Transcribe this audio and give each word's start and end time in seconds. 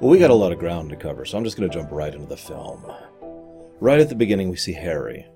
Well, 0.00 0.10
we 0.10 0.18
got 0.18 0.30
a 0.30 0.34
lot 0.34 0.50
of 0.50 0.58
ground 0.58 0.90
to 0.90 0.96
cover, 0.96 1.24
so 1.24 1.38
I'm 1.38 1.44
just 1.44 1.56
going 1.56 1.70
to 1.70 1.74
jump 1.74 1.92
right 1.92 2.12
into 2.12 2.26
the 2.26 2.36
film. 2.36 2.84
Right 3.80 4.00
at 4.00 4.08
the 4.08 4.16
beginning, 4.16 4.50
we 4.50 4.56
see 4.56 4.72
Harry, 4.72 5.26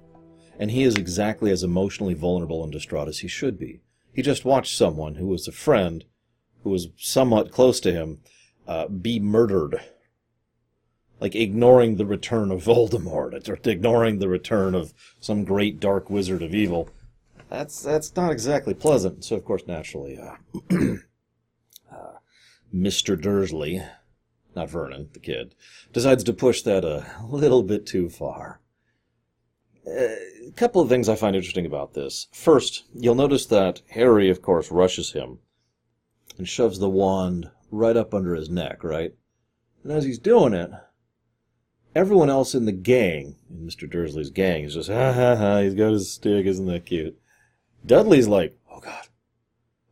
and 0.58 0.72
he 0.72 0.82
is 0.82 0.96
exactly 0.96 1.52
as 1.52 1.62
emotionally 1.62 2.14
vulnerable 2.14 2.64
and 2.64 2.72
distraught 2.72 3.06
as 3.06 3.20
he 3.20 3.28
should 3.28 3.56
be. 3.56 3.82
He 4.12 4.20
just 4.20 4.44
watched 4.44 4.76
someone 4.76 5.14
who 5.14 5.28
was 5.28 5.46
a 5.46 5.52
friend, 5.52 6.04
who 6.64 6.70
was 6.70 6.88
somewhat 6.96 7.52
close 7.52 7.78
to 7.80 7.92
him, 7.92 8.18
uh, 8.66 8.88
be 8.88 9.20
murdered. 9.20 9.80
Like 11.20 11.36
ignoring 11.36 11.96
the 11.96 12.06
return 12.06 12.50
of 12.50 12.64
Voldemort, 12.64 13.48
or 13.48 13.58
ignoring 13.70 14.18
the 14.18 14.28
return 14.28 14.74
of 14.74 14.92
some 15.20 15.44
great 15.44 15.78
dark 15.78 16.10
wizard 16.10 16.42
of 16.42 16.52
evil. 16.52 16.90
That's 17.48 17.80
that's 17.80 18.14
not 18.16 18.32
exactly 18.32 18.74
pleasant. 18.74 19.24
So 19.24 19.36
of 19.36 19.44
course, 19.44 19.62
naturally, 19.68 20.18
uh, 20.18 20.34
uh, 21.92 22.14
Mr. 22.74 23.20
Dursley, 23.20 23.82
not 24.58 24.68
Vernon, 24.68 25.08
the 25.12 25.20
kid, 25.20 25.54
decides 25.92 26.24
to 26.24 26.32
push 26.32 26.62
that 26.62 26.84
a 26.84 27.06
little 27.24 27.62
bit 27.62 27.86
too 27.86 28.08
far. 28.08 28.60
A 29.86 30.50
couple 30.56 30.82
of 30.82 30.88
things 30.88 31.08
I 31.08 31.14
find 31.14 31.34
interesting 31.36 31.64
about 31.64 31.94
this. 31.94 32.26
First, 32.32 32.84
you'll 32.92 33.14
notice 33.14 33.46
that 33.46 33.82
Harry, 33.90 34.28
of 34.28 34.42
course, 34.42 34.70
rushes 34.70 35.12
him 35.12 35.38
and 36.36 36.48
shoves 36.48 36.78
the 36.78 36.90
wand 36.90 37.50
right 37.70 37.96
up 37.96 38.12
under 38.12 38.34
his 38.34 38.50
neck, 38.50 38.82
right? 38.82 39.14
And 39.82 39.92
as 39.92 40.04
he's 40.04 40.18
doing 40.18 40.52
it, 40.52 40.70
everyone 41.94 42.28
else 42.28 42.54
in 42.54 42.66
the 42.66 42.72
gang, 42.72 43.36
in 43.48 43.66
Mr. 43.66 43.88
Dursley's 43.88 44.30
gang, 44.30 44.64
is 44.64 44.74
just, 44.74 44.90
ha 44.90 45.12
ha 45.12 45.36
ha, 45.36 45.60
he's 45.60 45.74
got 45.74 45.92
his 45.92 46.12
stick, 46.12 46.46
isn't 46.46 46.66
that 46.66 46.86
cute? 46.86 47.18
Dudley's 47.86 48.28
like, 48.28 48.58
oh 48.70 48.80
god, 48.80 49.06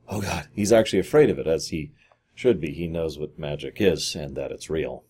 oh 0.08 0.20
god. 0.20 0.48
He's 0.52 0.72
actually 0.72 0.98
afraid 0.98 1.30
of 1.30 1.38
it, 1.38 1.46
as 1.46 1.68
he 1.68 1.92
should 2.36 2.60
be. 2.60 2.72
He 2.72 2.86
knows 2.86 3.18
what 3.18 3.38
magic 3.38 3.80
is 3.80 4.14
and 4.14 4.36
that 4.36 4.52
it's 4.52 4.70
real. 4.70 5.04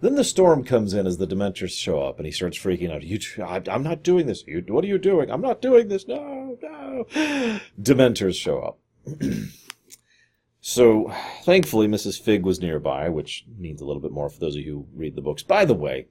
Then 0.00 0.16
the 0.16 0.24
storm 0.24 0.64
comes 0.64 0.92
in 0.92 1.06
as 1.06 1.16
the 1.16 1.26
Dementors 1.26 1.70
show 1.70 2.02
up, 2.02 2.18
and 2.18 2.26
he 2.26 2.32
starts 2.32 2.58
freaking 2.58 2.92
out. 2.92 3.02
You, 3.02 3.18
I, 3.42 3.62
I'm 3.68 3.82
not 3.82 4.02
doing 4.02 4.26
this. 4.26 4.44
You, 4.46 4.62
what 4.68 4.84
are 4.84 4.88
you 4.88 4.98
doing? 4.98 5.30
I'm 5.30 5.40
not 5.40 5.62
doing 5.62 5.88
this. 5.88 6.06
No, 6.06 6.58
no. 6.60 7.06
Dementors 7.80 8.34
show 8.34 8.60
up. 8.60 8.78
so, 10.60 11.10
thankfully, 11.44 11.88
Mrs. 11.88 12.20
Figg 12.20 12.44
was 12.44 12.60
nearby, 12.60 13.08
which 13.08 13.46
means 13.56 13.80
a 13.80 13.86
little 13.86 14.02
bit 14.02 14.12
more 14.12 14.28
for 14.28 14.40
those 14.40 14.56
of 14.56 14.62
you 14.62 14.86
who 14.92 14.98
read 14.98 15.16
the 15.16 15.22
books. 15.22 15.42
By 15.42 15.64
the 15.64 15.72
way, 15.72 16.08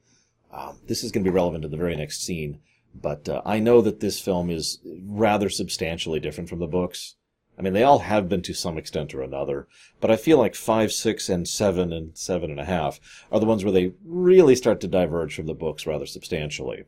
um, 0.51 0.79
this 0.87 1.03
is 1.03 1.11
going 1.11 1.23
to 1.23 1.29
be 1.29 1.35
relevant 1.35 1.61
to 1.61 1.69
the 1.69 1.77
very 1.77 1.95
next 1.95 2.25
scene, 2.25 2.61
but 2.95 3.29
uh, 3.29 3.43
I 3.45 3.59
know 3.59 3.81
that 3.81 3.99
this 3.99 4.19
film 4.19 4.49
is 4.49 4.79
rather 5.05 5.49
substantially 5.49 6.19
different 6.19 6.49
from 6.49 6.59
the 6.59 6.67
books. 6.67 7.15
I 7.57 7.61
mean, 7.61 7.73
they 7.73 7.83
all 7.83 7.99
have 7.99 8.27
been 8.27 8.41
to 8.43 8.53
some 8.53 8.77
extent 8.77 9.13
or 9.13 9.21
another, 9.21 9.67
but 10.01 10.09
I 10.09 10.15
feel 10.15 10.37
like 10.37 10.55
five, 10.55 10.91
six, 10.91 11.29
and 11.29 11.47
seven, 11.47 11.93
and 11.93 12.17
seven 12.17 12.49
and 12.49 12.59
a 12.59 12.65
half 12.65 12.99
are 13.31 13.39
the 13.39 13.45
ones 13.45 13.63
where 13.63 13.71
they 13.71 13.93
really 14.03 14.55
start 14.55 14.81
to 14.81 14.87
diverge 14.87 15.35
from 15.35 15.45
the 15.45 15.53
books 15.53 15.85
rather 15.85 16.07
substantially. 16.07 16.85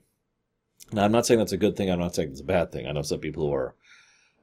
Now, 0.91 1.05
I'm 1.05 1.11
not 1.11 1.25
saying 1.25 1.39
that's 1.39 1.51
a 1.51 1.57
good 1.57 1.75
thing. 1.75 1.89
I'm 1.89 1.99
not 1.99 2.15
saying 2.15 2.31
it's 2.31 2.41
a 2.41 2.45
bad 2.45 2.71
thing. 2.71 2.87
I 2.87 2.91
know 2.91 3.03
some 3.03 3.19
people 3.19 3.45
who 3.47 3.53
are 3.53 3.75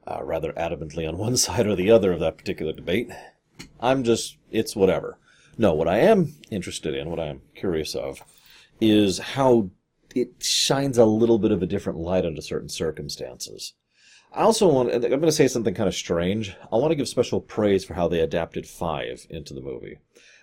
uh, 0.07 0.23
rather 0.23 0.53
adamantly 0.53 1.07
on 1.07 1.17
one 1.17 1.37
side 1.37 1.67
or 1.67 1.75
the 1.75 1.91
other 1.91 2.11
of 2.11 2.19
that 2.21 2.37
particular 2.37 2.73
debate. 2.73 3.11
I'm 3.79 4.03
just, 4.03 4.37
it's 4.51 4.75
whatever. 4.75 5.17
No, 5.57 5.73
what 5.73 5.87
I 5.87 5.99
am 5.99 6.33
interested 6.49 6.95
in, 6.95 7.09
what 7.09 7.19
I 7.19 7.27
am 7.27 7.41
curious 7.55 7.95
of, 7.95 8.23
is 8.81 9.19
how 9.19 9.69
it 10.15 10.43
shines 10.43 10.97
a 10.97 11.05
little 11.05 11.37
bit 11.37 11.51
of 11.51 11.61
a 11.61 11.67
different 11.67 11.99
light 11.99 12.25
under 12.25 12.41
certain 12.41 12.69
circumstances. 12.69 13.73
I 14.33 14.41
also 14.41 14.67
want, 14.67 14.91
I'm 14.93 15.01
going 15.01 15.21
to 15.21 15.31
say 15.31 15.47
something 15.47 15.75
kind 15.75 15.87
of 15.87 15.93
strange. 15.93 16.55
I 16.71 16.77
want 16.77 16.91
to 16.91 16.95
give 16.95 17.07
special 17.07 17.39
praise 17.39 17.85
for 17.85 17.93
how 17.93 18.07
they 18.07 18.19
adapted 18.19 18.67
Five 18.67 19.27
into 19.29 19.53
the 19.53 19.61
movie. 19.61 19.99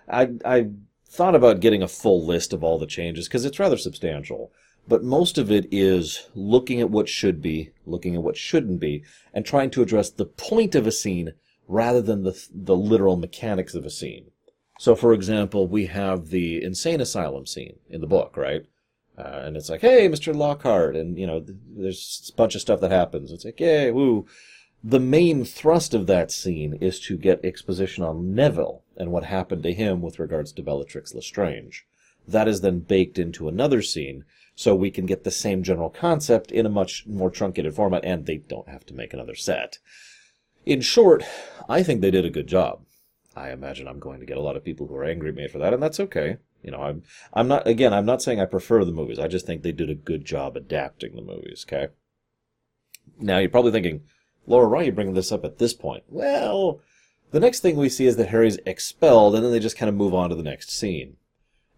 I, 0.08 0.30
I 0.44 0.70
thought 1.08 1.34
about 1.34 1.60
getting 1.60 1.82
a 1.82 1.88
full 1.88 2.24
list 2.24 2.52
of 2.52 2.62
all 2.62 2.78
the 2.78 2.86
changes 2.86 3.26
because 3.26 3.44
it's 3.44 3.58
rather 3.58 3.76
substantial. 3.76 4.52
But 4.86 5.02
most 5.02 5.38
of 5.38 5.50
it 5.50 5.66
is 5.72 6.28
looking 6.34 6.80
at 6.80 6.90
what 6.90 7.08
should 7.08 7.42
be, 7.42 7.70
looking 7.84 8.14
at 8.14 8.22
what 8.22 8.36
shouldn't 8.36 8.80
be, 8.80 9.04
and 9.34 9.44
trying 9.44 9.70
to 9.70 9.82
address 9.82 10.10
the 10.10 10.24
point 10.24 10.74
of 10.74 10.86
a 10.86 10.92
scene 10.92 11.32
rather 11.66 12.00
than 12.00 12.22
the, 12.22 12.48
the 12.52 12.76
literal 12.76 13.16
mechanics 13.16 13.74
of 13.74 13.84
a 13.84 13.90
scene. 13.90 14.30
So, 14.78 14.94
for 14.94 15.12
example, 15.12 15.66
we 15.66 15.86
have 15.86 16.28
the 16.28 16.62
insane 16.62 17.00
asylum 17.00 17.46
scene 17.46 17.78
in 17.88 18.00
the 18.00 18.06
book, 18.06 18.36
right? 18.36 18.64
Uh, 19.20 19.42
and 19.44 19.56
it's 19.56 19.68
like, 19.68 19.82
hey, 19.82 20.08
Mr. 20.08 20.34
Lockhart, 20.34 20.96
and 20.96 21.18
you 21.18 21.26
know, 21.26 21.44
there's 21.76 22.30
a 22.32 22.36
bunch 22.36 22.54
of 22.54 22.60
stuff 22.60 22.80
that 22.80 22.90
happens. 22.90 23.30
It's 23.30 23.44
like, 23.44 23.60
yay, 23.60 23.90
woo. 23.90 24.26
The 24.82 25.00
main 25.00 25.44
thrust 25.44 25.92
of 25.92 26.06
that 26.06 26.30
scene 26.30 26.78
is 26.80 26.98
to 27.00 27.18
get 27.18 27.44
exposition 27.44 28.02
on 28.02 28.34
Neville 28.34 28.82
and 28.96 29.12
what 29.12 29.24
happened 29.24 29.62
to 29.64 29.74
him 29.74 30.00
with 30.00 30.18
regards 30.18 30.52
to 30.52 30.62
Bellatrix 30.62 31.14
Lestrange. 31.14 31.86
That 32.26 32.48
is 32.48 32.62
then 32.62 32.78
baked 32.80 33.18
into 33.18 33.46
another 33.46 33.82
scene, 33.82 34.24
so 34.54 34.74
we 34.74 34.90
can 34.90 35.04
get 35.04 35.24
the 35.24 35.30
same 35.30 35.62
general 35.62 35.90
concept 35.90 36.50
in 36.50 36.64
a 36.64 36.70
much 36.70 37.06
more 37.06 37.30
truncated 37.30 37.74
format, 37.74 38.04
and 38.04 38.24
they 38.24 38.38
don't 38.38 38.68
have 38.68 38.86
to 38.86 38.94
make 38.94 39.12
another 39.12 39.34
set. 39.34 39.78
In 40.64 40.80
short, 40.80 41.24
I 41.68 41.82
think 41.82 42.00
they 42.00 42.10
did 42.10 42.24
a 42.24 42.30
good 42.30 42.46
job. 42.46 42.80
I 43.36 43.50
imagine 43.50 43.86
I'm 43.86 44.00
going 44.00 44.20
to 44.20 44.26
get 44.26 44.36
a 44.36 44.42
lot 44.42 44.56
of 44.56 44.64
people 44.64 44.86
who 44.86 44.96
are 44.96 45.04
angry 45.04 45.28
at 45.28 45.36
me 45.36 45.46
for 45.46 45.58
that, 45.58 45.72
and 45.72 45.82
that's 45.82 46.00
okay. 46.00 46.38
You 46.62 46.72
know, 46.72 46.82
I'm 46.82 47.02
I'm 47.32 47.48
not 47.48 47.66
again, 47.66 47.92
I'm 47.94 48.06
not 48.06 48.22
saying 48.22 48.40
I 48.40 48.44
prefer 48.44 48.84
the 48.84 48.92
movies. 48.92 49.18
I 49.18 49.28
just 49.28 49.46
think 49.46 49.62
they 49.62 49.72
did 49.72 49.88
a 49.88 49.94
good 49.94 50.24
job 50.24 50.56
adapting 50.56 51.14
the 51.14 51.22
movies, 51.22 51.64
okay? 51.66 51.92
Now 53.18 53.38
you're 53.38 53.50
probably 53.50 53.72
thinking, 53.72 54.02
Laura, 54.46 54.68
why 54.68 54.78
are 54.78 54.84
you 54.84 54.92
bringing 54.92 55.14
this 55.14 55.32
up 55.32 55.44
at 55.44 55.58
this 55.58 55.74
point? 55.74 56.04
Well, 56.08 56.80
the 57.30 57.40
next 57.40 57.60
thing 57.60 57.76
we 57.76 57.88
see 57.88 58.06
is 58.06 58.16
that 58.16 58.28
Harry's 58.28 58.58
expelled, 58.66 59.34
and 59.34 59.44
then 59.44 59.52
they 59.52 59.60
just 59.60 59.76
kind 59.76 59.88
of 59.88 59.94
move 59.94 60.14
on 60.14 60.30
to 60.30 60.36
the 60.36 60.42
next 60.42 60.70
scene. 60.70 61.16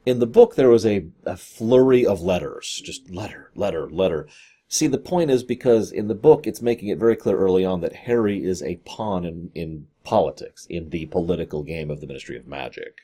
In 0.05 0.19
the 0.19 0.27
book, 0.27 0.57
there 0.57 0.71
was 0.71 0.85
a, 0.85 1.07
a 1.25 1.37
flurry 1.37 2.05
of 2.05 2.21
letters, 2.23 2.83
just 2.85 3.11
letter, 3.11 3.51
letter, 3.55 3.89
letter. 3.89 4.27
See, 4.73 4.87
the 4.87 4.97
point 4.97 5.31
is 5.31 5.43
because 5.43 5.93
in 5.93 6.09
the 6.09 6.15
book, 6.15 6.47
it's 6.47 6.63
making 6.63 6.89
it 6.89 6.97
very 6.97 7.15
clear 7.15 7.37
early 7.37 7.63
on 7.63 7.83
that 7.83 7.93
Harry 7.93 8.43
is 8.43 8.63
a 8.63 8.77
pawn 8.87 9.27
in, 9.27 9.51
in 9.55 9.87
politics, 10.03 10.67
in 10.71 10.89
the 10.89 11.05
political 11.05 11.63
game 11.63 11.91
of 11.91 12.01
the 12.01 12.07
Ministry 12.07 12.39
of 12.39 12.47
Magic. 12.47 13.01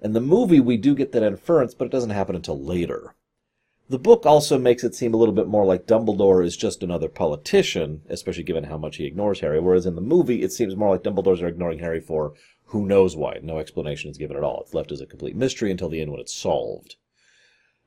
In 0.00 0.14
the 0.14 0.22
movie, 0.22 0.60
we 0.60 0.78
do 0.78 0.94
get 0.94 1.12
that 1.12 1.22
inference, 1.22 1.74
but 1.74 1.84
it 1.84 1.90
doesn't 1.90 2.08
happen 2.08 2.36
until 2.36 2.58
later. 2.58 3.16
The 3.90 3.98
book 3.98 4.24
also 4.24 4.58
makes 4.58 4.82
it 4.82 4.94
seem 4.94 5.12
a 5.12 5.18
little 5.18 5.34
bit 5.34 5.46
more 5.46 5.66
like 5.66 5.86
Dumbledore 5.86 6.42
is 6.42 6.56
just 6.56 6.82
another 6.82 7.10
politician, 7.10 8.00
especially 8.08 8.44
given 8.44 8.64
how 8.64 8.78
much 8.78 8.96
he 8.96 9.04
ignores 9.04 9.40
Harry, 9.40 9.60
whereas 9.60 9.84
in 9.84 9.96
the 9.96 10.00
movie, 10.00 10.42
it 10.42 10.52
seems 10.52 10.74
more 10.74 10.88
like 10.88 11.02
Dumbledore's 11.02 11.42
are 11.42 11.48
ignoring 11.48 11.80
Harry 11.80 12.00
for 12.00 12.32
who 12.68 12.86
knows 12.86 13.14
why. 13.14 13.38
No 13.42 13.58
explanation 13.58 14.10
is 14.10 14.16
given 14.16 14.38
at 14.38 14.42
all. 14.42 14.62
It's 14.62 14.72
left 14.72 14.90
as 14.90 15.02
a 15.02 15.06
complete 15.06 15.36
mystery 15.36 15.70
until 15.70 15.90
the 15.90 16.00
end 16.00 16.12
when 16.12 16.20
it's 16.20 16.32
solved. 16.32 16.96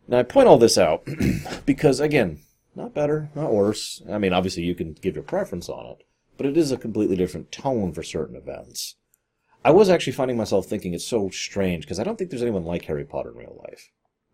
Now, 0.07 0.19
I 0.19 0.23
point 0.23 0.47
all 0.47 0.59
this 0.59 0.77
out 0.77 1.07
because, 1.65 1.99
again, 1.99 2.37
not 2.75 2.93
better, 2.93 3.29
not 3.35 3.53
worse. 3.53 4.01
I 4.09 4.17
mean, 4.17 4.33
obviously, 4.33 4.63
you 4.63 4.75
can 4.75 4.93
give 4.93 5.15
your 5.15 5.23
preference 5.23 5.69
on 5.69 5.85
it, 5.85 6.03
but 6.37 6.45
it 6.45 6.57
is 6.57 6.71
a 6.71 6.77
completely 6.77 7.15
different 7.15 7.51
tone 7.51 7.93
for 7.93 8.03
certain 8.03 8.35
events. 8.35 8.95
I 9.65 9.71
was 9.71 9.89
actually 9.89 10.13
finding 10.13 10.37
myself 10.37 10.65
thinking 10.65 10.93
it's 10.93 11.07
so 11.07 11.29
strange 11.29 11.85
because 11.85 11.99
I 11.99 12.03
don't 12.03 12.17
think 12.17 12.29
there's 12.29 12.41
anyone 12.41 12.65
like 12.65 12.85
Harry 12.85 13.05
Potter 13.05 13.31
in 13.31 13.37
real 13.37 13.61
life. 13.65 13.91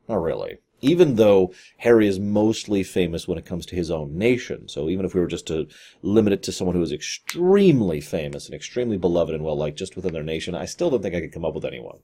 Not 0.08 0.24
really. 0.24 0.58
Even 0.82 1.16
though 1.16 1.54
Harry 1.78 2.08
is 2.08 2.20
mostly 2.20 2.84
famous 2.84 3.28
when 3.28 3.38
it 3.38 3.46
comes 3.46 3.66
to 3.68 3.76
his 3.76 3.92
own 3.92 4.18
nation. 4.18 4.68
So 4.68 4.90
even 4.90 5.06
if 5.06 5.14
we 5.14 5.20
were 5.20 5.28
just 5.28 5.46
to 5.48 5.68
limit 6.02 6.34
it 6.34 6.42
to 6.44 6.52
someone 6.52 6.76
who 6.76 6.82
is 6.82 6.92
extremely 6.92 8.02
famous 8.02 8.48
and 8.48 8.56
extremely 8.56 8.98
beloved 8.98 9.36
and 9.36 9.44
well 9.44 9.58
liked 9.58 9.78
just 9.78 9.96
within 9.96 10.14
their 10.14 10.24
nation, 10.24 10.56
I 10.56 10.66
still 10.66 10.90
don't 10.90 11.04
think 11.04 11.14
I 11.14 11.22
could 11.22 11.34
come 11.34 11.46
up 11.46 11.54
with 11.54 11.66
anyone. 11.66 12.00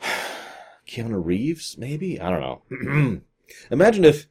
Keanu 0.86 1.24
Reeves, 1.24 1.76
maybe? 1.76 2.20
I 2.20 2.30
don't 2.30 2.40
know. 2.40 3.20
Imagine 3.70 4.04
if 4.04 4.28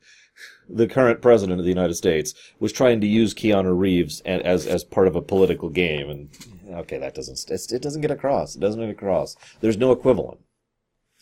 the 0.69 0.87
current 0.87 1.21
president 1.21 1.59
of 1.59 1.65
the 1.65 1.71
United 1.71 1.95
States 1.95 2.33
was 2.59 2.71
trying 2.71 3.01
to 3.01 3.07
use 3.07 3.33
Keanu 3.33 3.77
Reeves 3.77 4.21
as 4.21 4.65
as 4.65 4.83
part 4.83 5.07
of 5.07 5.15
a 5.15 5.21
political 5.21 5.69
game, 5.69 6.09
and 6.09 6.29
okay, 6.71 6.97
that 6.97 7.15
doesn't 7.15 7.49
it 7.49 7.81
doesn't 7.81 8.01
get 8.01 8.11
across. 8.11 8.55
It 8.55 8.59
doesn't 8.59 8.79
get 8.79 8.89
across. 8.89 9.35
There's 9.61 9.77
no 9.77 9.91
equivalent. 9.91 10.39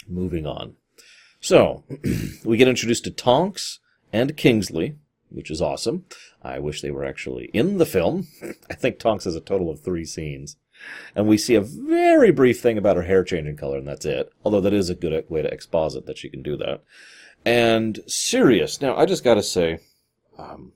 Moving 0.08 0.46
on. 0.46 0.76
So 1.40 1.84
we 2.46 2.58
get 2.58 2.68
introduced 2.68 3.04
to 3.06 3.12
Tonks 3.12 3.80
and 4.14 4.38
Kingsley, 4.38 4.98
which 5.30 5.50
is 5.50 5.62
awesome. 5.62 6.06
I 6.42 6.60
wish 6.60 6.82
they 6.82 6.92
were 6.92 7.06
actually 7.06 7.46
in 7.54 7.78
the 7.78 7.86
film. 7.86 8.28
I 8.70 8.76
think 8.76 9.00
Tonks 9.00 9.26
has 9.26 9.36
a 9.36 9.42
total 9.42 9.70
of 9.70 9.82
three 9.82 10.06
scenes. 10.06 10.58
And 11.16 11.28
we 11.28 11.38
see 11.38 11.56
a 11.56 11.62
very 11.62 12.32
brief 12.32 12.60
thing 12.60 12.78
about 12.78 12.96
her 12.96 13.04
hair 13.04 13.24
changing 13.24 13.58
color, 13.58 13.78
and 13.78 13.88
that's 13.88 14.06
it. 14.06 14.32
Although 14.44 14.62
that 14.62 14.74
is 14.74 14.90
a 14.90 14.96
good 14.96 15.30
way 15.30 15.42
to 15.42 15.54
exposit 15.54 16.06
that 16.08 16.18
she 16.18 16.30
can 16.30 16.42
do 16.42 16.58
that. 16.58 16.84
And 17.46 18.00
Sirius. 18.08 18.82
Now, 18.82 18.96
I 18.96 19.06
just 19.06 19.24
got 19.24 19.36
to 19.36 19.44
say, 19.44 19.80
um, 20.38 20.74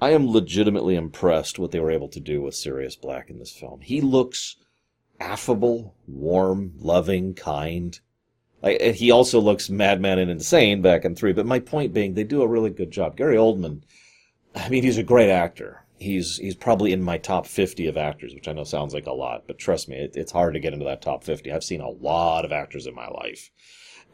I 0.00 0.10
am 0.10 0.30
legitimately 0.30 0.96
impressed 0.96 1.58
what 1.58 1.70
they 1.70 1.80
were 1.80 1.90
able 1.90 2.08
to 2.08 2.20
do 2.20 2.42
with 2.42 2.54
Sirius 2.54 2.96
Black 2.96 3.30
in 3.30 3.38
this 3.38 3.52
film. 3.52 3.80
He 3.80 4.00
looks 4.00 4.56
affable, 5.20 5.94
warm, 6.06 6.72
loving, 6.78 7.34
kind. 7.34 7.98
He 8.62 9.10
also 9.10 9.40
looks 9.40 9.68
madman 9.68 10.18
and 10.18 10.30
insane 10.30 10.80
back 10.80 11.04
in 11.04 11.14
three. 11.14 11.32
But 11.32 11.46
my 11.46 11.58
point 11.58 11.92
being, 11.92 12.14
they 12.14 12.24
do 12.24 12.42
a 12.42 12.48
really 12.48 12.70
good 12.70 12.90
job. 12.90 13.16
Gary 13.16 13.36
Oldman, 13.36 13.82
I 14.54 14.68
mean, 14.70 14.82
he's 14.82 14.98
a 14.98 15.02
great 15.02 15.30
actor. 15.30 15.84
he's 15.98 16.38
he's 16.38 16.56
probably 16.56 16.92
in 16.92 17.02
my 17.02 17.18
top 17.18 17.46
50 17.46 17.86
of 17.86 17.96
actors, 17.96 18.34
which 18.34 18.48
I 18.48 18.52
know 18.52 18.64
sounds 18.64 18.94
like 18.94 19.06
a 19.06 19.12
lot, 19.12 19.44
but 19.46 19.58
trust 19.58 19.88
me, 19.88 19.96
it, 19.96 20.16
it's 20.16 20.32
hard 20.32 20.54
to 20.54 20.60
get 20.60 20.72
into 20.72 20.86
that 20.86 21.02
top 21.02 21.24
50. 21.24 21.52
I've 21.52 21.64
seen 21.64 21.80
a 21.80 21.88
lot 21.88 22.44
of 22.44 22.52
actors 22.52 22.86
in 22.86 22.94
my 22.94 23.08
life. 23.08 23.50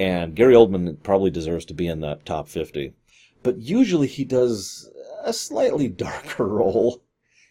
And 0.01 0.35
Gary 0.35 0.55
Oldman 0.55 1.03
probably 1.03 1.31
deserves 1.31 1.67
to 1.67 1.75
be 1.75 1.87
in 1.87 2.01
that 2.01 2.25
top 2.25 2.49
50. 2.49 2.95
But 3.43 3.59
usually 3.59 4.07
he 4.07 4.25
does 4.25 4.91
a 5.23 5.35
slightly 5.35 5.89
darker 6.07 6.49
role. 6.49 7.03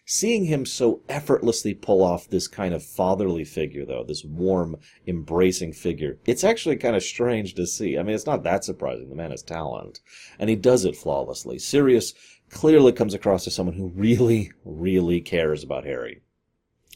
Seeing 0.04 0.46
him 0.46 0.66
so 0.66 1.02
effortlessly 1.08 1.72
pull 1.72 2.02
off 2.02 2.28
this 2.28 2.48
kind 2.48 2.74
of 2.74 2.82
fatherly 2.82 3.44
figure, 3.44 3.86
though, 3.86 4.02
this 4.02 4.24
warm, 4.24 4.76
embracing 5.06 5.72
figure, 5.72 6.18
it's 6.26 6.42
actually 6.42 6.74
kind 6.74 6.96
of 6.96 7.04
strange 7.04 7.54
to 7.54 7.64
see. 7.64 7.96
I 7.96 8.02
mean, 8.02 8.16
it's 8.16 8.26
not 8.26 8.42
that 8.42 8.64
surprising. 8.64 9.08
The 9.08 9.14
man 9.14 9.30
has 9.30 9.44
talent, 9.44 10.00
and 10.40 10.50
he 10.50 10.56
does 10.56 10.84
it 10.84 10.96
flawlessly. 10.96 11.60
Sirius 11.60 12.12
clearly 12.50 12.90
comes 12.90 13.14
across 13.14 13.46
as 13.46 13.54
someone 13.54 13.76
who 13.76 13.92
really, 13.94 14.50
really 14.64 15.20
cares 15.20 15.62
about 15.62 15.84
Harry. 15.84 16.22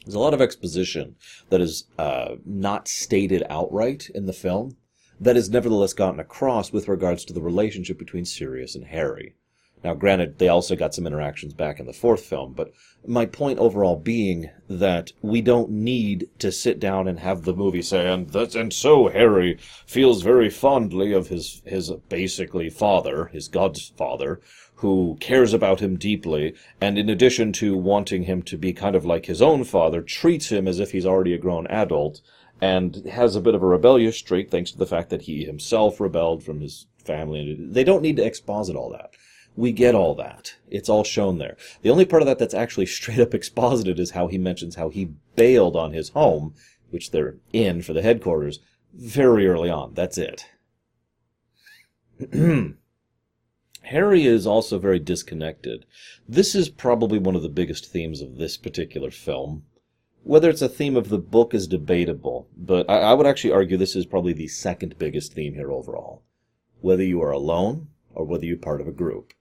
There's 0.03 0.15
a 0.15 0.19
lot 0.19 0.33
of 0.33 0.41
exposition 0.41 1.15
that 1.49 1.61
is 1.61 1.85
uh, 1.97 2.35
not 2.45 2.89
stated 2.89 3.43
outright 3.49 4.09
in 4.13 4.25
the 4.25 4.33
film 4.33 4.75
that 5.19 5.37
is 5.37 5.49
nevertheless 5.49 5.93
gotten 5.93 6.19
across 6.19 6.71
with 6.71 6.87
regards 6.87 7.25
to 7.25 7.33
the 7.33 7.41
relationship 7.41 7.97
between 7.97 8.25
Sirius 8.25 8.75
and 8.75 8.85
Harry. 8.85 9.35
Now, 9.85 9.93
granted, 9.93 10.39
they 10.39 10.47
also 10.47 10.75
got 10.75 10.95
some 10.95 11.05
interactions 11.05 11.53
back 11.53 11.79
in 11.79 11.85
the 11.85 11.93
fourth 11.93 12.21
film, 12.25 12.53
but 12.53 12.71
my 13.05 13.27
point 13.27 13.59
overall 13.59 13.95
being 13.95 14.49
that 14.67 15.11
we 15.21 15.41
don't 15.41 15.69
need 15.69 16.27
to 16.39 16.51
sit 16.51 16.79
down 16.79 17.07
and 17.07 17.19
have 17.19 17.43
the 17.43 17.53
movie 17.53 17.83
say, 17.83 18.11
and 18.11 18.27
that, 18.31 18.55
and 18.55 18.73
so 18.73 19.09
Harry 19.09 19.59
feels 19.85 20.23
very 20.23 20.49
fondly 20.49 21.13
of 21.13 21.27
his 21.27 21.61
his 21.65 21.91
basically 22.09 22.67
father, 22.67 23.25
his 23.25 23.47
godfather, 23.47 24.41
who 24.77 25.17
cares 25.19 25.53
about 25.53 25.81
him 25.81 25.97
deeply, 25.97 26.55
and 26.81 26.97
in 26.97 27.07
addition 27.07 27.51
to 27.53 27.77
wanting 27.77 28.23
him 28.23 28.41
to 28.41 28.57
be 28.57 28.73
kind 28.73 28.95
of 28.95 29.05
like 29.05 29.27
his 29.27 29.41
own 29.41 29.63
father, 29.63 30.01
treats 30.01 30.49
him 30.49 30.67
as 30.67 30.79
if 30.79 30.93
he's 30.93 31.05
already 31.05 31.33
a 31.35 31.37
grown 31.37 31.67
adult, 31.67 32.21
and 32.61 33.05
has 33.07 33.35
a 33.35 33.41
bit 33.41 33.55
of 33.55 33.63
a 33.63 33.67
rebellious 33.67 34.17
streak 34.17 34.49
thanks 34.49 34.71
to 34.71 34.77
the 34.77 34.85
fact 34.85 35.09
that 35.09 35.23
he 35.23 35.45
himself 35.45 35.99
rebelled 35.99 36.43
from 36.43 36.61
his 36.61 36.87
family. 37.03 37.57
They 37.59 37.83
don't 37.83 38.01
need 38.01 38.17
to 38.17 38.25
exposit 38.25 38.75
all 38.75 38.89
that 38.91 39.11
we 39.55 39.71
get 39.71 39.95
all 39.95 40.15
that. 40.15 40.55
It's 40.69 40.89
all 40.89 41.03
shown 41.03 41.37
there. 41.37 41.55
The 41.81 41.89
only 41.89 42.05
part 42.05 42.21
of 42.21 42.27
that 42.27 42.39
that's 42.39 42.53
actually 42.53 42.85
straight 42.87 43.19
up 43.19 43.33
exposited 43.33 43.99
is 43.99 44.11
how 44.11 44.27
he 44.27 44.37
mentions 44.37 44.75
how 44.75 44.89
he 44.89 45.11
bailed 45.35 45.75
on 45.75 45.93
his 45.93 46.09
home, 46.09 46.53
which 46.89 47.11
they're 47.11 47.37
in 47.53 47.81
for 47.81 47.93
the 47.93 48.01
headquarters, 48.01 48.59
very 48.93 49.47
early 49.47 49.69
on. 49.69 49.93
That's 49.93 50.17
it. 50.17 50.45
Harry 53.83 54.25
is 54.25 54.47
also 54.47 54.79
very 54.79 54.99
disconnected. 54.99 55.85
This 56.27 56.55
is 56.55 56.69
probably 56.69 57.19
one 57.19 57.35
of 57.35 57.43
the 57.43 57.49
biggest 57.49 57.85
themes 57.85 58.21
of 58.21 58.37
this 58.37 58.57
particular 58.57 59.11
film. 59.11 59.63
Whether 60.25 60.49
it's 60.49 60.61
a 60.61 60.67
theme 60.67 60.97
of 60.97 61.07
the 61.07 61.17
book 61.17 61.53
is 61.53 61.67
debatable, 61.67 62.49
but 62.57 62.89
I, 62.89 62.97
I 62.97 63.13
would 63.13 63.25
actually 63.25 63.53
argue 63.53 63.77
this 63.77 63.95
is 63.95 64.05
probably 64.05 64.33
the 64.33 64.49
second 64.49 64.97
biggest 64.97 65.33
theme 65.33 65.53
here 65.53 65.71
overall. 65.71 66.23
Whether 66.81 67.03
you 67.03 67.21
are 67.21 67.31
alone 67.31 67.87
or 68.13 68.25
whether 68.25 68.45
you're 68.45 68.57
part 68.57 68.81
of 68.81 68.87
a 68.87 68.91
group 68.91 69.33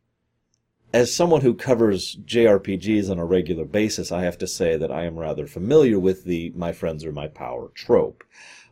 as 0.95 1.13
someone 1.13 1.41
who 1.41 1.55
covers 1.55 2.15
JRPGs 2.25 3.11
on 3.11 3.19
a 3.19 3.25
regular 3.25 3.65
basis, 3.65 4.13
I 4.13 4.23
have 4.23 4.39
to 4.39 4.47
say 4.47 4.77
that 4.77 4.93
I 4.93 5.07
am 5.07 5.19
rather 5.19 5.45
familiar 5.45 5.99
with 5.99 6.23
the 6.23 6.53
my 6.55 6.73
friends 6.73 7.05
are 7.05 7.11
my 7.11 7.27
power 7.27 7.73
trope. 7.75 8.23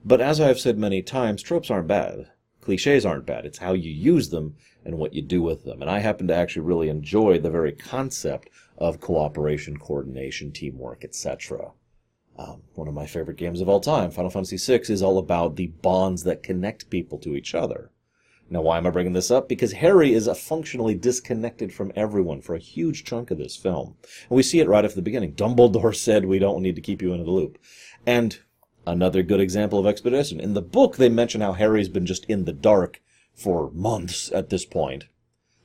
But 0.05 0.21
as 0.21 0.41
I 0.41 0.47
have 0.47 0.61
said 0.61 0.79
many 0.79 1.03
times, 1.03 1.43
tropes 1.43 1.69
aren't 1.69 1.89
bad. 1.89 2.31
Cliches 2.61 3.05
aren't 3.05 3.27
bad. 3.27 3.45
It's 3.45 3.59
how 3.59 3.73
you 3.73 3.91
use 3.91 4.29
them 4.29 4.55
and 4.85 4.99
what 4.99 5.15
you 5.15 5.21
do 5.21 5.43
with 5.43 5.65
them. 5.65 5.83
And 5.83 5.91
I 5.91 5.99
happen 5.99 6.29
to 6.29 6.35
actually 6.35 6.63
really 6.63 6.89
enjoy 6.89 7.41
the 7.41 7.51
very 7.51 7.73
concept 7.73 8.51
of 8.79 9.01
cooperation, 9.01 9.77
coordination, 9.77 10.53
teamwork, 10.53 11.03
etc. 11.03 11.73
Um, 12.39 12.63
one 12.75 12.89
of 12.89 12.95
my 12.95 13.07
favorite 13.07 13.37
games 13.37 13.61
of 13.61 13.69
all 13.69 13.81
time, 13.81 14.11
Final 14.11 14.31
Fantasy 14.31 14.57
VI, 14.57 14.85
is 14.89 15.03
all 15.03 15.19
about 15.19 15.57
the 15.57 15.67
bonds 15.67 16.25
that 16.25 16.43
connect 16.43 16.91
people 16.91 17.19
to 17.19 17.37
each 17.37 17.55
other. 17.55 17.91
Now, 18.49 18.63
why 18.63 18.79
am 18.79 18.87
I 18.87 18.91
bringing 18.91 19.13
this 19.13 19.31
up? 19.31 19.49
Because 19.49 19.73
Harry 19.73 20.13
is 20.13 20.29
functionally 20.39 20.95
disconnected 20.95 21.73
from 21.73 21.93
everyone 21.97 22.43
for 22.43 22.55
a 22.55 22.61
huge 22.61 23.05
chunk 23.05 23.31
of 23.31 23.39
this 23.39 23.57
film. 23.57 23.97
And 24.29 24.37
we 24.37 24.43
see 24.43 24.61
it 24.61 24.69
right 24.69 24.85
off 24.85 24.95
the 24.95 25.03
beginning. 25.03 25.35
Dumbledore 25.35 25.97
said, 25.97 26.25
we 26.25 26.39
don't 26.39 26.63
need 26.63 26.77
to 26.77 26.83
keep 26.83 27.01
you 27.01 27.13
in 27.13 27.25
the 27.25 27.31
loop. 27.31 27.59
And 28.07 28.39
another 28.87 29.23
good 29.23 29.41
example 29.41 29.79
of 29.79 29.87
expedition. 29.87 30.41
In 30.41 30.55
the 30.55 30.63
book, 30.63 30.97
they 30.97 31.09
mention 31.09 31.41
how 31.41 31.53
Harry's 31.53 31.89
been 31.89 32.07
just 32.07 32.25
in 32.27 32.45
the 32.45 32.53
dark 32.53 33.01
for 33.35 33.71
months 33.73 34.31
at 34.33 34.51
this 34.51 34.65
point. 34.65 35.05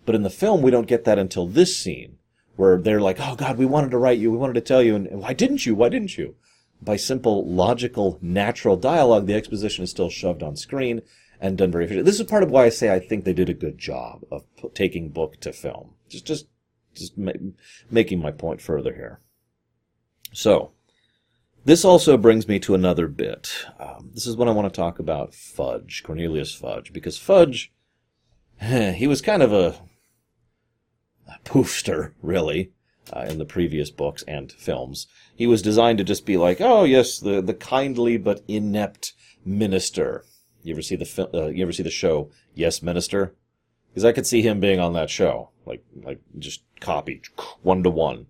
But 0.05 0.15
in 0.15 0.23
the 0.23 0.29
film, 0.29 0.61
we 0.61 0.71
don't 0.71 0.87
get 0.87 1.03
that 1.03 1.19
until 1.19 1.47
this 1.47 1.77
scene, 1.77 2.17
where 2.55 2.77
they're 2.77 3.01
like, 3.01 3.17
oh 3.19 3.35
God, 3.35 3.57
we 3.57 3.65
wanted 3.65 3.91
to 3.91 3.97
write 3.97 4.19
you, 4.19 4.31
we 4.31 4.37
wanted 4.37 4.53
to 4.53 4.61
tell 4.61 4.81
you, 4.81 4.95
and 4.95 5.19
why 5.19 5.33
didn't 5.33 5.65
you? 5.65 5.75
Why 5.75 5.89
didn't 5.89 6.17
you? 6.17 6.35
By 6.81 6.95
simple, 6.95 7.45
logical, 7.45 8.19
natural 8.21 8.77
dialogue, 8.77 9.25
the 9.25 9.33
exposition 9.33 9.83
is 9.83 9.89
still 9.89 10.09
shoved 10.09 10.44
on 10.44 10.56
screen, 10.56 11.01
and 11.39 11.57
done 11.57 11.71
very 11.71 11.85
efficiently. 11.85 12.09
This 12.09 12.19
is 12.19 12.25
part 12.25 12.44
of 12.44 12.51
why 12.51 12.65
I 12.65 12.69
say 12.69 12.94
I 12.94 13.00
think 13.00 13.24
they 13.24 13.33
did 13.33 13.50
a 13.50 13.53
good 13.53 13.77
job 13.77 14.24
of 14.31 14.44
p- 14.56 14.69
taking 14.74 15.09
book 15.09 15.39
to 15.41 15.53
film. 15.53 15.94
Just, 16.09 16.25
just, 16.25 16.47
just 16.95 17.18
ma- 17.18 17.31
making 17.89 18.19
my 18.19 18.31
point 18.31 18.62
further 18.62 18.94
here. 18.94 19.19
So, 20.33 20.71
this 21.65 21.83
also 21.83 22.18
brings 22.18 22.47
me 22.47 22.59
to 22.59 22.74
another 22.74 23.07
bit. 23.07 23.65
Um, 23.79 24.12
this 24.13 24.25
is 24.25 24.35
when 24.35 24.47
I 24.47 24.53
want 24.53 24.71
to 24.71 24.75
talk 24.75 25.00
about 25.00 25.35
Fudge, 25.35 26.03
Cornelius 26.03 26.53
Fudge, 26.53 26.94
because 26.94 27.18
Fudge, 27.18 27.71
he 28.62 29.07
was 29.07 29.21
kind 29.21 29.44
of 29.44 29.53
a, 29.53 29.75
a 31.27 31.39
poofster, 31.44 32.13
really. 32.21 32.71
Uh, 33.13 33.25
in 33.30 33.38
the 33.38 33.45
previous 33.45 33.89
books 33.89 34.24
and 34.27 34.51
films. 34.51 35.07
He 35.36 35.48
was 35.48 35.62
designed 35.62 35.98
to 36.00 36.04
just 36.04 36.25
be 36.25 36.36
like, 36.36 36.59
oh 36.59 36.83
yes, 36.83 37.19
the, 37.19 37.42
the 37.42 37.54
kindly 37.54 38.18
but 38.18 38.42
inept 38.48 39.13
minister 39.45 40.25
you 40.68 40.74
ever 40.74 40.81
see 40.81 40.98
the? 40.98 41.30
Uh, 41.33 41.48
you 41.48 41.63
ever 41.63 41.71
see 41.71 41.83
the 41.83 41.89
show 41.89 42.30
Yes 42.54 42.81
Minister? 42.81 43.33
Because 43.89 44.04
I 44.04 44.12
could 44.12 44.27
see 44.27 44.42
him 44.42 44.59
being 44.59 44.80
on 44.80 44.94
that 44.94 45.09
show, 45.09 45.51
like 45.65 45.83
like 46.04 46.19
just 46.38 46.62
copy 46.81 47.21
one 47.62 47.83
to 47.83 47.89
one. 47.89 48.27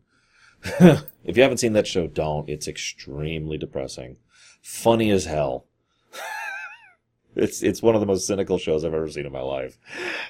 if 0.80 1.36
you 1.36 1.42
haven't 1.42 1.58
seen 1.58 1.74
that 1.74 1.88
show, 1.88 2.08
don't. 2.08 2.48
It's 2.48 2.68
extremely 2.68 3.58
depressing, 3.58 4.18
funny 4.62 5.10
as 5.10 5.26
hell. 5.26 5.66
it's 7.36 7.64
it's 7.64 7.82
one 7.82 7.96
of 7.96 8.02
the 8.02 8.08
most 8.08 8.28
cynical 8.28 8.60
shows 8.60 8.86
I've 8.86 8.94
ever 8.94 9.10
seen 9.10 9.26
in 9.26 9.32
my 9.32 9.42
life. 9.42 9.80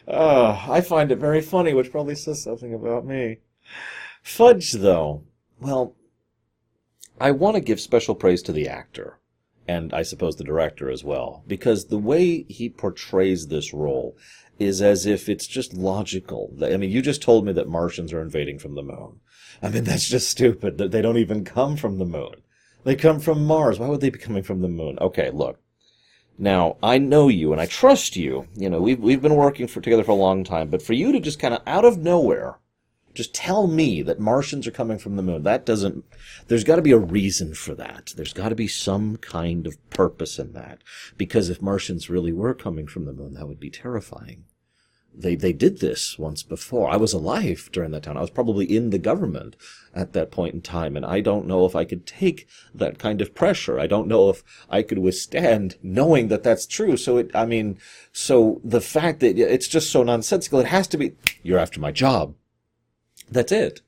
Uh, 0.07 0.65
I 0.69 0.79
find 0.81 1.11
it 1.11 1.17
very 1.17 1.41
funny, 1.41 1.73
which 1.73 1.91
probably 1.91 2.15
says 2.15 2.41
something 2.41 2.73
about 2.73 3.05
me. 3.05 3.39
Fudge, 4.27 4.73
though, 4.73 5.23
well, 5.61 5.95
I 7.19 7.31
want 7.31 7.55
to 7.55 7.61
give 7.61 7.79
special 7.79 8.13
praise 8.13 8.41
to 8.43 8.51
the 8.51 8.67
actor 8.67 9.19
and 9.65 9.93
I 9.93 10.03
suppose 10.03 10.35
the 10.35 10.43
director 10.43 10.91
as 10.91 11.01
well, 11.01 11.43
because 11.47 11.85
the 11.85 11.97
way 11.97 12.43
he 12.43 12.69
portrays 12.69 13.47
this 13.47 13.73
role 13.73 14.17
is 14.59 14.81
as 14.81 15.05
if 15.05 15.29
it's 15.29 15.47
just 15.47 15.73
logical. 15.73 16.53
I 16.61 16.75
mean, 16.75 16.91
you 16.91 17.01
just 17.01 17.21
told 17.21 17.45
me 17.45 17.53
that 17.53 17.69
Martians 17.69 18.11
are 18.11 18.21
invading 18.21 18.59
from 18.59 18.75
the 18.75 18.83
moon. 18.83 19.21
I 19.63 19.69
mean, 19.69 19.85
that's 19.85 20.09
just 20.09 20.29
stupid. 20.29 20.77
That 20.77 20.91
they 20.91 21.01
don't 21.01 21.17
even 21.17 21.45
come 21.45 21.77
from 21.77 21.97
the 21.97 22.05
moon. 22.05 22.43
They 22.83 22.97
come 22.97 23.21
from 23.21 23.45
Mars. 23.45 23.79
Why 23.79 23.87
would 23.87 24.01
they 24.01 24.09
be 24.09 24.19
coming 24.19 24.43
from 24.43 24.61
the 24.61 24.67
moon? 24.67 24.99
Okay, 24.99 25.31
look. 25.31 25.61
Now, 26.37 26.75
I 26.83 26.97
know 26.97 27.29
you 27.29 27.53
and 27.53 27.61
I 27.61 27.65
trust 27.65 28.17
you. 28.17 28.47
You 28.55 28.69
know, 28.69 28.81
we've, 28.81 28.99
we've 28.99 29.21
been 29.21 29.35
working 29.35 29.67
for, 29.67 29.79
together 29.79 30.03
for 30.03 30.11
a 30.11 30.15
long 30.15 30.43
time, 30.43 30.69
but 30.69 30.81
for 30.81 30.93
you 30.93 31.13
to 31.13 31.21
just 31.21 31.39
kind 31.39 31.53
of 31.53 31.61
out 31.65 31.85
of 31.85 31.97
nowhere 31.97 32.59
just 33.17 33.33
tell 33.33 33.65
me 33.65 34.03
that 34.03 34.19
Martians 34.19 34.67
are 34.67 34.71
coming 34.71 34.99
from 34.99 35.15
the 35.15 35.23
moon. 35.23 35.41
That 35.41 35.65
doesn't, 35.65 36.05
there's 36.47 36.63
got 36.63 36.75
to 36.75 36.83
be 36.83 36.91
a 36.91 36.99
reason 36.99 37.55
for 37.55 37.73
that. 37.73 38.13
There's 38.15 38.31
got 38.31 38.49
to 38.49 38.55
be 38.55 38.67
some 38.67 39.17
kind 39.17 39.65
of 39.65 39.89
purpose 39.89 40.37
in 40.37 40.53
that. 40.53 40.83
Because 41.17 41.49
if 41.49 41.59
Martians 41.59 42.11
really 42.11 42.31
were 42.31 42.53
coming 42.53 42.85
from 42.85 43.05
the 43.05 43.13
moon, 43.13 43.33
that 43.33 43.47
would 43.47 43.59
be 43.59 43.71
terrifying. 43.71 44.45
They, 45.11 45.33
they 45.35 45.51
did 45.51 45.79
this 45.79 46.19
once 46.19 46.43
before. 46.43 46.91
I 46.91 46.97
was 46.97 47.11
alive 47.11 47.71
during 47.73 47.89
that 47.89 48.03
time. 48.03 48.17
I 48.17 48.21
was 48.21 48.29
probably 48.29 48.65
in 48.65 48.91
the 48.91 48.99
government 48.99 49.55
at 49.95 50.13
that 50.13 50.29
point 50.29 50.53
in 50.53 50.61
time, 50.61 50.95
and 50.95 51.03
I 51.03 51.21
don't 51.21 51.47
know 51.47 51.65
if 51.65 51.75
I 51.75 51.85
could 51.85 52.05
take 52.05 52.47
that 52.75 52.99
kind 52.99 53.19
of 53.19 53.33
pressure. 53.33 53.79
I 53.79 53.87
don't 53.87 54.07
know 54.07 54.29
if 54.29 54.43
I 54.69 54.83
could 54.83 54.99
withstand 54.99 55.77
knowing 55.81 56.27
that 56.27 56.43
that's 56.43 56.67
true. 56.67 56.97
So 56.97 57.17
it, 57.17 57.31
I 57.33 57.47
mean, 57.47 57.79
so 58.11 58.61
the 58.63 58.79
fact 58.79 59.21
that 59.21 59.39
it's 59.39 59.67
just 59.67 59.89
so 59.91 60.03
nonsensical, 60.03 60.59
it 60.59 60.67
has 60.67 60.87
to 60.89 60.97
be, 60.99 61.13
you're 61.41 61.57
after 61.57 61.79
my 61.79 61.91
job 61.91 62.35
that's 63.29 63.51
it. 63.51 63.81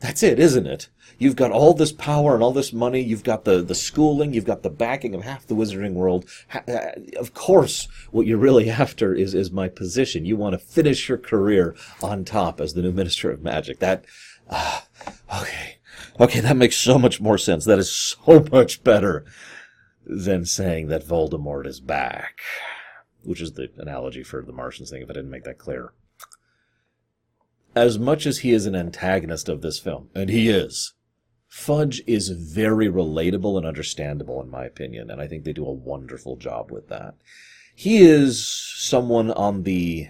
That's 0.00 0.22
it, 0.22 0.38
isn't 0.38 0.66
it? 0.66 0.88
You've 1.18 1.36
got 1.36 1.50
all 1.50 1.74
this 1.74 1.92
power 1.92 2.34
and 2.34 2.42
all 2.42 2.52
this 2.52 2.72
money. 2.72 3.00
You've 3.00 3.22
got 3.22 3.44
the, 3.44 3.60
the 3.60 3.74
schooling. 3.74 4.32
You've 4.32 4.46
got 4.46 4.62
the 4.62 4.70
backing 4.70 5.14
of 5.14 5.22
half 5.22 5.46
the 5.46 5.54
wizarding 5.54 5.92
world. 5.92 6.24
Uh, 6.54 6.92
of 7.18 7.34
course, 7.34 7.86
what 8.10 8.26
you're 8.26 8.38
really 8.38 8.70
after 8.70 9.14
is, 9.14 9.34
is 9.34 9.50
my 9.50 9.68
position. 9.68 10.24
You 10.24 10.36
want 10.36 10.54
to 10.54 10.58
finish 10.58 11.08
your 11.08 11.18
career 11.18 11.76
on 12.02 12.24
top 12.24 12.60
as 12.60 12.72
the 12.72 12.80
new 12.80 12.92
minister 12.92 13.30
of 13.30 13.42
magic. 13.42 13.80
That, 13.80 14.06
uh, 14.48 14.80
okay. 15.40 15.76
Okay, 16.18 16.40
that 16.40 16.56
makes 16.56 16.76
so 16.76 16.98
much 16.98 17.20
more 17.20 17.38
sense. 17.38 17.66
That 17.66 17.78
is 17.78 17.92
so 17.92 18.46
much 18.52 18.82
better 18.82 19.26
than 20.06 20.46
saying 20.46 20.88
that 20.88 21.06
Voldemort 21.06 21.66
is 21.66 21.80
back, 21.80 22.40
which 23.22 23.42
is 23.42 23.52
the 23.52 23.70
analogy 23.76 24.22
for 24.22 24.40
the 24.42 24.52
Martians 24.52 24.90
thing, 24.90 25.02
if 25.02 25.10
I 25.10 25.12
didn't 25.12 25.30
make 25.30 25.44
that 25.44 25.58
clear. 25.58 25.92
As 27.74 27.98
much 27.98 28.26
as 28.26 28.38
he 28.38 28.52
is 28.52 28.66
an 28.66 28.74
antagonist 28.74 29.48
of 29.48 29.62
this 29.62 29.78
film, 29.78 30.10
and 30.14 30.30
he 30.30 30.48
is, 30.48 30.94
Fudge 31.50 32.00
is 32.06 32.28
very 32.28 32.86
relatable 32.86 33.56
and 33.56 33.66
understandable, 33.66 34.40
in 34.40 34.48
my 34.48 34.64
opinion, 34.64 35.10
and 35.10 35.20
I 35.20 35.26
think 35.26 35.44
they 35.44 35.52
do 35.52 35.66
a 35.66 35.72
wonderful 35.72 36.36
job 36.36 36.70
with 36.70 36.88
that. 36.88 37.16
He 37.74 37.98
is 37.98 38.46
someone 38.46 39.32
on 39.32 39.64
the. 39.64 40.08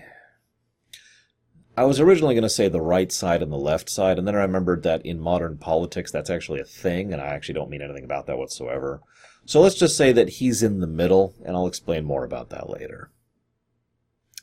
I 1.78 1.84
was 1.84 1.98
originally 1.98 2.34
going 2.34 2.42
to 2.42 2.50
say 2.50 2.68
the 2.68 2.82
right 2.82 3.10
side 3.10 3.42
and 3.42 3.50
the 3.50 3.56
left 3.56 3.88
side, 3.88 4.18
and 4.18 4.28
then 4.28 4.34
I 4.34 4.42
remembered 4.42 4.82
that 4.82 5.04
in 5.06 5.18
modern 5.18 5.56
politics 5.56 6.10
that's 6.10 6.28
actually 6.28 6.60
a 6.60 6.64
thing, 6.64 7.10
and 7.10 7.22
I 7.22 7.28
actually 7.28 7.54
don't 7.54 7.70
mean 7.70 7.80
anything 7.80 8.04
about 8.04 8.26
that 8.26 8.36
whatsoever. 8.36 9.00
So 9.46 9.62
let's 9.62 9.76
just 9.76 9.96
say 9.96 10.12
that 10.12 10.28
he's 10.28 10.62
in 10.62 10.80
the 10.80 10.86
middle, 10.86 11.34
and 11.42 11.56
I'll 11.56 11.66
explain 11.66 12.04
more 12.04 12.24
about 12.24 12.50
that 12.50 12.68
later. 12.68 13.12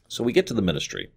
So 0.08 0.24
we 0.24 0.34
get 0.34 0.48
to 0.48 0.56
the 0.56 0.64
ministry. 0.64 1.12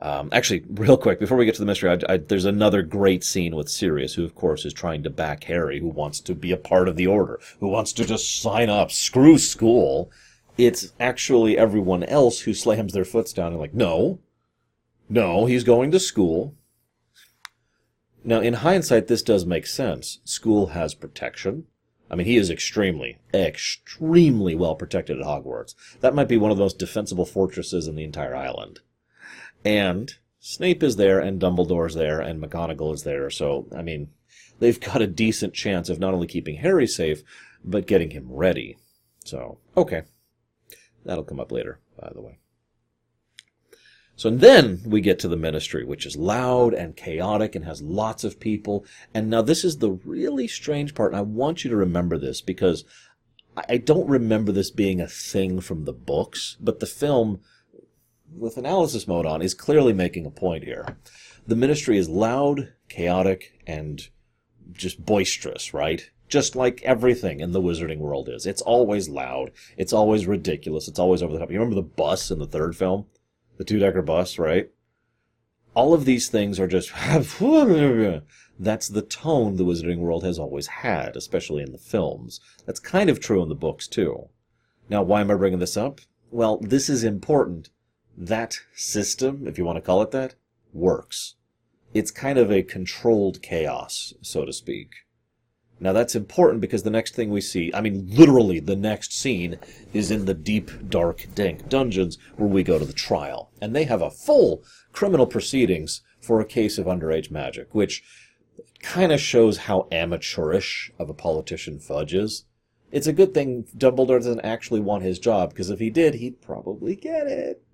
Um, 0.00 0.28
actually, 0.32 0.64
real 0.68 0.96
quick, 0.96 1.18
before 1.18 1.36
we 1.36 1.44
get 1.44 1.54
to 1.56 1.60
the 1.60 1.66
mystery, 1.66 1.90
I, 1.90 2.12
I, 2.12 2.16
there's 2.18 2.44
another 2.44 2.82
great 2.82 3.24
scene 3.24 3.56
with 3.56 3.68
Sirius, 3.68 4.14
who, 4.14 4.24
of 4.24 4.34
course, 4.34 4.64
is 4.64 4.72
trying 4.72 5.02
to 5.02 5.10
back 5.10 5.44
Harry, 5.44 5.80
who 5.80 5.88
wants 5.88 6.20
to 6.20 6.34
be 6.34 6.52
a 6.52 6.56
part 6.56 6.88
of 6.88 6.96
the 6.96 7.06
Order, 7.06 7.40
who 7.58 7.68
wants 7.68 7.92
to 7.94 8.04
just 8.04 8.40
sign 8.40 8.70
up, 8.70 8.92
screw 8.92 9.38
school. 9.38 10.10
It's 10.56 10.92
actually 11.00 11.58
everyone 11.58 12.04
else 12.04 12.40
who 12.40 12.54
slams 12.54 12.92
their 12.92 13.04
foots 13.04 13.32
down 13.32 13.52
and 13.52 13.60
like, 13.60 13.74
no, 13.74 14.20
no, 15.08 15.46
he's 15.46 15.64
going 15.64 15.90
to 15.90 16.00
school. 16.00 16.54
Now, 18.22 18.40
in 18.40 18.54
hindsight, 18.54 19.06
this 19.06 19.22
does 19.22 19.46
make 19.46 19.66
sense. 19.66 20.20
School 20.24 20.68
has 20.68 20.94
protection. 20.94 21.64
I 22.10 22.14
mean, 22.14 22.26
he 22.26 22.36
is 22.36 22.50
extremely, 22.50 23.18
extremely 23.34 24.54
well 24.54 24.74
protected 24.74 25.18
at 25.18 25.26
Hogwarts. 25.26 25.74
That 26.00 26.14
might 26.14 26.28
be 26.28 26.36
one 26.36 26.50
of 26.50 26.56
the 26.56 26.62
most 26.62 26.78
defensible 26.78 27.26
fortresses 27.26 27.86
in 27.86 27.96
the 27.96 28.04
entire 28.04 28.34
island. 28.34 28.80
And 29.64 30.14
Snape 30.40 30.82
is 30.82 30.96
there, 30.96 31.18
and 31.18 31.40
Dumbledore's 31.40 31.94
there, 31.94 32.20
and 32.20 32.42
McGonagall 32.42 32.94
is 32.94 33.02
there. 33.02 33.28
So, 33.30 33.66
I 33.76 33.82
mean, 33.82 34.10
they've 34.60 34.80
got 34.80 35.02
a 35.02 35.06
decent 35.06 35.54
chance 35.54 35.88
of 35.88 35.98
not 35.98 36.14
only 36.14 36.26
keeping 36.26 36.56
Harry 36.56 36.86
safe, 36.86 37.22
but 37.64 37.86
getting 37.86 38.10
him 38.10 38.28
ready. 38.30 38.76
So, 39.24 39.58
okay. 39.76 40.02
That'll 41.04 41.24
come 41.24 41.40
up 41.40 41.52
later, 41.52 41.80
by 42.00 42.10
the 42.14 42.20
way. 42.20 42.38
So 44.18 44.28
and 44.28 44.40
then 44.40 44.80
we 44.84 45.00
get 45.00 45.20
to 45.20 45.28
the 45.28 45.36
ministry, 45.36 45.84
which 45.84 46.04
is 46.04 46.16
loud 46.16 46.74
and 46.74 46.96
chaotic 46.96 47.54
and 47.54 47.64
has 47.64 47.80
lots 47.80 48.24
of 48.24 48.40
people. 48.40 48.84
And 49.14 49.30
now 49.30 49.42
this 49.42 49.64
is 49.64 49.78
the 49.78 49.92
really 49.92 50.48
strange 50.48 50.94
part, 50.94 51.12
and 51.12 51.18
I 51.18 51.22
want 51.22 51.62
you 51.62 51.70
to 51.70 51.76
remember 51.76 52.18
this 52.18 52.40
because 52.40 52.84
I 53.56 53.76
don't 53.76 54.08
remember 54.08 54.50
this 54.50 54.72
being 54.72 55.00
a 55.00 55.06
thing 55.06 55.60
from 55.60 55.84
the 55.84 55.92
books, 55.92 56.56
but 56.60 56.80
the 56.80 56.86
film 56.86 57.40
with 58.36 58.56
analysis 58.56 59.08
mode 59.08 59.26
on, 59.26 59.42
is 59.42 59.54
clearly 59.54 59.92
making 59.92 60.26
a 60.26 60.30
point 60.30 60.64
here. 60.64 60.98
The 61.46 61.56
ministry 61.56 61.98
is 61.98 62.08
loud, 62.08 62.72
chaotic, 62.88 63.58
and 63.66 64.08
just 64.72 65.04
boisterous, 65.04 65.72
right? 65.72 66.10
Just 66.28 66.54
like 66.54 66.82
everything 66.82 67.40
in 67.40 67.52
the 67.52 67.62
wizarding 67.62 67.98
world 67.98 68.28
is. 68.28 68.44
It's 68.44 68.60
always 68.60 69.08
loud. 69.08 69.50
It's 69.76 69.92
always 69.92 70.26
ridiculous. 70.26 70.88
It's 70.88 70.98
always 70.98 71.22
over 71.22 71.32
the 71.32 71.38
top. 71.38 71.50
You 71.50 71.58
remember 71.58 71.76
the 71.76 71.82
bus 71.82 72.30
in 72.30 72.38
the 72.38 72.46
third 72.46 72.76
film? 72.76 73.06
The 73.56 73.64
two 73.64 73.78
decker 73.78 74.02
bus, 74.02 74.38
right? 74.38 74.70
All 75.74 75.94
of 75.94 76.04
these 76.04 76.28
things 76.28 76.60
are 76.60 76.66
just. 76.66 76.90
That's 78.60 78.88
the 78.88 79.02
tone 79.02 79.56
the 79.56 79.64
wizarding 79.64 79.98
world 79.98 80.24
has 80.24 80.38
always 80.38 80.66
had, 80.66 81.16
especially 81.16 81.62
in 81.62 81.72
the 81.72 81.78
films. 81.78 82.40
That's 82.66 82.80
kind 82.80 83.08
of 83.08 83.20
true 83.20 83.42
in 83.42 83.48
the 83.48 83.54
books, 83.54 83.86
too. 83.86 84.28
Now, 84.90 85.02
why 85.02 85.20
am 85.20 85.30
I 85.30 85.34
bringing 85.34 85.60
this 85.60 85.76
up? 85.76 86.00
Well, 86.30 86.58
this 86.58 86.90
is 86.90 87.04
important 87.04 87.70
that 88.18 88.58
system, 88.74 89.46
if 89.46 89.56
you 89.56 89.64
want 89.64 89.76
to 89.76 89.82
call 89.82 90.02
it 90.02 90.10
that, 90.10 90.34
works. 90.72 91.36
It's 91.94 92.10
kind 92.10 92.38
of 92.38 92.50
a 92.50 92.62
controlled 92.62 93.40
chaos, 93.40 94.12
so 94.22 94.44
to 94.44 94.52
speak. 94.52 94.90
Now 95.80 95.92
that's 95.92 96.16
important 96.16 96.60
because 96.60 96.82
the 96.82 96.90
next 96.90 97.14
thing 97.14 97.30
we 97.30 97.40
see, 97.40 97.72
I 97.72 97.80
mean 97.80 98.08
literally 98.10 98.58
the 98.58 98.76
next 98.76 99.12
scene, 99.12 99.58
is 99.92 100.10
in 100.10 100.24
the 100.24 100.34
deep, 100.34 100.90
dark, 100.90 101.26
dank 101.34 101.68
dungeons 101.68 102.18
where 102.36 102.48
we 102.48 102.64
go 102.64 102.78
to 102.78 102.84
the 102.84 102.92
trial. 102.92 103.52
And 103.62 103.74
they 103.74 103.84
have 103.84 104.02
a 104.02 104.10
full 104.10 104.64
criminal 104.92 105.26
proceedings 105.26 106.02
for 106.20 106.40
a 106.40 106.44
case 106.44 106.78
of 106.78 106.86
underage 106.86 107.30
magic, 107.30 107.72
which 107.72 108.02
kind 108.82 109.12
of 109.12 109.20
shows 109.20 109.58
how 109.58 109.86
amateurish 109.92 110.90
of 110.98 111.08
a 111.08 111.14
politician 111.14 111.78
Fudge 111.78 112.14
is. 112.14 112.44
It's 112.90 113.06
a 113.06 113.12
good 113.12 113.34
thing 113.34 113.64
Dumbledore 113.76 114.18
doesn't 114.18 114.40
actually 114.40 114.80
want 114.80 115.02
his 115.02 115.18
job, 115.18 115.50
because 115.50 115.70
if 115.70 115.78
he 115.78 115.90
did, 115.90 116.14
he'd 116.14 116.40
probably 116.40 116.96
get 116.96 117.26
it. 117.26 117.62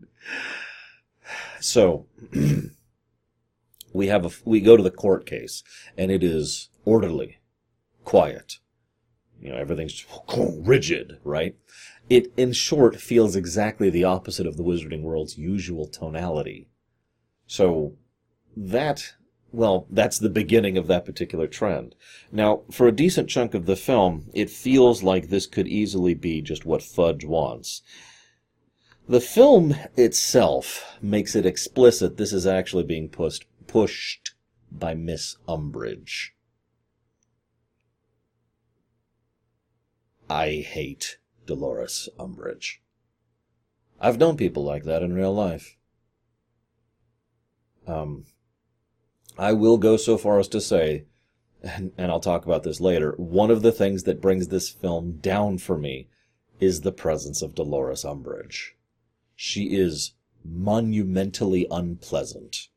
So 1.61 2.07
we 3.95 4.09
have 4.09 4.27
a 4.27 4.31
we 4.45 4.61
go 4.61 4.77
to 4.77 4.83
the 4.83 4.91
court 4.91 5.25
case, 5.25 5.63
and 5.97 6.11
it 6.11 6.23
is 6.23 6.69
orderly, 6.85 7.39
quiet. 8.05 8.59
You 9.41 9.51
know, 9.51 9.57
everything's 9.57 10.05
rigid, 10.37 11.19
right? 11.25 11.57
It, 12.11 12.33
in 12.37 12.53
short, 12.53 13.01
feels 13.01 13.35
exactly 13.35 13.89
the 13.89 14.05
opposite 14.05 14.47
of 14.47 14.59
the 14.59 14.63
Wizarding 14.63 15.01
World's 15.01 15.39
usual 15.39 15.87
tonality. 15.87 16.69
So 17.47 17.97
that 18.55 19.15
well, 19.55 19.87
that's 19.89 20.19
the 20.19 20.29
beginning 20.29 20.77
of 20.77 20.89
that 20.89 21.05
particular 21.05 21.47
trend. 21.47 21.95
Now, 22.33 22.63
for 22.73 22.89
a 22.89 22.93
decent 22.93 23.29
chunk 23.29 23.55
of 23.55 23.67
the 23.67 23.77
film, 23.77 24.31
it 24.35 24.51
feels 24.51 25.05
like 25.05 25.29
this 25.29 25.47
could 25.47 25.69
easily 25.69 26.13
be 26.15 26.43
just 26.43 26.67
what 26.67 26.83
Fudge 26.83 27.25
wants. 27.25 27.83
The 29.09 29.21
film 29.21 29.77
itself 29.97 30.99
makes 31.01 31.37
it 31.37 31.47
explicit 31.47 32.17
this 32.17 32.33
is 32.33 32.47
actually 32.47 32.85
being 32.85 33.09
pushed 33.09 33.47
pushed 33.67 34.35
by 34.73 34.95
Miss 34.95 35.37
Umbridge. 35.47 36.31
I 40.29 40.65
hate 40.67 41.19
Dolores 41.47 42.09
Umbridge. 42.19 42.81
I've 44.01 44.19
known 44.19 44.37
people 44.37 44.65
like 44.65 44.85
that 44.85 45.03
in 45.03 45.13
real 45.13 45.35
life. 45.35 45.77
Um, 47.87 48.25
I 49.39 49.53
will 49.53 49.79
go 49.79 49.97
so 49.97 50.17
far 50.17 50.39
as 50.39 50.49
to 50.49 50.61
say, 50.61 51.05
and, 51.63 51.93
and 51.97 52.11
I'll 52.11 52.21
talk 52.21 52.45
about 52.45 52.63
this 52.63 52.81
later, 52.81 53.15
one 53.17 53.51
of 53.51 53.63
the 53.63 53.73
things 53.73 54.05
that 54.05 54.21
brings 54.21 54.49
this 54.49 54.69
film 54.69 55.19
down 55.19 55.59
for 55.59 55.77
me 55.77 56.09
is 56.61 56.81
the 56.81 56.93
presence 56.93 57.43
of 57.43 57.55
Dolores 57.55 58.05
Umbridge. 58.05 58.73
She 59.35 59.75
is 59.75 60.13
monumentally 60.45 61.67
unpleasant, 61.71 62.69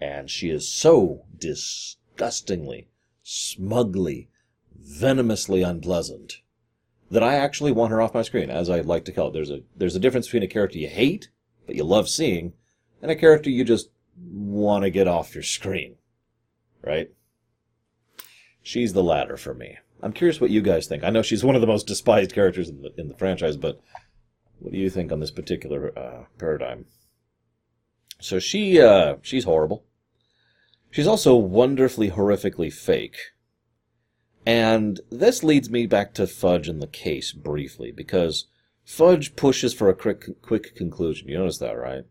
and 0.00 0.28
she 0.28 0.50
is 0.50 0.68
so 0.68 1.24
disgustingly, 1.36 2.88
smugly, 3.22 4.28
venomously 4.74 5.62
unpleasant 5.62 6.38
that 7.10 7.22
I 7.22 7.34
actually 7.34 7.72
want 7.72 7.90
her 7.90 8.00
off 8.00 8.14
my 8.14 8.22
screen, 8.22 8.50
as 8.50 8.70
I 8.70 8.80
like 8.80 9.04
to 9.04 9.12
call 9.12 9.28
it. 9.28 9.32
There's 9.32 9.50
a 9.50 9.60
there's 9.76 9.96
a 9.96 10.00
difference 10.00 10.26
between 10.26 10.44
a 10.44 10.48
character 10.48 10.78
you 10.78 10.88
hate 10.88 11.28
but 11.70 11.76
you 11.76 11.84
love 11.84 12.08
seeing, 12.08 12.52
and 13.00 13.12
a 13.12 13.14
character 13.14 13.48
you 13.48 13.62
just 13.62 13.90
want 14.22 14.84
to 14.84 14.90
get 14.90 15.08
off 15.08 15.34
your 15.34 15.42
screen, 15.42 15.96
right? 16.82 17.10
She's 18.62 18.92
the 18.92 19.02
latter 19.02 19.36
for 19.36 19.54
me. 19.54 19.78
I'm 20.02 20.12
curious 20.12 20.40
what 20.40 20.50
you 20.50 20.62
guys 20.62 20.86
think. 20.86 21.04
I 21.04 21.10
know 21.10 21.22
she's 21.22 21.44
one 21.44 21.54
of 21.54 21.60
the 21.60 21.66
most 21.66 21.86
despised 21.86 22.32
characters 22.32 22.68
in 22.68 22.82
the 22.82 22.92
in 22.96 23.08
the 23.08 23.16
franchise, 23.16 23.56
but 23.56 23.80
what 24.58 24.72
do 24.72 24.78
you 24.78 24.90
think 24.90 25.12
on 25.12 25.20
this 25.20 25.30
particular 25.30 25.98
uh, 25.98 26.24
paradigm? 26.38 26.86
So 28.20 28.38
she 28.38 28.80
uh, 28.80 29.16
she's 29.22 29.44
horrible. 29.44 29.84
She's 30.90 31.06
also 31.06 31.36
wonderfully 31.36 32.10
horrifically 32.10 32.72
fake. 32.72 33.16
And 34.46 35.00
this 35.10 35.44
leads 35.44 35.70
me 35.70 35.86
back 35.86 36.14
to 36.14 36.26
Fudge 36.26 36.68
and 36.68 36.82
the 36.82 36.86
case 36.86 37.32
briefly, 37.32 37.92
because 37.92 38.46
Fudge 38.84 39.36
pushes 39.36 39.74
for 39.74 39.88
a 39.88 39.94
quick, 39.94 40.42
quick 40.42 40.74
conclusion. 40.74 41.28
You 41.28 41.38
notice 41.38 41.58
that, 41.58 41.78
right? 41.78 42.04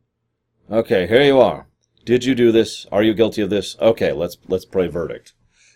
Okay, 0.72 1.08
here 1.08 1.24
you 1.24 1.42
are. 1.42 1.68
Did 2.10 2.25
you 2.25 2.34
do 2.34 2.51
this? 2.51 2.88
Are 2.92 3.04
you 3.04 3.13
guilty 3.13 3.44
of 3.44 3.51
this? 3.51 3.78
Okay, 3.80 4.13
let's 4.13 4.39
let's 4.48 4.66
pray 4.66 4.88
verdict. 4.88 5.34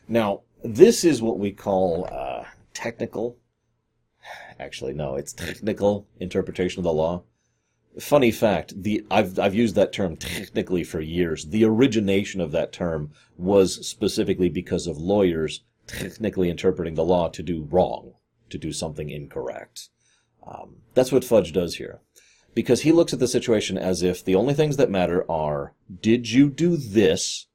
Now, 0.08 0.42
this 0.64 1.04
is 1.04 1.22
what 1.22 1.38
we 1.38 1.52
call 1.52 2.10
uh, 2.12 2.46
technical 2.74 3.38
actually. 4.60 4.96
No, 4.96 5.16
it's 5.16 5.32
technical 5.32 6.08
interpretation 6.20 6.80
of 6.80 6.86
the 6.86 6.92
law. 6.92 7.22
Funny 8.00 8.32
fact, 8.32 8.82
the 8.82 9.06
I've 9.12 9.38
I've 9.38 9.54
used 9.54 9.76
that 9.76 9.94
term 9.94 10.16
technically 10.16 10.84
for 10.84 11.00
years. 11.00 11.46
The 11.46 11.66
origination 11.66 12.42
of 12.42 12.52
that 12.52 12.74
term 12.74 13.12
was 13.38 13.88
specifically 13.88 14.50
because 14.50 14.88
of 14.88 14.98
lawyers 14.98 15.62
technically 15.86 16.50
interpreting 16.50 16.96
the 16.96 17.06
law 17.06 17.30
to 17.30 17.44
do 17.44 17.68
wrong, 17.70 18.14
to 18.50 18.58
do 18.58 18.72
something 18.72 19.12
incorrect. 19.12 19.90
Um, 20.48 20.78
that's 20.96 21.12
what 21.12 21.24
Fudge 21.24 21.54
does 21.54 21.76
here. 21.76 22.02
Because 22.54 22.82
he 22.82 22.92
looks 22.92 23.14
at 23.14 23.20
the 23.20 23.28
situation 23.28 23.78
as 23.78 24.04
if 24.04 24.24
the 24.24 24.36
only 24.36 24.54
things 24.54 24.78
that 24.78 24.92
matter 24.92 25.30
are, 25.30 25.74
did 26.02 26.32
you 26.32 26.50
do 26.50 26.78
this? 26.78 27.48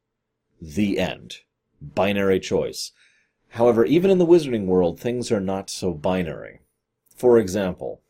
The 0.61 0.99
end. 0.99 1.37
Binary 1.81 2.41
choice. 2.41 2.93
However, 3.51 3.85
even 3.85 4.11
in 4.11 4.19
the 4.19 4.27
wizarding 4.27 4.67
world, 4.67 4.99
things 4.99 5.31
are 5.31 5.41
not 5.41 5.71
so 5.71 5.93
binary. 5.95 6.61
For 7.17 7.39
example, 7.39 8.03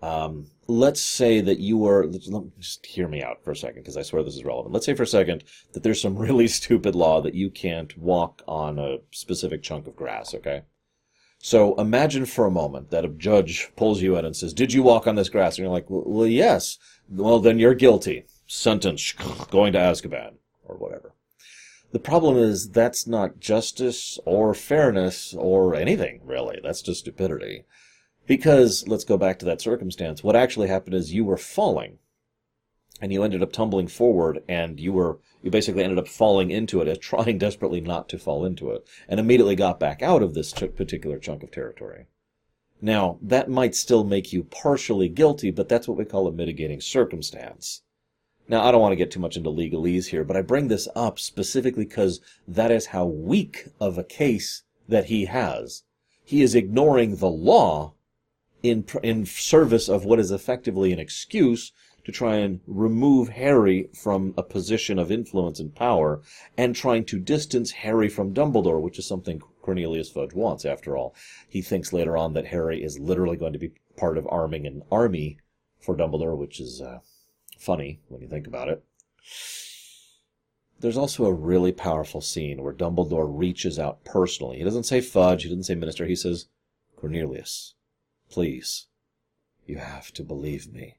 Um, 0.00 0.50
let's 0.68 1.00
say 1.00 1.40
that 1.40 1.58
you 1.58 1.84
me 2.44 2.52
just 2.60 2.86
hear 2.86 3.08
me 3.08 3.20
out 3.20 3.42
for 3.42 3.50
a 3.50 3.56
second, 3.56 3.82
because 3.82 3.96
I 3.96 4.02
swear 4.02 4.22
this 4.22 4.36
is 4.36 4.44
relevant. 4.44 4.72
Let's 4.72 4.86
say 4.86 4.94
for 4.94 5.02
a 5.02 5.06
second 5.08 5.42
that 5.72 5.82
there's 5.82 6.00
some 6.00 6.16
really 6.26 6.46
stupid 6.46 6.94
law 6.94 7.20
that 7.20 7.34
you 7.34 7.50
can't 7.50 7.96
walk 7.98 8.42
on 8.46 8.78
a 8.78 8.98
specific 9.10 9.62
chunk 9.62 9.88
of 9.88 9.96
grass, 9.96 10.34
okay? 10.34 10.62
So 11.38 11.74
imagine 11.76 12.26
for 12.26 12.46
a 12.46 12.50
moment 12.50 12.90
that 12.90 13.04
a 13.04 13.08
judge 13.08 13.70
pulls 13.76 14.02
you 14.02 14.16
in 14.16 14.24
and 14.24 14.36
says, 14.36 14.52
Did 14.52 14.72
you 14.72 14.82
walk 14.82 15.06
on 15.06 15.14
this 15.14 15.28
grass? 15.28 15.56
And 15.56 15.64
you're 15.64 15.72
like, 15.72 15.86
Well, 15.88 16.26
yes. 16.26 16.78
Well, 17.08 17.38
then 17.38 17.58
you're 17.58 17.74
guilty. 17.74 18.24
Sentence, 18.46 19.12
going 19.50 19.72
to 19.72 19.78
Azkaban, 19.78 20.34
or 20.64 20.76
whatever. 20.76 21.14
The 21.90 21.98
problem 21.98 22.36
is 22.36 22.70
that's 22.70 23.06
not 23.06 23.40
justice 23.40 24.18
or 24.26 24.52
fairness 24.52 25.32
or 25.32 25.74
anything, 25.74 26.20
really. 26.24 26.60
That's 26.62 26.82
just 26.82 27.00
stupidity. 27.00 27.64
Because, 28.26 28.86
let's 28.86 29.04
go 29.04 29.16
back 29.16 29.38
to 29.38 29.46
that 29.46 29.62
circumstance, 29.62 30.22
what 30.22 30.36
actually 30.36 30.68
happened 30.68 30.94
is 30.94 31.14
you 31.14 31.24
were 31.24 31.38
falling. 31.38 31.98
And 33.00 33.10
you 33.12 33.22
ended 33.22 33.42
up 33.42 33.52
tumbling 33.52 33.86
forward, 33.86 34.42
and 34.48 34.78
you 34.78 34.92
were, 34.92 35.18
you 35.42 35.50
basically 35.50 35.84
ended 35.84 35.98
up 35.98 36.08
falling 36.08 36.50
into 36.50 36.80
it, 36.80 37.00
trying 37.00 37.38
desperately 37.38 37.80
not 37.80 38.08
to 38.08 38.18
fall 38.18 38.44
into 38.44 38.70
it, 38.70 38.86
and 39.08 39.20
immediately 39.20 39.56
got 39.56 39.80
back 39.80 40.02
out 40.02 40.22
of 40.22 40.34
this 40.34 40.52
particular 40.52 41.18
chunk 41.18 41.42
of 41.42 41.50
territory. 41.50 42.06
Now, 42.80 43.18
that 43.22 43.50
might 43.50 43.74
still 43.74 44.04
make 44.04 44.32
you 44.32 44.44
partially 44.44 45.08
guilty, 45.08 45.50
but 45.50 45.68
that's 45.68 45.88
what 45.88 45.98
we 45.98 46.04
call 46.04 46.28
a 46.28 46.32
mitigating 46.32 46.80
circumstance. 46.80 47.82
Now, 48.46 48.64
I 48.64 48.70
don't 48.70 48.80
want 48.80 48.92
to 48.92 48.96
get 48.96 49.10
too 49.10 49.20
much 49.20 49.36
into 49.36 49.50
legalese 49.50 50.06
here, 50.06 50.24
but 50.24 50.36
I 50.36 50.42
bring 50.42 50.68
this 50.68 50.88
up 50.94 51.18
specifically 51.18 51.84
because 51.84 52.20
that 52.46 52.70
is 52.70 52.86
how 52.86 53.04
weak 53.04 53.68
of 53.80 53.98
a 53.98 54.04
case 54.04 54.62
that 54.88 55.06
he 55.06 55.26
has. 55.26 55.82
He 56.24 56.40
is 56.40 56.54
ignoring 56.54 57.16
the 57.16 57.28
law 57.28 57.94
in, 58.62 58.86
in 59.02 59.26
service 59.26 59.88
of 59.88 60.04
what 60.04 60.18
is 60.18 60.30
effectively 60.30 60.92
an 60.92 60.98
excuse 60.98 61.72
to 62.08 62.12
try 62.12 62.36
and 62.36 62.58
remove 62.66 63.28
Harry 63.28 63.86
from 63.92 64.32
a 64.38 64.42
position 64.42 64.98
of 64.98 65.12
influence 65.12 65.60
and 65.60 65.74
power 65.74 66.22
and 66.56 66.74
trying 66.74 67.04
to 67.04 67.18
distance 67.18 67.70
Harry 67.70 68.08
from 68.08 68.32
Dumbledore, 68.32 68.80
which 68.80 68.98
is 68.98 69.06
something 69.06 69.42
Cornelius 69.60 70.08
Fudge 70.08 70.32
wants, 70.32 70.64
after 70.64 70.96
all. 70.96 71.14
He 71.46 71.60
thinks 71.60 71.92
later 71.92 72.16
on 72.16 72.32
that 72.32 72.46
Harry 72.46 72.82
is 72.82 72.98
literally 72.98 73.36
going 73.36 73.52
to 73.52 73.58
be 73.58 73.72
part 73.98 74.16
of 74.16 74.26
arming 74.30 74.66
an 74.66 74.84
army 74.90 75.36
for 75.80 75.94
Dumbledore, 75.94 76.34
which 76.34 76.60
is 76.60 76.80
uh, 76.80 77.00
funny 77.58 78.00
when 78.08 78.22
you 78.22 78.28
think 78.28 78.46
about 78.46 78.70
it. 78.70 78.82
There's 80.80 80.96
also 80.96 81.26
a 81.26 81.32
really 81.34 81.72
powerful 81.72 82.22
scene 82.22 82.62
where 82.62 82.72
Dumbledore 82.72 83.28
reaches 83.28 83.78
out 83.78 84.02
personally. 84.06 84.56
He 84.56 84.64
doesn't 84.64 84.84
say 84.84 85.02
Fudge, 85.02 85.42
he 85.42 85.50
doesn't 85.50 85.64
say 85.64 85.74
Minister, 85.74 86.06
he 86.06 86.16
says, 86.16 86.46
Cornelius, 86.96 87.74
please, 88.30 88.86
you 89.66 89.76
have 89.76 90.10
to 90.12 90.22
believe 90.22 90.72
me. 90.72 90.94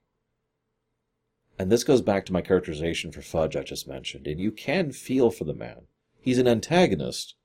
And 1.60 1.70
this 1.70 1.84
goes 1.84 2.02
back 2.02 2.26
to 2.26 2.34
my 2.34 2.42
characterization 2.42 3.12
for 3.12 3.22
Fudge 3.22 3.58
I 3.58 3.64
just 3.64 3.86
mentioned, 3.86 4.28
and 4.28 4.40
you 4.40 4.50
can 4.50 4.94
feel 4.94 5.30
for 5.30 5.44
the 5.44 5.54
man. 5.54 5.88
He's 6.22 6.38
an 6.38 6.48
antagonist, 6.48 7.36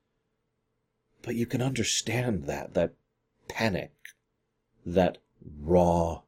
but 1.22 1.34
you 1.34 1.46
can 1.46 1.60
understand 1.60 2.44
that, 2.44 2.74
that 2.74 2.94
panic, 3.48 3.90
that 4.86 5.18
raw, 5.60 6.22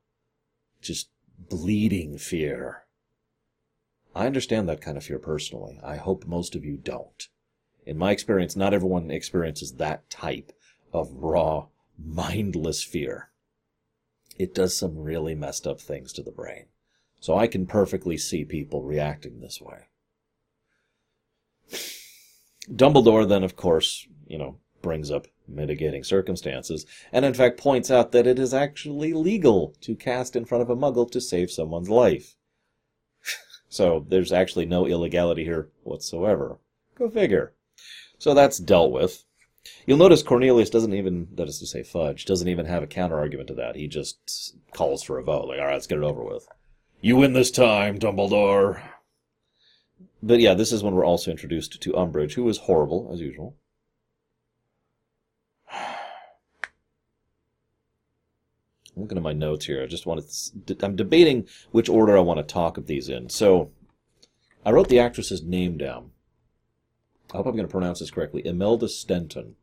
just 0.83 1.11
bleeding 1.39 2.19
fear. 2.19 2.87
I 4.17 4.27
understand 4.27 4.69
that 4.69 4.81
kind 4.81 4.97
of 4.97 5.05
fear 5.05 5.21
personally. 5.21 5.79
I 5.85 5.97
hope 5.97 6.27
most 6.27 6.57
of 6.57 6.65
you 6.65 6.77
don't. 6.77 7.29
In 7.85 7.97
my 7.97 8.11
experience, 8.11 8.57
not 8.57 8.75
everyone 8.75 9.13
experiences 9.13 9.75
that 9.75 10.11
type 10.11 10.51
of 10.93 11.13
raw, 11.13 11.69
mindless 11.97 12.83
fear. 12.83 13.31
It 14.39 14.55
does 14.55 14.77
some 14.77 14.99
really 14.99 15.37
messed 15.37 15.69
up 15.69 15.81
things 15.81 16.13
to 16.15 16.23
the 16.25 16.33
brain. 16.33 16.67
So 17.21 17.37
I 17.37 17.47
can 17.47 17.67
perfectly 17.67 18.17
see 18.17 18.45
people 18.45 18.83
reacting 18.83 19.41
this 19.41 19.61
way. 19.61 19.89
Dumbledore 22.71 23.29
then, 23.29 23.45
of 23.45 23.57
course, 23.57 24.07
you 24.27 24.39
know, 24.39 24.59
brings 24.83 25.11
up 25.11 25.27
mitigating 25.49 26.05
circumstances, 26.05 26.87
and 27.13 27.25
in 27.25 27.35
fact 27.35 27.59
points 27.59 27.91
out 27.91 28.13
that 28.13 28.27
it 28.27 28.39
is 28.39 28.53
actually 28.53 29.13
legal 29.13 29.75
to 29.81 29.95
cast 29.95 30.37
in 30.37 30.45
front 30.45 30.63
of 30.63 30.71
a 30.71 30.77
muggle 30.77 31.11
to 31.11 31.21
save 31.21 31.51
someone's 31.51 31.89
life. 31.89 32.37
so 33.69 34.05
there's 34.09 34.33
actually 34.33 34.67
no 34.67 34.87
illegality 34.87 35.45
here 35.45 35.71
whatsoever. 35.83 36.59
Go 36.97 37.09
figure. 37.09 37.53
So 38.19 38.35
that's 38.35 38.59
dealt 38.59 38.93
with. 38.93 39.25
You'll 39.87 39.99
notice 39.99 40.23
Cornelius 40.23 40.71
doesn't 40.71 40.95
even, 40.95 41.29
that 41.35 41.49
is 41.49 41.59
to 41.59 41.67
say 41.67 41.83
Fudge, 41.83 42.25
doesn't 42.25 42.49
even 42.49 42.67
have 42.67 42.83
a 42.83 42.89
counter 42.89 43.19
argument 43.19 43.49
to 43.49 43.55
that. 43.55 43.77
He 43.77 43.89
just 43.89 44.57
calls 44.73 45.03
for 45.03 45.19
a 45.19 45.25
vote, 45.25 45.49
like, 45.49 45.59
alright, 45.59 45.75
let's 45.75 45.87
get 45.87 45.99
it 45.99 46.05
over 46.05 46.25
with. 46.25 46.47
You 47.01 47.17
win 47.17 47.35
this 47.35 47.51
time, 47.51 47.99
Dumbledore. 47.99 48.83
But 50.23 50.41
yeah, 50.41 50.55
this 50.55 50.73
is 50.73 50.83
when 50.83 50.95
we're 50.95 51.05
also 51.05 51.31
introduced 51.31 51.81
to 51.81 51.93
Umbridge, 51.93 52.33
who 52.35 52.49
is 52.49 52.59
horrible, 52.59 53.11
as 53.13 53.21
usual. 53.21 53.57
I'm 58.97 59.03
looking 59.03 59.19
at 59.19 59.25
my 59.25 59.35
notes 59.35 59.67
here. 59.67 59.83
I 59.83 59.87
just 59.87 60.07
want 60.07 60.25
to. 60.67 60.77
I'm 60.81 60.97
debating 60.97 61.47
which 61.71 61.89
order 61.89 62.17
I 62.17 62.23
want 62.23 62.39
to 62.39 62.43
talk 62.43 62.79
of 62.79 62.87
these 62.87 63.11
in. 63.11 63.29
So, 63.29 63.71
I 64.65 64.71
wrote 64.71 64.89
the 64.89 64.99
actress's 64.99 65.43
name 65.43 65.77
down. 65.77 66.13
I 67.33 67.37
hope 67.37 67.47
I'm 67.47 67.57
going 67.57 67.67
to 67.67 67.71
pronounce 67.73 68.01
this 68.01 68.11
correctly. 68.11 68.47
Imelda 68.47 68.89
Staunton 68.89 69.57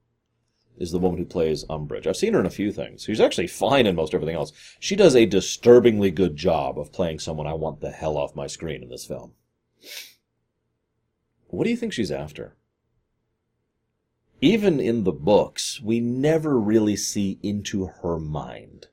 is 0.77 0.91
the 0.91 0.99
woman 0.99 1.19
who 1.19 1.25
plays 1.25 1.65
Umbridge. 1.65 2.07
I've 2.07 2.17
seen 2.17 2.33
her 2.33 2.39
in 2.39 2.45
a 2.45 2.51
few 2.51 2.71
things. 2.71 3.03
She's 3.03 3.21
actually 3.21 3.47
fine 3.47 3.85
in 3.85 3.95
most 3.95 4.13
everything 4.13 4.35
else. 4.35 4.51
She 4.79 4.95
does 4.95 5.15
a 5.15 5.25
disturbingly 5.25 6.11
good 6.11 6.35
job 6.35 6.79
of 6.79 6.91
playing 6.91 7.19
someone 7.19 7.47
I 7.47 7.53
want 7.53 7.81
the 7.81 7.91
hell 7.91 8.17
off 8.17 8.35
my 8.35 8.47
screen 8.47 8.83
in 8.83 8.89
this 8.89 9.05
film. 9.05 9.33
What 11.47 11.65
do 11.65 11.69
you 11.69 11.77
think 11.77 11.93
she's 11.93 12.11
after? 12.11 12.55
Even 14.41 14.79
in 14.79 15.03
the 15.03 15.11
books, 15.11 15.79
we 15.81 15.99
never 15.99 16.59
really 16.59 16.95
see 16.95 17.39
into 17.41 17.85
her 18.01 18.19
mind 18.19 18.87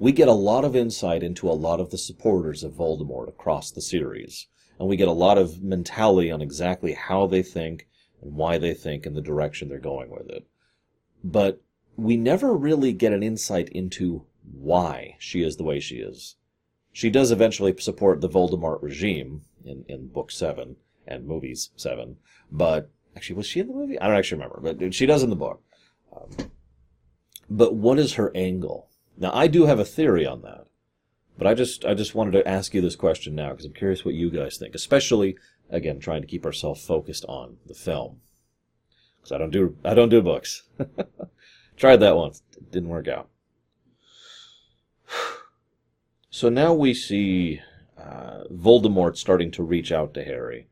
we 0.00 0.12
get 0.12 0.28
a 0.28 0.32
lot 0.32 0.64
of 0.64 0.74
insight 0.74 1.22
into 1.22 1.48
a 1.48 1.52
lot 1.52 1.78
of 1.78 1.90
the 1.90 1.98
supporters 1.98 2.64
of 2.64 2.72
Voldemort 2.72 3.28
across 3.28 3.70
the 3.70 3.82
series. 3.82 4.46
And 4.78 4.88
we 4.88 4.96
get 4.96 5.08
a 5.08 5.12
lot 5.12 5.36
of 5.36 5.62
mentality 5.62 6.30
on 6.30 6.40
exactly 6.40 6.94
how 6.94 7.26
they 7.26 7.42
think 7.42 7.86
and 8.22 8.34
why 8.34 8.56
they 8.56 8.72
think 8.72 9.04
and 9.04 9.14
the 9.14 9.20
direction 9.20 9.68
they're 9.68 9.78
going 9.78 10.10
with 10.10 10.30
it. 10.30 10.46
But 11.22 11.60
we 11.96 12.16
never 12.16 12.54
really 12.54 12.92
get 12.92 13.12
an 13.12 13.22
insight 13.22 13.68
into 13.70 14.24
why 14.42 15.16
she 15.18 15.42
is 15.42 15.56
the 15.56 15.64
way 15.64 15.80
she 15.80 15.96
is. 15.96 16.36
She 16.92 17.10
does 17.10 17.30
eventually 17.30 17.74
support 17.78 18.20
the 18.20 18.28
Voldemort 18.28 18.82
regime 18.82 19.42
in, 19.64 19.84
in 19.88 20.08
book 20.08 20.30
seven 20.30 20.76
and 21.06 21.26
movies 21.26 21.70
seven, 21.76 22.16
but 22.50 22.90
actually, 23.16 23.36
was 23.36 23.46
she 23.46 23.60
in 23.60 23.68
the 23.68 23.74
movie? 23.74 24.00
I 24.00 24.06
don't 24.06 24.16
actually 24.16 24.42
remember, 24.42 24.74
but 24.74 24.94
she 24.94 25.06
does 25.06 25.22
in 25.22 25.30
the 25.30 25.36
book. 25.36 25.62
Um, 26.14 26.50
but 27.48 27.74
what 27.74 27.98
is 27.98 28.14
her 28.14 28.32
angle? 28.34 28.88
Now, 29.16 29.30
I 29.34 29.46
do 29.46 29.66
have 29.66 29.78
a 29.78 29.84
theory 29.84 30.26
on 30.26 30.42
that, 30.42 30.66
but 31.36 31.46
I 31.46 31.54
just 31.54 31.84
I 31.84 31.94
just 31.94 32.14
wanted 32.14 32.32
to 32.32 32.48
ask 32.48 32.74
you 32.74 32.80
this 32.80 32.96
question 32.96 33.34
now 33.34 33.50
because 33.50 33.66
I'm 33.66 33.72
curious 33.72 34.04
what 34.04 34.14
you 34.14 34.30
guys 34.30 34.56
think, 34.56 34.74
especially 34.74 35.36
again 35.68 36.00
trying 36.00 36.22
to 36.22 36.28
keep 36.28 36.44
ourselves 36.44 36.84
focused 36.84 37.24
on 37.28 37.58
the 37.66 37.74
film 37.74 38.20
because 39.20 39.32
I 39.32 39.38
don't 39.38 39.50
do 39.50 39.76
I 39.84 39.94
don't 39.94 40.08
do 40.08 40.22
books. 40.22 40.62
Tried 41.76 41.98
that 41.98 42.16
once, 42.16 42.42
it 42.56 42.70
didn't 42.70 42.88
work 42.88 43.08
out. 43.08 43.28
So 46.32 46.48
now 46.48 46.72
we 46.72 46.94
see 46.94 47.60
uh, 47.98 48.44
Voldemort 48.52 49.16
starting 49.16 49.50
to 49.50 49.64
reach 49.64 49.90
out 49.90 50.14
to 50.14 50.22
Harry, 50.22 50.68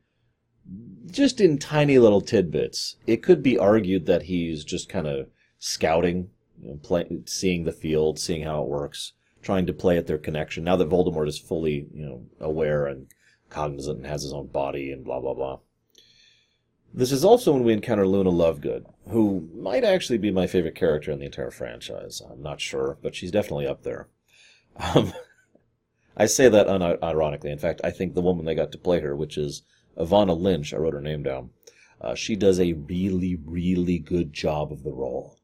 just 1.11 1.41
in 1.41 1.59
tiny 1.59 1.99
little 1.99 2.21
tidbits. 2.21 2.95
It 3.09 3.25
could 3.25 3.43
be 3.43 3.59
argued 3.59 4.07
that 4.07 4.23
he's 4.23 4.63
just 4.63 4.89
kind 4.89 5.09
of 5.09 5.27
scouting 5.59 6.31
you 6.63 6.69
know, 6.69 6.77
play, 6.77 7.07
seeing 7.27 7.65
the 7.65 7.73
field, 7.73 8.19
seeing 8.21 8.45
how 8.45 8.63
it 8.63 8.69
works, 8.69 9.15
trying 9.43 9.67
to 9.67 9.73
play 9.73 9.99
at 9.99 10.07
their 10.07 10.17
connection. 10.17 10.63
Now 10.63 10.77
that 10.77 10.89
Voldemort 10.89 11.29
is 11.29 11.39
fully, 11.39 11.89
you 11.93 12.07
know, 12.07 12.23
aware 12.41 12.87
and 12.87 13.09
cognizant 13.51 13.99
and 13.99 14.07
has 14.07 14.23
his 14.23 14.33
own 14.33 14.47
body 14.47 14.93
and 14.93 15.05
blah 15.05 15.21
blah 15.21 15.35
blah. 15.35 15.59
This 16.93 17.13
is 17.13 17.25
also 17.25 17.53
when 17.53 17.65
we 17.65 17.73
encounter 17.73 18.07
Luna 18.07 18.31
Lovegood, 18.31 18.87
who 19.11 19.49
might 19.55 19.85
actually 19.85 20.19
be 20.19 20.31
my 20.31 20.47
favorite 20.47 20.75
character 20.75 21.11
in 21.11 21.19
the 21.19 21.27
entire 21.27 21.51
franchise. 21.51 22.23
I'm 22.29 22.43
not 22.43 22.61
sure, 22.61 22.99
but 23.03 23.15
she's 23.15 23.31
definitely 23.31 23.67
up 23.67 23.83
there. 23.83 24.09
Um, 24.77 25.13
I 26.17 26.27
say 26.27 26.49
that 26.49 26.67
unironically. 26.67 27.53
In 27.53 27.59
fact, 27.59 27.81
I 27.85 27.91
think 27.91 28.15
the 28.15 28.23
woman 28.23 28.45
they 28.45 28.55
got 28.55 28.73
to 28.73 28.79
play 28.79 29.01
her, 29.01 29.15
which 29.15 29.39
is 29.39 29.63
Evanna 29.97 30.35
Lynch, 30.35 30.75
I 30.75 30.79
wrote 30.79 30.95
her 30.95 31.01
name 31.01 31.23
down, 31.23 31.51
uh, 32.01 32.15
she 32.15 32.35
does 32.35 32.59
a 32.59 32.73
really, 32.73 33.39
really 33.45 33.99
good 33.99 34.33
job 34.33 34.73
of 34.73 34.83
the 34.83 34.93
role. 34.93 35.39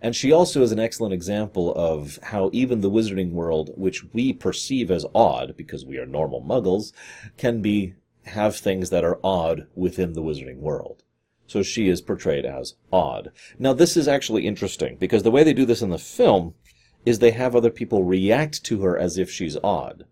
And 0.00 0.16
she 0.16 0.32
also 0.32 0.62
is 0.62 0.72
an 0.72 0.80
excellent 0.80 1.14
example 1.14 1.72
of 1.76 2.18
how 2.24 2.50
even 2.52 2.80
the 2.80 2.90
wizarding 2.90 3.30
world, 3.30 3.70
which 3.76 4.02
we 4.12 4.32
perceive 4.32 4.90
as 4.90 5.06
odd 5.14 5.56
because 5.56 5.86
we 5.86 5.98
are 5.98 6.06
normal 6.06 6.42
muggles, 6.42 6.92
can 7.36 7.62
be 7.62 7.94
have 8.26 8.56
things 8.56 8.90
that 8.90 9.04
are 9.04 9.18
odd 9.24 9.66
within 9.74 10.12
the 10.12 10.22
wizarding 10.22 10.58
world. 10.58 11.02
So 11.46 11.62
she 11.62 11.88
is 11.88 12.00
portrayed 12.00 12.44
as 12.44 12.74
odd. 12.92 13.30
Now 13.58 13.72
this 13.72 13.96
is 13.96 14.08
actually 14.08 14.46
interesting 14.46 14.96
because 14.96 15.22
the 15.22 15.30
way 15.30 15.42
they 15.44 15.52
do 15.52 15.66
this 15.66 15.82
in 15.82 15.90
the 15.90 15.98
film 15.98 16.54
is 17.04 17.18
they 17.18 17.32
have 17.32 17.54
other 17.54 17.70
people 17.70 18.04
react 18.04 18.64
to 18.64 18.82
her 18.82 18.96
as 18.96 19.18
if 19.18 19.30
she's 19.30 19.56
odd. 19.62 20.04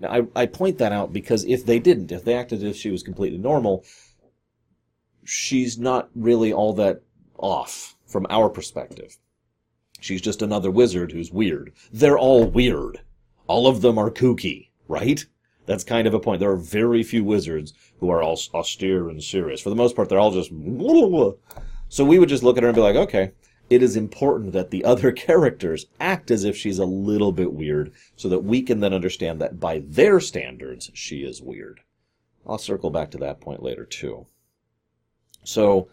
Now, 0.00 0.10
I, 0.10 0.42
I 0.42 0.46
point 0.46 0.78
that 0.78 0.92
out 0.92 1.12
because 1.12 1.44
if 1.44 1.64
they 1.64 1.78
didn't, 1.78 2.10
if 2.10 2.24
they 2.24 2.34
acted 2.34 2.58
as 2.58 2.64
if 2.64 2.76
she 2.76 2.90
was 2.90 3.02
completely 3.02 3.38
normal, 3.38 3.84
she's 5.24 5.78
not 5.78 6.10
really 6.14 6.52
all 6.52 6.72
that 6.74 7.02
off 7.38 7.96
from 8.06 8.26
our 8.28 8.48
perspective. 8.48 9.18
She's 10.00 10.20
just 10.20 10.42
another 10.42 10.70
wizard 10.70 11.12
who's 11.12 11.30
weird. 11.30 11.72
They're 11.92 12.18
all 12.18 12.44
weird. 12.44 13.00
All 13.46 13.68
of 13.68 13.82
them 13.82 13.98
are 13.98 14.10
kooky, 14.10 14.70
right? 14.88 15.24
That's 15.66 15.84
kind 15.84 16.06
of 16.06 16.14
a 16.14 16.20
point. 16.20 16.40
There 16.40 16.50
are 16.50 16.56
very 16.56 17.02
few 17.02 17.24
wizards 17.24 17.72
who 18.00 18.10
are 18.10 18.22
all 18.22 18.38
austere 18.52 19.08
and 19.08 19.22
serious. 19.22 19.60
For 19.60 19.70
the 19.70 19.76
most 19.76 19.94
part, 19.94 20.08
they're 20.08 20.20
all 20.20 20.32
just. 20.32 20.50
So 21.88 22.06
we 22.06 22.18
would 22.18 22.30
just 22.30 22.42
look 22.42 22.56
at 22.56 22.62
her 22.62 22.70
and 22.70 22.74
be 22.74 22.80
like, 22.80 22.96
okay, 22.96 23.32
it 23.68 23.82
is 23.82 23.96
important 23.96 24.52
that 24.52 24.70
the 24.70 24.82
other 24.82 25.12
characters 25.26 25.84
act 26.00 26.30
as 26.30 26.42
if 26.42 26.56
she's 26.56 26.78
a 26.78 26.86
little 26.86 27.32
bit 27.32 27.52
weird 27.52 27.92
so 28.16 28.30
that 28.30 28.44
we 28.44 28.62
can 28.62 28.80
then 28.80 28.94
understand 28.94 29.42
that 29.42 29.60
by 29.60 29.82
their 29.86 30.18
standards, 30.18 30.90
she 30.94 31.18
is 31.18 31.42
weird. 31.42 31.80
I'll 32.46 32.56
circle 32.56 32.88
back 32.88 33.10
to 33.10 33.18
that 33.18 33.42
point 33.42 33.62
later, 33.62 33.84
too. 33.84 34.26
So, 35.44 35.88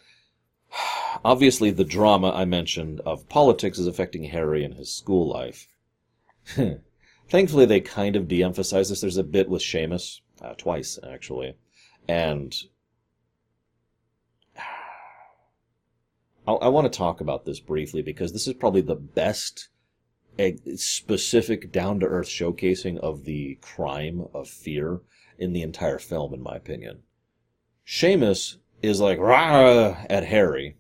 obviously, 1.26 1.70
the 1.72 1.84
drama 1.84 2.32
I 2.32 2.46
mentioned 2.46 3.02
of 3.02 3.28
politics 3.28 3.78
is 3.78 3.88
affecting 3.88 4.24
Harry 4.24 4.64
in 4.64 4.72
his 4.72 4.90
school 4.90 5.28
life. 5.28 5.68
Thankfully, 7.30 7.66
they 7.66 7.80
kind 7.80 8.16
of 8.16 8.28
de 8.28 8.44
emphasize 8.44 8.90
this. 8.90 9.02
There's 9.02 9.18
a 9.18 9.24
bit 9.24 9.50
with 9.50 9.62
Seamus, 9.62 10.22
uh, 10.42 10.54
twice, 10.58 10.98
actually. 11.08 11.54
And 12.08 12.56
I, 16.48 16.54
I 16.54 16.68
want 16.70 16.92
to 16.92 16.98
talk 16.98 17.22
about 17.22 17.46
this 17.46 17.60
briefly 17.60 18.02
because 18.02 18.34
this 18.34 18.48
is 18.48 18.56
probably 18.56 18.82
the 18.82 18.96
best 18.96 19.70
specific 20.76 21.72
down 21.72 22.00
to 22.00 22.06
earth 22.08 22.28
showcasing 22.28 22.98
of 23.00 23.26
the 23.26 23.60
crime 23.62 24.26
of 24.34 24.48
fear 24.48 25.02
in 25.38 25.54
the 25.54 25.62
entire 25.62 26.00
film, 26.00 26.34
in 26.34 26.42
my 26.42 26.56
opinion. 26.56 27.04
Seamus 27.86 28.56
is 28.82 29.00
like 29.00 29.20
rah 29.20 29.98
at 30.10 30.26
Harry, 30.26 30.78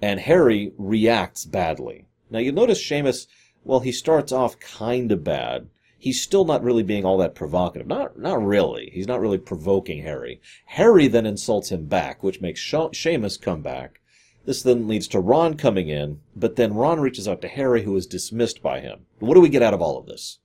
and 0.00 0.20
Harry 0.20 0.72
reacts 0.78 1.44
badly. 1.44 2.06
Now 2.30 2.38
you 2.38 2.52
notice 2.52 2.82
Seamus, 2.82 3.26
well, 3.64 3.80
he 3.80 3.92
starts 3.92 4.32
off 4.32 4.58
kind 4.58 5.12
of 5.12 5.24
bad. 5.24 5.68
He's 6.02 6.20
still 6.20 6.44
not 6.44 6.64
really 6.64 6.82
being 6.82 7.04
all 7.04 7.16
that 7.18 7.36
provocative. 7.36 7.86
Not, 7.86 8.18
not 8.18 8.44
really. 8.44 8.90
He's 8.92 9.06
not 9.06 9.20
really 9.20 9.38
provoking 9.38 10.02
Harry. 10.02 10.40
Harry 10.66 11.06
then 11.06 11.26
insults 11.26 11.70
him 11.70 11.86
back, 11.86 12.24
which 12.24 12.40
makes 12.40 12.60
Seamus 12.60 13.40
come 13.40 13.62
back, 13.62 14.00
this 14.44 14.62
then 14.62 14.88
leads 14.88 15.06
to 15.08 15.20
Ron 15.20 15.56
coming 15.56 15.88
in, 15.88 16.20
but 16.34 16.56
then 16.56 16.74
Ron 16.74 16.98
reaches 16.98 17.28
out 17.28 17.40
to 17.42 17.48
Harry, 17.48 17.84
who 17.84 17.94
is 17.94 18.06
dismissed 18.08 18.60
by 18.62 18.80
him. 18.80 19.06
What 19.20 19.34
do 19.34 19.40
we 19.40 19.48
get 19.48 19.62
out 19.62 19.74
of 19.74 19.80
all 19.80 19.96
of 19.96 20.06
this? 20.06 20.40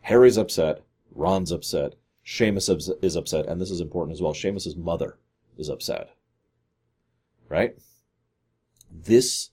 Harry's 0.00 0.36
upset, 0.36 0.82
Ron's 1.12 1.52
upset, 1.52 1.94
Seamus 2.26 2.90
is 3.00 3.14
upset, 3.14 3.46
and 3.46 3.60
this 3.60 3.70
is 3.70 3.80
important 3.80 4.16
as 4.16 4.20
well. 4.20 4.34
Seamus's 4.34 4.74
mother 4.74 5.18
is 5.56 5.68
upset. 5.68 6.10
Right? 7.48 7.76
This 8.90 9.50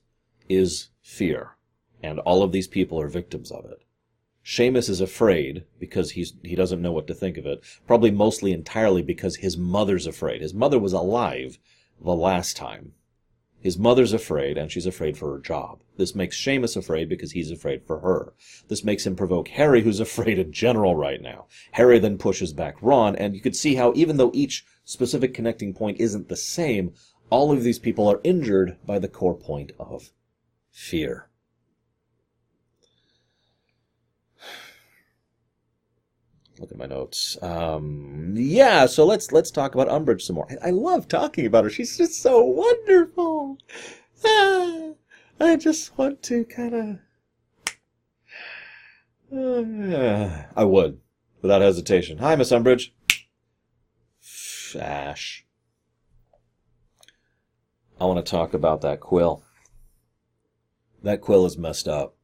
is 0.48 0.88
fear, 1.00 1.56
and 2.02 2.18
all 2.18 2.42
of 2.42 2.50
these 2.50 2.66
people 2.66 3.00
are 3.00 3.08
victims 3.08 3.52
of 3.52 3.64
it. 3.66 3.85
Seamus 4.46 4.88
is 4.88 5.00
afraid 5.00 5.64
because 5.80 6.12
he's 6.12 6.34
he 6.44 6.54
doesn't 6.54 6.80
know 6.80 6.92
what 6.92 7.08
to 7.08 7.14
think 7.14 7.36
of 7.36 7.46
it. 7.46 7.62
Probably 7.86 8.12
mostly 8.12 8.52
entirely 8.52 9.02
because 9.02 9.36
his 9.36 9.56
mother's 9.56 10.06
afraid. 10.06 10.40
His 10.40 10.54
mother 10.54 10.78
was 10.78 10.92
alive 10.92 11.58
the 12.00 12.14
last 12.14 12.56
time 12.56 12.92
his 13.66 13.76
mother's 13.76 14.12
afraid, 14.12 14.56
and 14.56 14.70
she's 14.70 14.86
afraid 14.86 15.18
for 15.18 15.32
her 15.32 15.40
job. 15.40 15.80
This 15.96 16.14
makes 16.14 16.40
Seamus 16.40 16.76
afraid 16.76 17.08
because 17.08 17.32
he's 17.32 17.50
afraid 17.50 17.82
for 17.84 17.98
her. 17.98 18.32
This 18.68 18.84
makes 18.84 19.04
him 19.04 19.16
provoke 19.16 19.48
Harry, 19.48 19.82
who's 19.82 19.98
afraid 20.08 20.38
in 20.38 20.52
general 20.52 20.94
right 20.94 21.20
now. 21.20 21.46
Harry 21.72 21.98
then 21.98 22.16
pushes 22.16 22.52
back 22.52 22.76
Ron, 22.80 23.16
and 23.16 23.34
you 23.34 23.40
can 23.40 23.54
see 23.54 23.74
how 23.74 23.92
even 23.96 24.18
though 24.18 24.30
each 24.34 24.64
specific 24.84 25.34
connecting 25.34 25.74
point 25.74 26.00
isn't 26.00 26.28
the 26.28 26.36
same, 26.36 26.94
all 27.28 27.50
of 27.50 27.64
these 27.64 27.80
people 27.80 28.06
are 28.06 28.20
injured 28.22 28.78
by 28.86 29.00
the 29.00 29.08
core 29.08 29.34
point 29.34 29.72
of 29.80 30.12
fear. 30.70 31.28
Look 36.58 36.72
at 36.72 36.78
my 36.78 36.86
notes. 36.86 37.36
Um, 37.42 38.34
yeah, 38.36 38.86
so 38.86 39.04
let's 39.04 39.32
let's 39.32 39.50
talk 39.50 39.74
about 39.74 39.88
Umbridge 39.88 40.22
some 40.22 40.36
more. 40.36 40.46
I, 40.50 40.68
I 40.68 40.70
love 40.70 41.08
talking 41.08 41.46
about 41.46 41.64
her. 41.64 41.70
She's 41.70 41.96
just 41.96 42.20
so 42.20 42.42
wonderful. 42.42 43.58
Ah, 44.24 44.90
I 45.40 45.56
just 45.56 45.96
want 45.98 46.22
to 46.24 46.44
kind 46.44 46.74
of. 46.74 46.98
Uh, 49.32 50.44
I 50.54 50.64
would, 50.64 51.00
without 51.42 51.60
hesitation. 51.60 52.18
Hi, 52.18 52.36
Miss 52.36 52.52
Umbridge. 52.52 52.90
Ash. 54.74 55.46
I 57.98 58.04
want 58.04 58.24
to 58.24 58.30
talk 58.30 58.52
about 58.52 58.82
that 58.82 59.00
quill. 59.00 59.42
That 61.02 61.20
quill 61.20 61.46
is 61.46 61.56
messed 61.56 61.88
up 61.88 62.15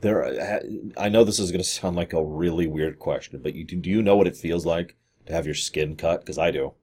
there 0.00 0.24
uh, 0.24 0.60
i 0.96 1.08
know 1.08 1.24
this 1.24 1.38
is 1.38 1.50
going 1.50 1.62
to 1.62 1.68
sound 1.68 1.96
like 1.96 2.12
a 2.12 2.24
really 2.24 2.66
weird 2.66 2.98
question 2.98 3.40
but 3.42 3.54
you 3.54 3.64
do 3.64 3.90
you 3.90 4.02
know 4.02 4.16
what 4.16 4.26
it 4.26 4.36
feels 4.36 4.64
like 4.64 4.96
to 5.26 5.32
have 5.34 5.44
your 5.44 5.54
skin 5.54 5.94
cut? 5.94 6.20
Because 6.20 6.38
i 6.38 6.50
do. 6.50 6.74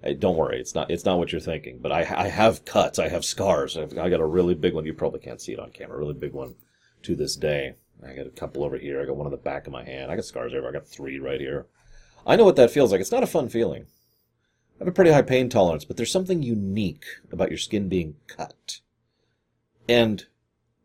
Hey, 0.00 0.14
don't 0.14 0.36
worry 0.36 0.60
it's 0.60 0.76
not 0.76 0.92
it's 0.92 1.04
not 1.04 1.18
what 1.18 1.32
you're 1.32 1.40
thinking 1.40 1.80
but 1.80 1.90
i 1.90 2.02
i 2.02 2.28
have 2.28 2.64
cuts 2.64 3.00
i 3.00 3.08
have 3.08 3.24
scars 3.24 3.76
I've, 3.76 3.98
i 3.98 4.08
got 4.08 4.20
a 4.20 4.24
really 4.24 4.54
big 4.54 4.72
one 4.72 4.86
you 4.86 4.94
probably 4.94 5.18
can't 5.18 5.40
see 5.40 5.52
it 5.52 5.58
on 5.58 5.72
camera 5.72 5.96
a 5.96 5.98
really 5.98 6.14
big 6.14 6.32
one 6.32 6.54
to 7.02 7.16
this 7.16 7.34
day. 7.34 7.74
I 8.06 8.14
got 8.14 8.28
a 8.28 8.30
couple 8.30 8.62
over 8.62 8.78
here 8.78 9.02
i 9.02 9.06
got 9.06 9.16
one 9.16 9.26
on 9.26 9.32
the 9.32 9.36
back 9.36 9.66
of 9.66 9.72
my 9.72 9.82
hand 9.82 10.12
i 10.12 10.14
got 10.14 10.24
scars 10.24 10.52
everywhere 10.52 10.70
i 10.70 10.78
got 10.78 10.86
three 10.86 11.18
right 11.18 11.40
here. 11.40 11.66
I 12.24 12.36
know 12.36 12.44
what 12.44 12.56
that 12.56 12.70
feels 12.70 12.92
like 12.92 13.00
it's 13.00 13.10
not 13.10 13.22
a 13.22 13.26
fun 13.26 13.48
feeling. 13.48 13.86
I 14.76 14.84
have 14.84 14.88
a 14.88 14.92
pretty 14.92 15.10
high 15.10 15.22
pain 15.22 15.48
tolerance, 15.48 15.84
but 15.84 15.96
there's 15.96 16.12
something 16.12 16.42
unique 16.42 17.04
about 17.32 17.48
your 17.48 17.58
skin 17.58 17.88
being 17.88 18.16
cut. 18.28 18.80
And 19.88 20.26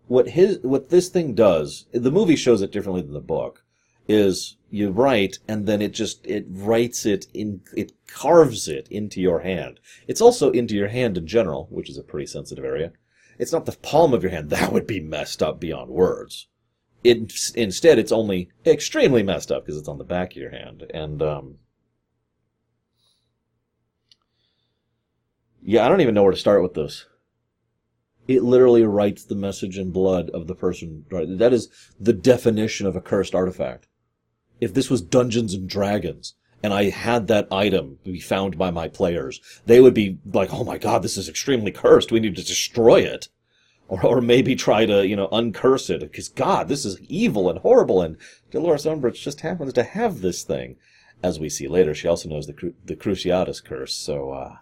what 0.07 0.29
his 0.29 0.59
what 0.59 0.89
this 0.89 1.09
thing 1.09 1.33
does, 1.33 1.85
the 1.91 2.11
movie 2.11 2.35
shows 2.35 2.61
it 2.61 2.71
differently 2.71 3.01
than 3.01 3.13
the 3.13 3.21
book, 3.21 3.63
is 4.07 4.57
you 4.69 4.89
write 4.89 5.39
and 5.47 5.65
then 5.65 5.81
it 5.81 5.93
just 5.93 6.25
it 6.25 6.45
writes 6.49 7.05
it 7.05 7.27
in 7.33 7.61
it 7.75 7.93
carves 8.07 8.67
it 8.67 8.87
into 8.89 9.21
your 9.21 9.39
hand. 9.39 9.79
It's 10.07 10.21
also 10.21 10.51
into 10.51 10.75
your 10.75 10.89
hand 10.89 11.17
in 11.17 11.27
general, 11.27 11.67
which 11.69 11.89
is 11.89 11.97
a 11.97 12.03
pretty 12.03 12.27
sensitive 12.27 12.65
area. 12.65 12.91
It's 13.39 13.51
not 13.51 13.65
the 13.65 13.77
palm 13.81 14.13
of 14.13 14.23
your 14.23 14.31
hand. 14.31 14.49
That 14.53 14.71
would 14.71 14.87
be 14.87 14.99
messed 14.99 15.41
up 15.41 15.59
beyond 15.59 15.89
words. 15.89 16.47
It, 17.03 17.33
instead, 17.55 17.99
it's 17.99 18.11
only 18.13 18.49
extremely 18.65 19.23
messed 19.23 19.51
up 19.51 19.65
because 19.65 19.77
it's 19.77 19.89
on 19.89 19.97
the 19.97 20.05
back 20.05 20.31
of 20.31 20.37
your 20.37 20.51
hand. 20.51 20.85
And 20.93 21.21
um, 21.21 21.55
yeah, 25.61 25.85
I 25.85 25.89
don't 25.89 26.01
even 26.01 26.13
know 26.13 26.23
where 26.23 26.31
to 26.31 26.37
start 26.37 26.63
with 26.63 26.73
this 26.73 27.05
it 28.27 28.43
literally 28.43 28.83
writes 28.83 29.23
the 29.23 29.35
message 29.35 29.77
in 29.77 29.91
blood 29.91 30.29
of 30.29 30.47
the 30.47 30.55
person. 30.55 31.05
That 31.09 31.53
is 31.53 31.69
the 31.99 32.13
definition 32.13 32.87
of 32.87 32.95
a 32.95 33.01
cursed 33.01 33.35
artifact. 33.35 33.87
If 34.61 34.73
this 34.73 34.89
was 34.89 35.01
Dungeons 35.01 35.53
and 35.53 35.67
Dragons, 35.67 36.35
and 36.61 36.73
I 36.73 36.89
had 36.89 37.27
that 37.27 37.51
item 37.51 37.99
be 38.03 38.21
found 38.21 38.57
by 38.57 38.71
my 38.71 38.87
players, 38.87 39.41
they 39.65 39.81
would 39.81 39.93
be 39.93 40.19
like, 40.25 40.53
"Oh 40.53 40.63
my 40.63 40.77
god, 40.77 41.01
this 41.01 41.17
is 41.17 41.27
extremely 41.27 41.71
cursed. 41.71 42.11
We 42.11 42.21
need 42.21 42.35
to 42.37 42.43
destroy 42.43 43.01
it." 43.01 43.27
Or, 43.89 44.05
or 44.05 44.21
maybe 44.21 44.55
try 44.55 44.85
to, 44.85 45.05
you 45.05 45.17
know, 45.17 45.27
uncurse 45.27 45.89
it, 45.89 45.99
because 45.99 46.29
God, 46.29 46.69
this 46.69 46.85
is 46.85 47.01
evil 47.01 47.49
and 47.49 47.59
horrible, 47.59 48.01
and 48.01 48.15
Dolores 48.49 48.85
Umbridge 48.85 49.21
just 49.21 49.41
happens 49.41 49.73
to 49.73 49.83
have 49.83 50.21
this 50.21 50.43
thing. 50.43 50.77
As 51.21 51.37
we 51.37 51.49
see 51.49 51.67
later, 51.67 51.93
she 51.93 52.07
also 52.07 52.29
knows 52.29 52.47
the, 52.47 52.53
Cru- 52.53 52.75
the 52.85 52.95
Cruciatus 52.95 53.63
curse, 53.63 53.93
so, 53.93 54.31
uh, 54.31 54.55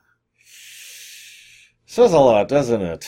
says 1.86 2.13
a 2.13 2.19
lot, 2.19 2.47
doesn't 2.47 2.82
it? 2.82 3.08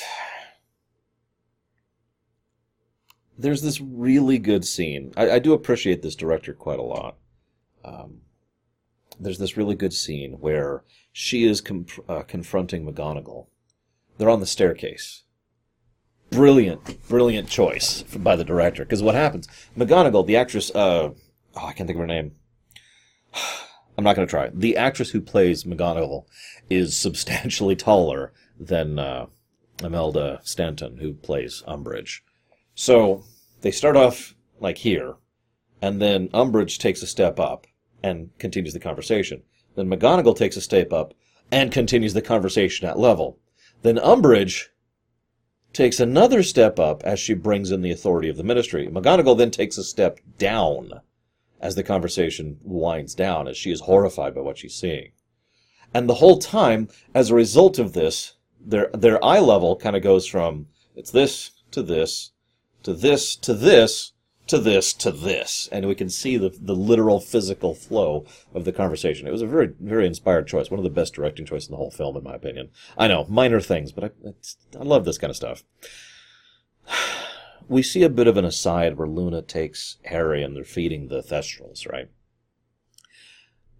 There's 3.37 3.61
this 3.61 3.81
really 3.81 4.37
good 4.37 4.65
scene. 4.65 5.13
I, 5.17 5.31
I, 5.31 5.39
do 5.39 5.53
appreciate 5.53 6.01
this 6.01 6.15
director 6.15 6.53
quite 6.53 6.79
a 6.79 6.83
lot. 6.83 7.17
Um, 7.83 8.21
there's 9.19 9.39
this 9.39 9.57
really 9.57 9.75
good 9.75 9.93
scene 9.93 10.33
where 10.33 10.83
she 11.11 11.45
is 11.45 11.61
uh, 12.09 12.23
confronting 12.23 12.85
McGonagall. 12.85 13.47
They're 14.17 14.29
on 14.29 14.39
the 14.39 14.45
staircase. 14.45 15.23
Brilliant, 16.29 17.07
brilliant 17.07 17.49
choice 17.49 18.03
by 18.03 18.35
the 18.35 18.43
director. 18.43 18.83
Because 18.83 19.03
what 19.03 19.15
happens? 19.15 19.47
McGonagall, 19.77 20.25
the 20.25 20.37
actress, 20.37 20.71
uh, 20.73 21.11
oh, 21.11 21.15
I 21.55 21.73
can't 21.73 21.87
think 21.87 21.97
of 21.97 22.01
her 22.01 22.07
name. 22.07 22.33
I'm 23.97 24.03
not 24.03 24.15
going 24.15 24.27
to 24.27 24.31
try. 24.31 24.49
The 24.51 24.75
actress 24.75 25.11
who 25.11 25.21
plays 25.21 25.65
McGonagall 25.65 26.25
is 26.69 26.97
substantially 26.97 27.75
taller 27.75 28.33
than 28.59 28.97
uh, 28.97 29.27
Imelda 29.83 30.39
Staunton, 30.43 30.97
who 30.97 31.13
plays 31.13 31.63
Umbridge. 31.67 32.21
So 32.75 33.23
they 33.61 33.71
start 33.71 33.95
off 33.95 34.35
like 34.59 34.79
here, 34.79 35.15
and 35.81 36.01
then 36.01 36.29
Umbridge 36.29 36.77
takes 36.77 37.01
a 37.01 37.07
step 37.07 37.39
up 37.39 37.67
and 38.01 38.29
continues 38.39 38.73
the 38.73 38.79
conversation. 38.79 39.43
Then 39.75 39.89
McGonagall 39.89 40.35
takes 40.35 40.57
a 40.57 40.61
step 40.61 40.91
up 40.91 41.13
and 41.51 41.71
continues 41.71 42.13
the 42.13 42.21
conversation 42.21 42.87
at 42.87 42.99
level. 42.99 43.39
Then 43.81 43.97
Umbridge 43.97 44.67
takes 45.71 45.99
another 45.99 46.43
step 46.43 46.79
up 46.79 47.03
as 47.03 47.19
she 47.19 47.33
brings 47.33 47.71
in 47.71 47.81
the 47.81 47.91
authority 47.91 48.29
of 48.29 48.37
the 48.37 48.43
ministry. 48.43 48.87
McGonagall 48.87 49.37
then 49.37 49.51
takes 49.51 49.77
a 49.77 49.83
step 49.83 50.19
down 50.37 51.01
as 51.59 51.75
the 51.75 51.83
conversation 51.83 52.57
winds 52.63 53.15
down, 53.15 53.47
as 53.47 53.57
she 53.57 53.71
is 53.71 53.81
horrified 53.81 54.35
by 54.35 54.41
what 54.41 54.57
she's 54.57 54.75
seeing. 54.75 55.11
And 55.93 56.09
the 56.09 56.15
whole 56.15 56.37
time, 56.37 56.89
as 57.15 57.29
a 57.29 57.35
result 57.35 57.79
of 57.79 57.93
this, 57.93 58.33
their 58.59 58.89
their 58.93 59.23
eye 59.23 59.39
level 59.39 59.75
kind 59.75 59.95
of 59.95 60.03
goes 60.03 60.25
from 60.27 60.67
it's 60.95 61.11
this 61.11 61.51
to 61.71 61.81
this 61.81 62.32
to 62.83 62.93
this 62.93 63.35
to 63.37 63.53
this 63.53 64.13
to 64.47 64.59
this 64.59 64.93
to 64.93 65.11
this, 65.11 65.69
and 65.71 65.87
we 65.87 65.95
can 65.95 66.09
see 66.09 66.37
the 66.37 66.49
the 66.49 66.75
literal 66.75 67.19
physical 67.19 67.73
flow 67.73 68.25
of 68.53 68.65
the 68.65 68.73
conversation. 68.73 69.27
It 69.27 69.31
was 69.31 69.41
a 69.41 69.47
very 69.47 69.73
very 69.79 70.05
inspired 70.05 70.47
choice, 70.47 70.69
one 70.69 70.79
of 70.79 70.83
the 70.83 70.89
best 70.89 71.13
directing 71.13 71.45
choices 71.45 71.69
in 71.69 71.73
the 71.73 71.77
whole 71.77 71.91
film, 71.91 72.17
in 72.17 72.23
my 72.23 72.35
opinion. 72.35 72.69
I 72.97 73.07
know 73.07 73.25
minor 73.29 73.61
things, 73.61 73.91
but 73.91 74.03
I 74.03 74.33
I 74.79 74.83
love 74.83 75.05
this 75.05 75.17
kind 75.17 75.31
of 75.31 75.37
stuff. 75.37 75.63
We 77.69 77.81
see 77.81 78.03
a 78.03 78.09
bit 78.09 78.27
of 78.27 78.35
an 78.35 78.43
aside 78.43 78.97
where 78.97 79.07
Luna 79.07 79.41
takes 79.41 79.97
Harry 80.05 80.43
and 80.43 80.53
they're 80.53 80.65
feeding 80.65 81.07
the 81.07 81.23
Thestrals, 81.23 81.89
right? 81.89 82.09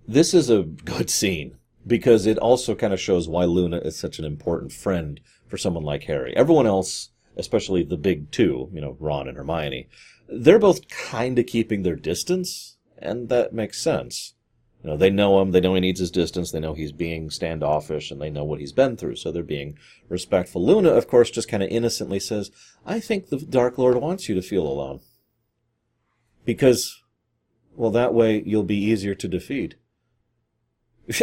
This 0.08 0.34
is 0.34 0.50
a 0.50 0.64
good 0.64 1.10
scene 1.10 1.58
because 1.86 2.26
it 2.26 2.38
also 2.38 2.76
kind 2.76 2.94
of 2.94 3.00
shows 3.00 3.28
why 3.28 3.44
Luna 3.44 3.78
is 3.78 3.98
such 3.98 4.20
an 4.20 4.26
important 4.26 4.72
friend 4.72 5.20
for 5.48 5.58
someone 5.58 5.84
like 5.84 6.04
Harry. 6.04 6.36
Everyone 6.36 6.66
else, 6.66 7.10
especially 7.38 7.84
the 7.84 7.98
big 7.98 8.32
two, 8.32 8.70
you 8.74 8.82
know, 8.82 8.98
Ron 9.00 9.28
and 9.28 9.38
Hermione, 9.38 9.88
they're 10.28 10.60
both 10.60 10.88
kind 10.88 11.38
of 11.40 11.46
keeping 11.46 11.84
their 11.84 11.96
distance, 11.96 12.78
and 12.98 13.30
that 13.30 13.54
makes 13.54 13.82
sense. 13.82 14.34
You 14.84 14.90
know, 14.90 14.98
they 14.98 15.10
know 15.10 15.42
him, 15.42 15.52
they 15.52 15.62
know 15.62 15.76
he 15.76 15.82
needs 15.82 16.02
his 16.02 16.12
distance, 16.12 16.52
they 16.52 16.60
know 16.60 16.74
he's 16.74 16.92
being 16.92 17.30
standoffish, 17.30 18.12
and 18.12 18.22
they 18.22 18.30
know 18.30 18.44
what 18.44 18.60
he's 18.60 18.74
been 18.74 18.98
through, 18.98 19.16
so 19.16 19.32
they're 19.32 19.44
being 19.44 19.78
respectful. 20.10 20.66
Luna, 20.66 20.90
of 20.90 21.08
course, 21.08 21.32
just 21.32 21.48
kind 21.48 21.64
of 21.64 21.70
innocently 21.70 22.20
says, 22.20 22.52
I 22.86 23.00
think 23.00 23.30
the 23.30 23.38
Dark 23.38 23.78
Lord 23.78 23.96
wants 23.96 24.28
you 24.28 24.36
to 24.36 24.42
feel 24.42 24.68
alone. 24.68 25.00
Because, 26.44 27.02
well, 27.78 27.92
that 27.92 28.14
way 28.14 28.44
you'll 28.46 28.64
be 28.64 28.76
easier 28.76 29.16
to 29.16 29.28
defeat. 29.28 29.76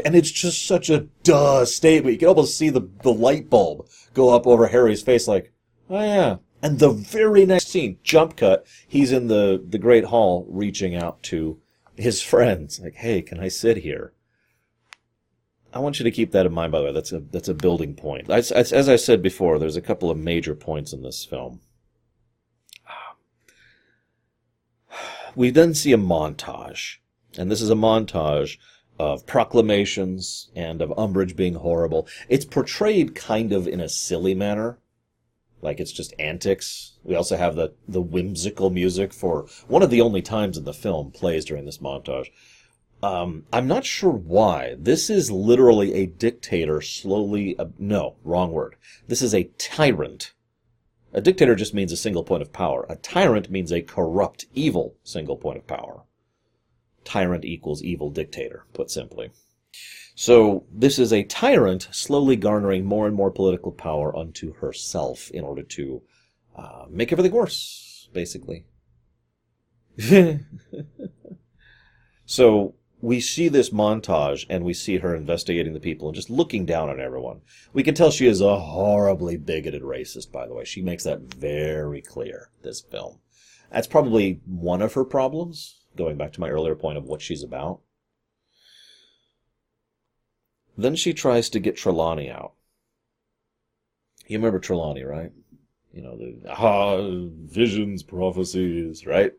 And 0.04 0.14
it's 0.14 0.30
just 0.30 0.66
such 0.66 0.90
a 0.90 1.08
duh 1.22 1.64
statement. 1.64 2.12
You 2.12 2.18
can 2.18 2.28
almost 2.28 2.56
see 2.56 2.68
the, 2.68 2.82
the 3.02 3.14
light 3.14 3.48
bulb 3.48 3.88
go 4.12 4.28
up 4.28 4.46
over 4.46 4.66
Harry's 4.66 5.00
face 5.00 5.26
like, 5.26 5.54
oh 5.90 6.00
yeah. 6.02 6.36
And 6.62 6.78
the 6.78 6.90
very 6.90 7.46
next 7.46 7.68
scene, 7.68 7.98
jump 8.02 8.36
cut, 8.36 8.66
he's 8.86 9.12
in 9.12 9.28
the, 9.28 9.62
the 9.66 9.78
Great 9.78 10.04
Hall 10.04 10.46
reaching 10.48 10.94
out 10.94 11.22
to 11.24 11.58
his 11.96 12.22
friends. 12.22 12.80
Like, 12.80 12.94
hey, 12.94 13.22
can 13.22 13.40
I 13.40 13.48
sit 13.48 13.78
here? 13.78 14.12
I 15.72 15.78
want 15.78 16.00
you 16.00 16.04
to 16.04 16.10
keep 16.10 16.32
that 16.32 16.46
in 16.46 16.52
mind, 16.52 16.72
by 16.72 16.80
the 16.80 16.86
way. 16.86 16.92
That's 16.92 17.12
a, 17.12 17.20
that's 17.20 17.48
a 17.48 17.54
building 17.54 17.94
point. 17.94 18.28
As, 18.28 18.50
as, 18.50 18.72
as 18.72 18.88
I 18.88 18.96
said 18.96 19.22
before, 19.22 19.58
there's 19.58 19.76
a 19.76 19.82
couple 19.82 20.10
of 20.10 20.18
major 20.18 20.54
points 20.54 20.92
in 20.92 21.02
this 21.02 21.24
film. 21.24 21.60
We 25.36 25.50
then 25.50 25.74
see 25.74 25.92
a 25.92 25.96
montage. 25.96 26.96
And 27.38 27.48
this 27.50 27.62
is 27.62 27.70
a 27.70 27.76
montage 27.76 28.58
of 28.98 29.26
proclamations 29.26 30.50
and 30.56 30.82
of 30.82 30.90
Umbridge 30.90 31.36
being 31.36 31.54
horrible. 31.54 32.08
It's 32.28 32.44
portrayed 32.44 33.14
kind 33.14 33.52
of 33.52 33.68
in 33.68 33.80
a 33.80 33.88
silly 33.88 34.34
manner. 34.34 34.79
Like 35.62 35.80
it's 35.80 35.92
just 35.92 36.14
antics. 36.18 36.92
We 37.04 37.14
also 37.14 37.36
have 37.36 37.56
the, 37.56 37.74
the 37.86 38.00
whimsical 38.00 38.70
music 38.70 39.12
for 39.12 39.46
one 39.68 39.82
of 39.82 39.90
the 39.90 40.00
only 40.00 40.22
times 40.22 40.56
in 40.56 40.64
the 40.64 40.72
film 40.72 41.10
plays 41.10 41.44
during 41.44 41.64
this 41.64 41.78
montage. 41.78 42.30
Um, 43.02 43.46
I'm 43.52 43.66
not 43.66 43.86
sure 43.86 44.10
why. 44.12 44.76
This 44.78 45.08
is 45.08 45.30
literally 45.30 45.94
a 45.94 46.06
dictator 46.06 46.80
slowly, 46.80 47.58
uh, 47.58 47.66
no, 47.78 48.16
wrong 48.24 48.52
word. 48.52 48.76
This 49.08 49.22
is 49.22 49.34
a 49.34 49.50
tyrant. 49.58 50.34
A 51.12 51.20
dictator 51.20 51.54
just 51.54 51.74
means 51.74 51.92
a 51.92 51.96
single 51.96 52.24
point 52.24 52.42
of 52.42 52.52
power. 52.52 52.86
A 52.88 52.96
tyrant 52.96 53.50
means 53.50 53.72
a 53.72 53.82
corrupt, 53.82 54.46
evil 54.54 54.96
single 55.02 55.36
point 55.36 55.58
of 55.58 55.66
power 55.66 56.04
tyrant 57.04 57.44
equals 57.44 57.82
evil 57.82 58.10
dictator, 58.10 58.64
put 58.72 58.90
simply. 58.90 59.30
So 60.20 60.66
this 60.70 60.98
is 60.98 61.14
a 61.14 61.22
tyrant 61.22 61.88
slowly 61.92 62.36
garnering 62.36 62.84
more 62.84 63.06
and 63.06 63.16
more 63.16 63.30
political 63.30 63.72
power 63.72 64.14
unto 64.14 64.52
herself 64.52 65.30
in 65.30 65.44
order 65.44 65.62
to 65.62 66.02
uh, 66.54 66.84
make 66.90 67.10
everything 67.10 67.32
worse, 67.32 68.06
basically. 68.12 68.66
so 72.26 72.74
we 73.00 73.18
see 73.18 73.48
this 73.48 73.70
montage 73.70 74.44
and 74.50 74.62
we 74.62 74.74
see 74.74 74.98
her 74.98 75.16
investigating 75.16 75.72
the 75.72 75.80
people 75.80 76.06
and 76.08 76.14
just 76.14 76.28
looking 76.28 76.66
down 76.66 76.90
on 76.90 77.00
everyone. 77.00 77.40
We 77.72 77.82
can 77.82 77.94
tell 77.94 78.10
she 78.10 78.26
is 78.26 78.42
a 78.42 78.58
horribly 78.58 79.38
bigoted 79.38 79.80
racist, 79.80 80.30
by 80.30 80.46
the 80.46 80.52
way. 80.52 80.66
She 80.66 80.82
makes 80.82 81.04
that 81.04 81.32
very 81.32 82.02
clear, 82.02 82.50
this 82.62 82.82
film. 82.82 83.20
That's 83.72 83.86
probably 83.86 84.42
one 84.44 84.82
of 84.82 84.92
her 84.92 85.04
problems 85.06 85.86
going 85.96 86.18
back 86.18 86.34
to 86.34 86.40
my 86.40 86.50
earlier 86.50 86.74
point 86.74 86.98
of 86.98 87.04
what 87.04 87.22
she's 87.22 87.42
about. 87.42 87.80
Then 90.82 90.96
she 90.96 91.12
tries 91.12 91.48
to 91.50 91.60
get 91.60 91.76
Trelawney 91.76 92.30
out. 92.30 92.52
You 94.26 94.38
remember 94.38 94.58
Trelawney, 94.58 95.02
right? 95.02 95.32
You 95.92 96.02
know, 96.02 96.16
the 96.16 96.40
ah, 96.48 96.98
visions, 97.50 98.02
prophecies, 98.02 99.06
right? 99.06 99.32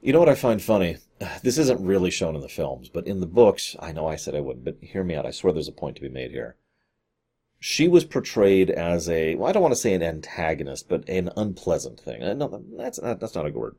You 0.00 0.12
know 0.12 0.18
what 0.18 0.28
I 0.28 0.34
find 0.34 0.60
funny? 0.60 0.98
This 1.42 1.58
isn't 1.58 1.86
really 1.86 2.10
shown 2.10 2.34
in 2.34 2.40
the 2.40 2.48
films, 2.48 2.88
but 2.88 3.06
in 3.06 3.20
the 3.20 3.26
books, 3.26 3.76
I 3.78 3.92
know 3.92 4.06
I 4.06 4.16
said 4.16 4.34
I 4.34 4.40
wouldn't, 4.40 4.64
but 4.64 4.78
hear 4.80 5.04
me 5.04 5.14
out. 5.14 5.24
I 5.24 5.30
swear 5.30 5.52
there's 5.52 5.68
a 5.68 5.72
point 5.72 5.96
to 5.96 6.02
be 6.02 6.08
made 6.08 6.32
here. 6.32 6.56
She 7.60 7.86
was 7.86 8.04
portrayed 8.04 8.70
as 8.70 9.08
a, 9.08 9.36
well, 9.36 9.48
I 9.48 9.52
don't 9.52 9.62
want 9.62 9.72
to 9.72 9.80
say 9.80 9.94
an 9.94 10.02
antagonist, 10.02 10.88
but 10.88 11.08
an 11.08 11.30
unpleasant 11.36 12.00
thing. 12.00 12.22
Uh, 12.22 12.34
no, 12.34 12.62
that's, 12.76 12.98
that's 13.00 13.36
not 13.36 13.46
a 13.46 13.50
good 13.52 13.60
word 13.60 13.76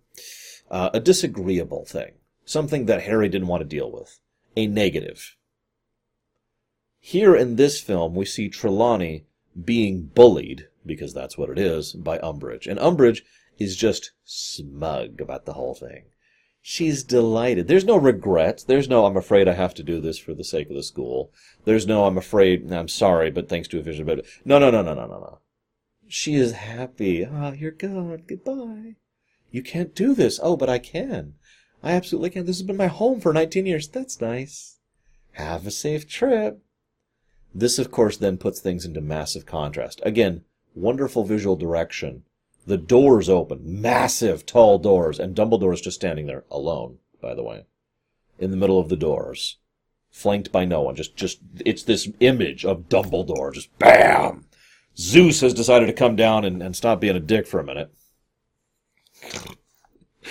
uh, 0.69 0.89
a 0.93 0.99
disagreeable 0.99 1.85
thing, 1.85 2.13
something 2.45 2.85
that 2.85 3.03
Harry 3.03 3.29
didn't 3.29 3.47
want 3.47 3.61
to 3.61 3.67
deal 3.67 3.91
with, 3.91 4.19
a 4.55 4.67
negative. 4.67 5.35
Here 7.05 7.35
in 7.35 7.57
this 7.57 7.81
film, 7.81 8.15
we 8.15 8.23
see 8.23 8.47
Trelawney 8.47 9.25
being 9.61 10.03
bullied, 10.15 10.69
because 10.85 11.13
that's 11.13 11.37
what 11.37 11.49
it 11.49 11.59
is, 11.59 11.91
by 11.91 12.17
Umbridge. 12.19 12.65
And 12.65 12.79
Umbridge 12.79 13.23
is 13.59 13.75
just 13.75 14.13
smug 14.23 15.19
about 15.19 15.43
the 15.43 15.51
whole 15.51 15.75
thing. 15.75 16.05
She's 16.61 17.03
delighted. 17.03 17.67
There's 17.67 17.83
no 17.83 17.97
regret. 17.97 18.63
There's 18.67 18.87
no, 18.87 19.05
I'm 19.05 19.17
afraid 19.17 19.49
I 19.49 19.53
have 19.53 19.73
to 19.73 19.83
do 19.83 19.99
this 19.99 20.17
for 20.17 20.33
the 20.33 20.45
sake 20.45 20.69
of 20.69 20.77
the 20.77 20.81
school. 20.81 21.33
There's 21.65 21.85
no, 21.85 22.05
I'm 22.05 22.17
afraid, 22.17 22.71
I'm 22.71 22.87
sorry, 22.87 23.29
but 23.29 23.49
thanks 23.49 23.67
to 23.67 23.79
a 23.79 23.83
vision. 23.83 24.05
But 24.05 24.25
no, 24.45 24.57
no, 24.57 24.71
no, 24.71 24.81
no, 24.81 24.93
no, 24.93 25.05
no, 25.05 25.19
no. 25.19 25.39
She 26.07 26.35
is 26.35 26.53
happy. 26.53 27.25
Ah, 27.25 27.49
oh, 27.49 27.51
you're 27.51 27.71
gone. 27.71 28.23
Goodbye. 28.25 28.95
You 29.51 29.61
can't 29.61 29.93
do 29.93 30.15
this. 30.15 30.39
Oh, 30.41 30.55
but 30.55 30.69
I 30.69 30.79
can. 30.79 31.33
I 31.83 31.91
absolutely 31.91 32.29
can. 32.29 32.45
This 32.45 32.59
has 32.59 32.65
been 32.65 32.77
my 32.77 32.87
home 32.87 33.19
for 33.19 33.33
19 33.33 33.65
years. 33.65 33.89
That's 33.89 34.21
nice. 34.21 34.77
Have 35.33 35.67
a 35.67 35.71
safe 35.71 36.07
trip. 36.07 36.63
This, 37.53 37.77
of 37.77 37.91
course, 37.91 38.17
then 38.17 38.37
puts 38.37 38.59
things 38.59 38.85
into 38.85 39.01
massive 39.01 39.45
contrast. 39.45 40.01
Again, 40.03 40.43
wonderful 40.73 41.23
visual 41.23 41.55
direction. 41.55 42.23
The 42.65 42.77
doors 42.77 43.29
open, 43.29 43.81
massive, 43.81 44.45
tall 44.45 44.79
doors, 44.79 45.19
and 45.19 45.35
Dumbledore's 45.35 45.81
just 45.81 45.97
standing 45.97 46.27
there, 46.27 46.45
alone, 46.49 46.99
by 47.21 47.35
the 47.35 47.43
way, 47.43 47.65
in 48.39 48.51
the 48.51 48.57
middle 48.57 48.79
of 48.79 48.89
the 48.89 48.95
doors, 48.95 49.57
flanked 50.09 50.51
by 50.51 50.65
no 50.65 50.81
one. 50.81 50.95
Just, 50.95 51.15
just, 51.15 51.39
it's 51.65 51.83
this 51.83 52.09
image 52.21 52.65
of 52.65 52.89
Dumbledore, 52.89 53.53
just 53.53 53.77
bam! 53.77 54.45
Zeus 54.97 55.41
has 55.41 55.53
decided 55.53 55.87
to 55.87 55.93
come 55.93 56.15
down 56.15 56.45
and, 56.45 56.63
and 56.63 56.75
stop 56.75 57.01
being 57.01 57.15
a 57.15 57.19
dick 57.19 57.47
for 57.47 57.59
a 57.59 57.63
minute 57.63 57.91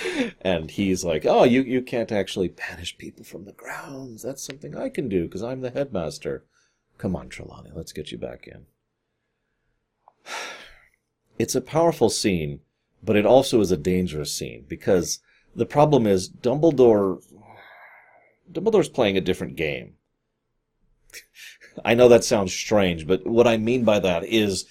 and 0.41 0.71
he's 0.71 1.03
like, 1.03 1.25
"Oh, 1.25 1.43
you 1.43 1.61
you 1.61 1.81
can't 1.81 2.11
actually 2.11 2.47
banish 2.49 2.97
people 2.97 3.23
from 3.23 3.45
the 3.45 3.51
grounds. 3.51 4.21
That's 4.23 4.45
something 4.45 4.75
I 4.75 4.89
can 4.89 5.09
do 5.09 5.25
because 5.25 5.43
I'm 5.43 5.61
the 5.61 5.69
headmaster. 5.69 6.45
Come 7.03 7.17
on, 7.17 7.27
Trelawney, 7.27 7.69
let's 7.75 7.91
get 7.91 8.13
you 8.13 8.17
back 8.17 8.47
in." 8.47 8.65
It's 11.37 11.55
a 11.55 11.61
powerful 11.61 12.09
scene, 12.09 12.61
but 13.03 13.17
it 13.17 13.25
also 13.25 13.59
is 13.59 13.71
a 13.71 13.75
dangerous 13.75 14.31
scene 14.31 14.65
because 14.69 15.19
the 15.53 15.65
problem 15.65 16.07
is 16.07 16.29
Dumbledore 16.29 17.21
Dumbledore's 18.49 18.87
playing 18.87 19.17
a 19.17 19.21
different 19.21 19.57
game. 19.57 19.95
I 21.83 21.93
know 21.93 22.07
that 22.07 22.23
sounds 22.23 22.53
strange, 22.53 23.05
but 23.05 23.27
what 23.27 23.47
I 23.47 23.57
mean 23.57 23.83
by 23.83 23.99
that 23.99 24.23
is 24.23 24.65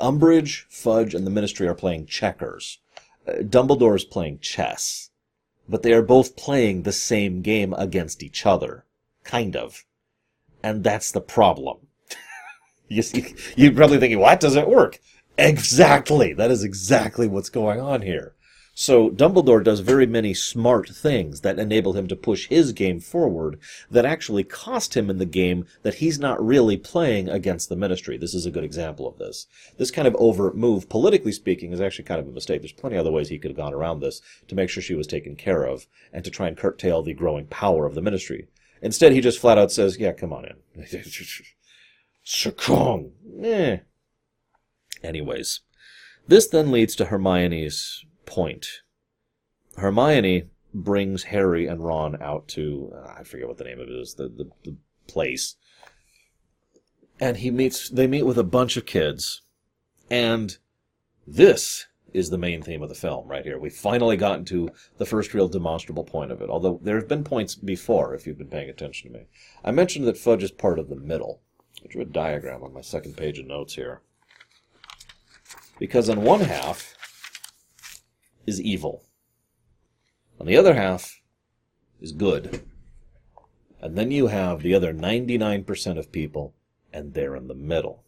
Umbridge, 0.00 0.64
Fudge, 0.70 1.14
and 1.14 1.24
the 1.24 1.30
Ministry 1.30 1.68
are 1.68 1.74
playing 1.74 2.06
checkers 2.06 2.78
uh, 3.28 3.42
Dumbledore 3.42 3.94
is 3.94 4.04
playing 4.04 4.40
chess, 4.40 5.10
but 5.68 5.84
they 5.84 5.92
are 5.92 6.02
both 6.02 6.34
playing 6.34 6.82
the 6.82 6.92
same 6.92 7.42
game 7.42 7.72
against 7.74 8.22
each 8.22 8.46
other, 8.46 8.84
kind 9.22 9.54
of, 9.54 9.84
and 10.62 10.84
that's 10.84 11.12
the 11.12 11.20
problem. 11.20 11.78
you 12.88 13.02
see, 13.02 13.34
you're 13.56 13.72
probably 13.72 13.98
thinking, 13.98 14.18
"What 14.20 14.40
does 14.40 14.56
it 14.56 14.68
work?" 14.68 15.00
Exactly. 15.38 16.32
That 16.32 16.50
is 16.50 16.64
exactly 16.64 17.28
what's 17.28 17.48
going 17.48 17.80
on 17.80 18.02
here. 18.02 18.34
So 18.80 19.10
Dumbledore 19.10 19.64
does 19.64 19.80
very 19.80 20.06
many 20.06 20.34
smart 20.34 20.88
things 20.88 21.40
that 21.40 21.58
enable 21.58 21.94
him 21.94 22.06
to 22.06 22.14
push 22.14 22.46
his 22.46 22.72
game 22.72 23.00
forward 23.00 23.58
that 23.90 24.04
actually 24.04 24.44
cost 24.44 24.96
him 24.96 25.10
in 25.10 25.18
the 25.18 25.26
game 25.26 25.66
that 25.82 25.96
he's 25.96 26.20
not 26.20 26.44
really 26.44 26.76
playing 26.76 27.28
against 27.28 27.68
the 27.68 27.74
Ministry. 27.74 28.16
This 28.16 28.34
is 28.34 28.46
a 28.46 28.52
good 28.52 28.62
example 28.62 29.08
of 29.08 29.18
this. 29.18 29.48
This 29.78 29.90
kind 29.90 30.06
of 30.06 30.14
overt 30.16 30.56
move, 30.56 30.88
politically 30.88 31.32
speaking, 31.32 31.72
is 31.72 31.80
actually 31.80 32.04
kind 32.04 32.20
of 32.20 32.28
a 32.28 32.30
mistake. 32.30 32.62
There's 32.62 32.70
plenty 32.70 32.94
of 32.94 33.00
other 33.00 33.10
ways 33.10 33.30
he 33.30 33.40
could 33.40 33.50
have 33.50 33.56
gone 33.56 33.74
around 33.74 33.98
this 33.98 34.22
to 34.46 34.54
make 34.54 34.70
sure 34.70 34.80
she 34.80 34.94
was 34.94 35.08
taken 35.08 35.34
care 35.34 35.64
of 35.64 35.88
and 36.12 36.24
to 36.24 36.30
try 36.30 36.46
and 36.46 36.56
curtail 36.56 37.02
the 37.02 37.14
growing 37.14 37.46
power 37.46 37.84
of 37.84 37.96
the 37.96 38.00
Ministry. 38.00 38.46
Instead, 38.82 39.12
he 39.12 39.20
just 39.20 39.38
flat 39.38 39.58
out 39.58 39.72
says, 39.72 39.98
yeah, 39.98 40.12
come 40.12 40.32
on 40.32 40.44
in. 40.44 40.86
Succumb. 42.22 43.12
Eh. 43.42 43.78
Anyways, 45.02 45.60
this 46.26 46.46
then 46.48 46.70
leads 46.70 46.94
to 46.96 47.06
Hermione's 47.06 48.04
point. 48.26 48.66
Hermione 49.76 50.50
brings 50.74 51.24
Harry 51.24 51.66
and 51.66 51.84
Ron 51.84 52.20
out 52.20 52.48
to 52.48 52.92
uh, 52.94 53.14
I 53.18 53.22
forget 53.24 53.48
what 53.48 53.58
the 53.58 53.64
name 53.64 53.80
of 53.80 53.88
it 53.88 53.94
is 53.94 54.14
the, 54.14 54.28
the 54.28 54.50
the 54.64 54.76
place, 55.06 55.56
and 57.18 57.38
he 57.38 57.50
meets 57.50 57.88
they 57.88 58.06
meet 58.06 58.24
with 58.24 58.38
a 58.38 58.44
bunch 58.44 58.76
of 58.76 58.86
kids, 58.86 59.42
and 60.10 60.58
this 61.26 61.86
is 62.12 62.30
the 62.30 62.38
main 62.38 62.62
theme 62.62 62.82
of 62.82 62.88
the 62.88 62.94
film 62.94 63.28
right 63.28 63.44
here. 63.44 63.58
We've 63.58 63.72
finally 63.72 64.16
gotten 64.16 64.44
to 64.46 64.70
the 64.96 65.06
first 65.06 65.34
real 65.34 65.48
demonstrable 65.48 66.04
point 66.04 66.32
of 66.32 66.40
it. 66.40 66.48
Although 66.48 66.80
there 66.82 66.96
have 66.96 67.08
been 67.08 67.24
points 67.24 67.54
before, 67.54 68.14
if 68.14 68.26
you've 68.26 68.38
been 68.38 68.48
paying 68.48 68.70
attention 68.70 69.12
to 69.12 69.18
me. 69.18 69.26
I 69.64 69.70
mentioned 69.70 70.06
that 70.06 70.18
Fudge 70.18 70.42
is 70.42 70.50
part 70.50 70.78
of 70.78 70.88
the 70.88 70.96
middle. 70.96 71.42
I 71.84 71.88
drew 71.88 72.02
a 72.02 72.06
diagram 72.06 72.62
on 72.62 72.72
my 72.72 72.80
second 72.80 73.16
page 73.16 73.38
of 73.38 73.46
notes 73.46 73.74
here. 73.74 74.00
Because 75.78 76.08
on 76.08 76.22
one 76.22 76.40
half 76.40 76.96
is 78.46 78.60
evil. 78.60 79.04
On 80.40 80.46
the 80.46 80.56
other 80.56 80.74
half 80.74 81.20
is 82.00 82.12
good. 82.12 82.62
And 83.80 83.96
then 83.96 84.10
you 84.10 84.26
have 84.28 84.62
the 84.62 84.74
other 84.74 84.92
99% 84.92 85.98
of 85.98 86.10
people, 86.10 86.54
and 86.92 87.14
they're 87.14 87.36
in 87.36 87.46
the 87.46 87.54
middle. 87.54 88.04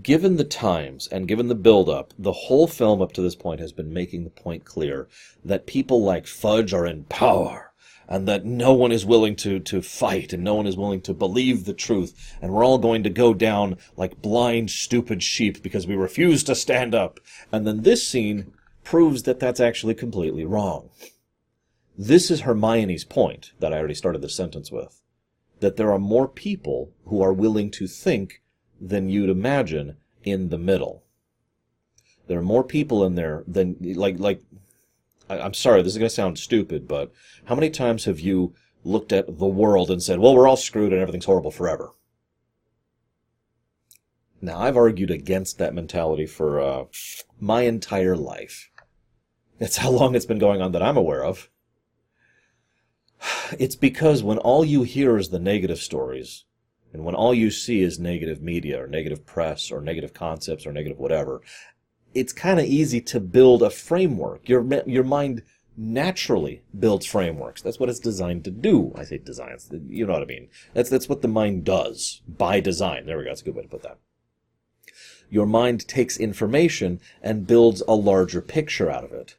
Given 0.00 0.36
the 0.36 0.44
times 0.44 1.06
and 1.08 1.28
given 1.28 1.48
the 1.48 1.54
build 1.54 1.90
up, 1.90 2.14
the 2.18 2.32
whole 2.32 2.66
film 2.66 3.02
up 3.02 3.12
to 3.12 3.20
this 3.20 3.34
point 3.34 3.60
has 3.60 3.72
been 3.72 3.92
making 3.92 4.24
the 4.24 4.30
point 4.30 4.64
clear 4.64 5.06
that 5.44 5.66
people 5.66 6.02
like 6.02 6.26
Fudge 6.26 6.72
are 6.72 6.86
in 6.86 7.04
power 7.04 7.72
and 8.08 8.26
that 8.26 8.46
no 8.46 8.72
one 8.72 8.90
is 8.90 9.04
willing 9.04 9.36
to, 9.36 9.60
to 9.60 9.82
fight 9.82 10.32
and 10.32 10.42
no 10.42 10.54
one 10.54 10.66
is 10.66 10.78
willing 10.78 11.02
to 11.02 11.12
believe 11.12 11.64
the 11.64 11.74
truth 11.74 12.34
and 12.40 12.52
we're 12.52 12.64
all 12.64 12.78
going 12.78 13.02
to 13.02 13.10
go 13.10 13.34
down 13.34 13.76
like 13.94 14.22
blind, 14.22 14.70
stupid 14.70 15.22
sheep 15.22 15.62
because 15.62 15.86
we 15.86 15.94
refuse 15.94 16.42
to 16.44 16.54
stand 16.54 16.94
up. 16.94 17.20
And 17.50 17.66
then 17.66 17.82
this 17.82 18.06
scene 18.06 18.54
proves 18.84 19.24
that 19.24 19.40
that's 19.40 19.60
actually 19.60 19.94
completely 19.94 20.46
wrong. 20.46 20.88
This 21.98 22.30
is 22.30 22.40
Hermione's 22.40 23.04
point 23.04 23.52
that 23.60 23.74
I 23.74 23.78
already 23.78 23.94
started 23.94 24.22
the 24.22 24.30
sentence 24.30 24.72
with. 24.72 25.02
That 25.60 25.76
there 25.76 25.92
are 25.92 25.98
more 25.98 26.28
people 26.28 26.92
who 27.04 27.20
are 27.20 27.32
willing 27.32 27.70
to 27.72 27.86
think 27.86 28.41
than 28.82 29.08
you'd 29.08 29.30
imagine 29.30 29.96
in 30.24 30.48
the 30.48 30.58
middle. 30.58 31.04
There 32.26 32.38
are 32.38 32.42
more 32.42 32.64
people 32.64 33.04
in 33.04 33.14
there 33.14 33.44
than, 33.46 33.76
like, 33.80 34.18
like 34.18 34.42
I, 35.28 35.38
am 35.38 35.54
sorry, 35.54 35.82
this 35.82 35.92
is 35.92 35.98
going 35.98 36.08
to 36.08 36.14
sound 36.14 36.38
stupid, 36.38 36.88
but 36.88 37.12
how 37.44 37.54
many 37.54 37.70
times 37.70 38.04
have 38.04 38.20
you 38.20 38.54
looked 38.84 39.12
at 39.12 39.38
the 39.38 39.46
world 39.46 39.90
and 39.90 40.02
said, 40.02 40.18
well, 40.18 40.34
we're 40.34 40.48
all 40.48 40.56
screwed 40.56 40.92
and 40.92 41.00
everything's 41.00 41.24
horrible 41.24 41.50
forever? 41.50 41.92
Now, 44.40 44.58
I've 44.58 44.76
argued 44.76 45.10
against 45.10 45.58
that 45.58 45.74
mentality 45.74 46.26
for 46.26 46.60
uh, 46.60 46.84
my 47.38 47.62
entire 47.62 48.16
life. 48.16 48.70
That's 49.58 49.76
how 49.76 49.90
long 49.90 50.16
it's 50.16 50.26
been 50.26 50.40
going 50.40 50.60
on 50.60 50.72
that 50.72 50.82
I'm 50.82 50.96
aware 50.96 51.24
of. 51.24 51.48
It's 53.58 53.76
because 53.76 54.22
when 54.22 54.38
all 54.38 54.64
you 54.64 54.82
hear 54.82 55.18
is 55.18 55.28
the 55.28 55.38
negative 55.38 55.78
stories, 55.78 56.44
and 56.92 57.04
when 57.04 57.14
all 57.14 57.34
you 57.34 57.50
see 57.50 57.80
is 57.80 57.98
negative 57.98 58.42
media 58.42 58.82
or 58.82 58.86
negative 58.86 59.24
press 59.24 59.70
or 59.70 59.80
negative 59.80 60.12
concepts 60.12 60.66
or 60.66 60.72
negative 60.72 60.98
whatever, 60.98 61.40
it's 62.14 62.32
kind 62.32 62.60
of 62.60 62.66
easy 62.66 63.00
to 63.00 63.20
build 63.20 63.62
a 63.62 63.70
framework. 63.70 64.48
Your 64.48 64.66
your 64.86 65.04
mind 65.04 65.42
naturally 65.76 66.62
builds 66.78 67.06
frameworks. 67.06 67.62
That's 67.62 67.80
what 67.80 67.88
it's 67.88 67.98
designed 67.98 68.44
to 68.44 68.50
do. 68.50 68.92
I 68.94 69.04
say 69.04 69.18
designs. 69.18 69.70
You 69.88 70.06
know 70.06 70.12
what 70.12 70.22
I 70.22 70.26
mean. 70.26 70.48
That's 70.74 70.90
that's 70.90 71.08
what 71.08 71.22
the 71.22 71.28
mind 71.28 71.64
does 71.64 72.20
by 72.28 72.60
design. 72.60 73.06
There 73.06 73.16
we 73.18 73.24
go. 73.24 73.30
That's 73.30 73.42
a 73.42 73.44
good 73.44 73.54
way 73.54 73.62
to 73.62 73.68
put 73.68 73.82
that. 73.82 73.98
Your 75.30 75.46
mind 75.46 75.88
takes 75.88 76.18
information 76.18 77.00
and 77.22 77.46
builds 77.46 77.82
a 77.88 77.94
larger 77.94 78.42
picture 78.42 78.90
out 78.90 79.04
of 79.04 79.12
it. 79.12 79.36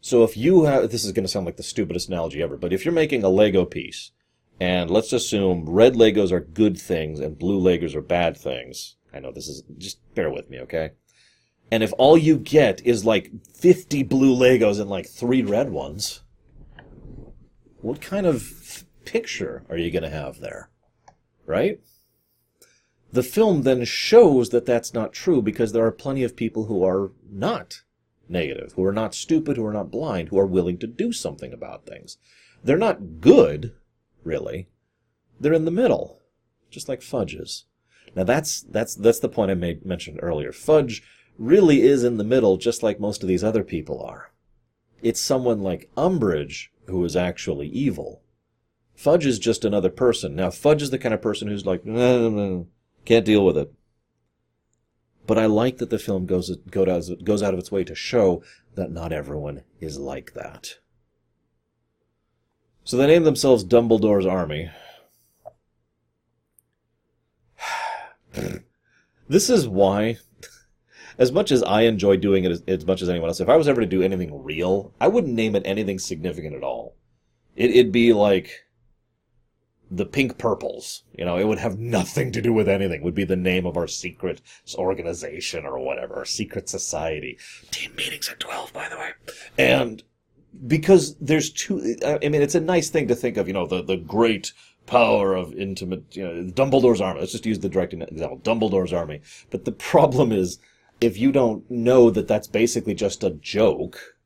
So 0.00 0.24
if 0.24 0.38
you 0.38 0.64
have, 0.64 0.90
this 0.90 1.04
is 1.04 1.12
going 1.12 1.24
to 1.24 1.28
sound 1.28 1.44
like 1.44 1.58
the 1.58 1.62
stupidest 1.62 2.08
analogy 2.08 2.42
ever, 2.42 2.56
but 2.56 2.72
if 2.72 2.84
you're 2.84 2.94
making 2.94 3.24
a 3.24 3.28
Lego 3.28 3.66
piece, 3.66 4.12
and 4.60 4.90
let's 4.90 5.12
assume 5.12 5.68
red 5.68 5.94
Legos 5.94 6.32
are 6.32 6.40
good 6.40 6.78
things 6.78 7.20
and 7.20 7.38
blue 7.38 7.60
Legos 7.60 7.94
are 7.94 8.02
bad 8.02 8.36
things. 8.36 8.96
I 9.12 9.20
know 9.20 9.32
this 9.32 9.48
is, 9.48 9.62
just 9.78 9.98
bear 10.14 10.30
with 10.30 10.50
me, 10.50 10.60
okay? 10.60 10.90
And 11.70 11.82
if 11.82 11.92
all 11.98 12.16
you 12.16 12.36
get 12.38 12.84
is 12.86 13.04
like 13.04 13.30
50 13.54 14.02
blue 14.04 14.34
Legos 14.34 14.80
and 14.80 14.90
like 14.90 15.08
three 15.08 15.42
red 15.42 15.70
ones, 15.70 16.22
what 17.80 18.00
kind 18.00 18.26
of 18.26 18.84
picture 19.04 19.64
are 19.68 19.76
you 19.76 19.90
going 19.90 20.02
to 20.02 20.10
have 20.10 20.40
there? 20.40 20.70
Right? 21.46 21.80
The 23.12 23.22
film 23.22 23.62
then 23.62 23.84
shows 23.84 24.50
that 24.50 24.66
that's 24.66 24.92
not 24.92 25.12
true 25.12 25.40
because 25.40 25.72
there 25.72 25.84
are 25.84 25.92
plenty 25.92 26.22
of 26.24 26.36
people 26.36 26.66
who 26.66 26.84
are 26.84 27.12
not 27.30 27.82
negative, 28.28 28.72
who 28.72 28.84
are 28.84 28.92
not 28.92 29.14
stupid, 29.14 29.56
who 29.56 29.64
are 29.64 29.72
not 29.72 29.90
blind, 29.90 30.28
who 30.28 30.38
are 30.38 30.46
willing 30.46 30.78
to 30.78 30.86
do 30.86 31.12
something 31.12 31.52
about 31.52 31.86
things. 31.86 32.18
They're 32.62 32.76
not 32.76 33.20
good, 33.20 33.74
really. 34.28 34.68
They're 35.40 35.52
in 35.52 35.64
the 35.64 35.70
middle, 35.72 36.20
just 36.70 36.88
like 36.88 37.00
fudges. 37.00 37.64
Now 38.14 38.24
that's 38.24 38.62
that's 38.62 38.94
that's 38.94 39.18
the 39.18 39.28
point 39.28 39.50
I 39.50 39.54
made 39.54 39.84
mentioned 39.84 40.20
earlier. 40.22 40.52
Fudge 40.52 41.02
really 41.38 41.82
is 41.82 42.04
in 42.04 42.16
the 42.16 42.24
middle, 42.24 42.56
just 42.56 42.82
like 42.82 43.00
most 43.00 43.22
of 43.22 43.28
these 43.28 43.44
other 43.44 43.64
people 43.64 44.02
are. 44.02 44.32
It's 45.02 45.20
someone 45.20 45.62
like 45.62 45.90
Umbridge 45.96 46.68
who 46.86 47.04
is 47.04 47.16
actually 47.16 47.68
evil. 47.68 48.22
Fudge 48.94 49.26
is 49.26 49.38
just 49.38 49.64
another 49.64 49.90
person. 49.90 50.34
Now, 50.34 50.50
Fudge 50.50 50.82
is 50.82 50.90
the 50.90 50.98
kind 50.98 51.14
of 51.14 51.22
person 51.22 51.46
who's 51.46 51.64
like, 51.64 51.84
can't 51.84 53.24
deal 53.24 53.44
with 53.44 53.56
it. 53.56 53.72
But 55.24 55.38
I 55.38 55.46
like 55.46 55.78
that 55.78 55.90
the 55.90 56.00
film 56.00 56.26
goes, 56.26 56.50
goes 56.68 57.42
out 57.42 57.54
of 57.54 57.60
its 57.60 57.70
way 57.70 57.84
to 57.84 57.94
show 57.94 58.42
that 58.74 58.90
not 58.90 59.12
everyone 59.12 59.62
is 59.78 59.98
like 59.98 60.32
that. 60.34 60.78
So 62.88 62.96
they 62.96 63.06
named 63.06 63.26
themselves 63.26 63.64
Dumbledore's 63.64 64.24
Army. 64.24 64.70
this 69.28 69.50
is 69.50 69.68
why 69.68 70.16
as 71.18 71.30
much 71.30 71.52
as 71.52 71.62
I 71.64 71.82
enjoy 71.82 72.16
doing 72.16 72.44
it 72.44 72.50
as, 72.50 72.62
as, 72.66 72.86
much 72.86 73.02
as 73.02 73.10
anyone 73.10 73.28
else, 73.28 73.40
if 73.40 73.48
I 73.50 73.58
was 73.58 73.68
ever 73.68 73.82
to 73.82 73.86
do 73.86 74.00
anything 74.00 74.42
real, 74.42 74.94
I 75.02 75.08
wouldn't 75.08 75.34
name 75.34 75.54
it 75.54 75.64
anything 75.66 75.98
significant 75.98 76.56
at 76.56 76.62
all. 76.62 76.96
It, 77.56 77.72
it'd 77.72 77.92
be 77.92 78.14
like 78.14 78.64
the 79.90 80.06
Pink 80.06 80.38
Purples. 80.38 81.02
You 81.12 81.26
know, 81.26 81.36
it 81.36 81.44
would 81.44 81.58
have 81.58 81.78
nothing 81.78 82.32
to 82.32 82.40
do 82.40 82.54
with 82.54 82.70
anything. 82.70 83.02
It 83.02 83.04
would 83.04 83.14
be 83.14 83.24
the 83.24 83.36
name 83.36 83.66
of 83.66 83.76
our 83.76 83.86
secret 83.86 84.40
organization 84.76 85.66
or 85.66 85.78
whatever, 85.78 86.16
our 86.16 86.24
secret 86.24 86.70
society. 86.70 87.36
Team 87.70 87.94
meetings 87.96 88.30
at 88.30 88.40
12, 88.40 88.72
by 88.72 88.88
the 88.88 88.96
way. 88.96 89.10
And 89.58 90.02
because 90.66 91.16
there's 91.18 91.50
two, 91.50 91.96
uh, 92.04 92.18
I 92.22 92.28
mean, 92.28 92.42
it's 92.42 92.54
a 92.54 92.60
nice 92.60 92.90
thing 92.90 93.08
to 93.08 93.14
think 93.14 93.36
of, 93.36 93.46
you 93.46 93.54
know, 93.54 93.66
the, 93.66 93.82
the 93.82 93.96
great 93.96 94.52
power 94.86 95.34
of 95.34 95.54
intimate, 95.54 96.16
you 96.16 96.24
know, 96.24 96.50
Dumbledore's 96.50 97.00
army. 97.00 97.20
Let's 97.20 97.32
just 97.32 97.46
use 97.46 97.58
the 97.58 97.68
direct 97.68 97.92
example, 97.92 98.38
Dumbledore's 98.38 98.92
army. 98.92 99.20
But 99.50 99.64
the 99.64 99.72
problem 99.72 100.32
is, 100.32 100.58
if 101.00 101.16
you 101.16 101.30
don't 101.30 101.70
know 101.70 102.10
that 102.10 102.26
that's 102.26 102.48
basically 102.48 102.94
just 102.94 103.22
a 103.22 103.30
joke, 103.30 104.16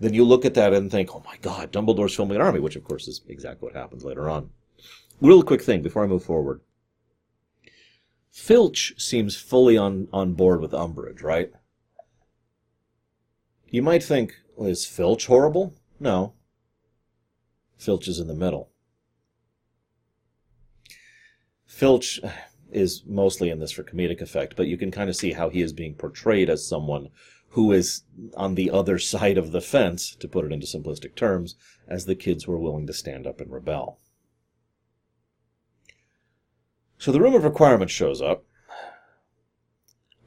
then 0.00 0.14
you 0.14 0.24
look 0.24 0.44
at 0.44 0.54
that 0.54 0.72
and 0.72 0.90
think, 0.90 1.14
oh 1.14 1.22
my 1.26 1.36
god, 1.42 1.72
Dumbledore's 1.72 2.14
filming 2.14 2.36
an 2.36 2.42
army, 2.42 2.60
which 2.60 2.76
of 2.76 2.84
course 2.84 3.08
is 3.08 3.20
exactly 3.28 3.66
what 3.66 3.76
happens 3.76 4.04
later 4.04 4.30
on. 4.30 4.50
Real 5.20 5.42
quick 5.42 5.62
thing 5.62 5.82
before 5.82 6.04
I 6.04 6.08
move 6.08 6.24
forward. 6.24 6.60
Filch 8.30 8.94
seems 8.98 9.36
fully 9.36 9.76
on, 9.76 10.08
on 10.12 10.34
board 10.34 10.60
with 10.60 10.72
Umbridge, 10.72 11.22
right? 11.22 11.52
You 13.68 13.82
might 13.82 14.02
think, 14.02 14.34
is 14.58 14.86
Filch 14.86 15.26
horrible? 15.26 15.74
No. 15.98 16.34
Filch 17.76 18.08
is 18.08 18.18
in 18.18 18.28
the 18.28 18.34
middle. 18.34 18.70
Filch, 21.66 22.20
is 22.74 23.04
mostly 23.06 23.48
in 23.50 23.60
this 23.60 23.70
for 23.70 23.84
comedic 23.84 24.20
effect, 24.20 24.56
but 24.56 24.66
you 24.66 24.76
can 24.76 24.90
kind 24.90 25.08
of 25.08 25.16
see 25.16 25.32
how 25.32 25.48
he 25.48 25.62
is 25.62 25.72
being 25.72 25.94
portrayed 25.94 26.50
as 26.50 26.66
someone 26.66 27.08
who 27.50 27.72
is 27.72 28.02
on 28.36 28.56
the 28.56 28.70
other 28.70 28.98
side 28.98 29.38
of 29.38 29.52
the 29.52 29.60
fence, 29.60 30.16
to 30.16 30.26
put 30.26 30.44
it 30.44 30.52
into 30.52 30.66
simplistic 30.66 31.14
terms, 31.14 31.54
as 31.86 32.04
the 32.04 32.16
kids 32.16 32.44
who 32.44 32.52
are 32.52 32.58
willing 32.58 32.86
to 32.86 32.92
stand 32.92 33.26
up 33.26 33.40
and 33.40 33.52
rebel. 33.52 34.00
So 36.98 37.12
the 37.12 37.20
room 37.20 37.34
of 37.34 37.44
requirements 37.44 37.92
shows 37.92 38.20
up. 38.20 38.44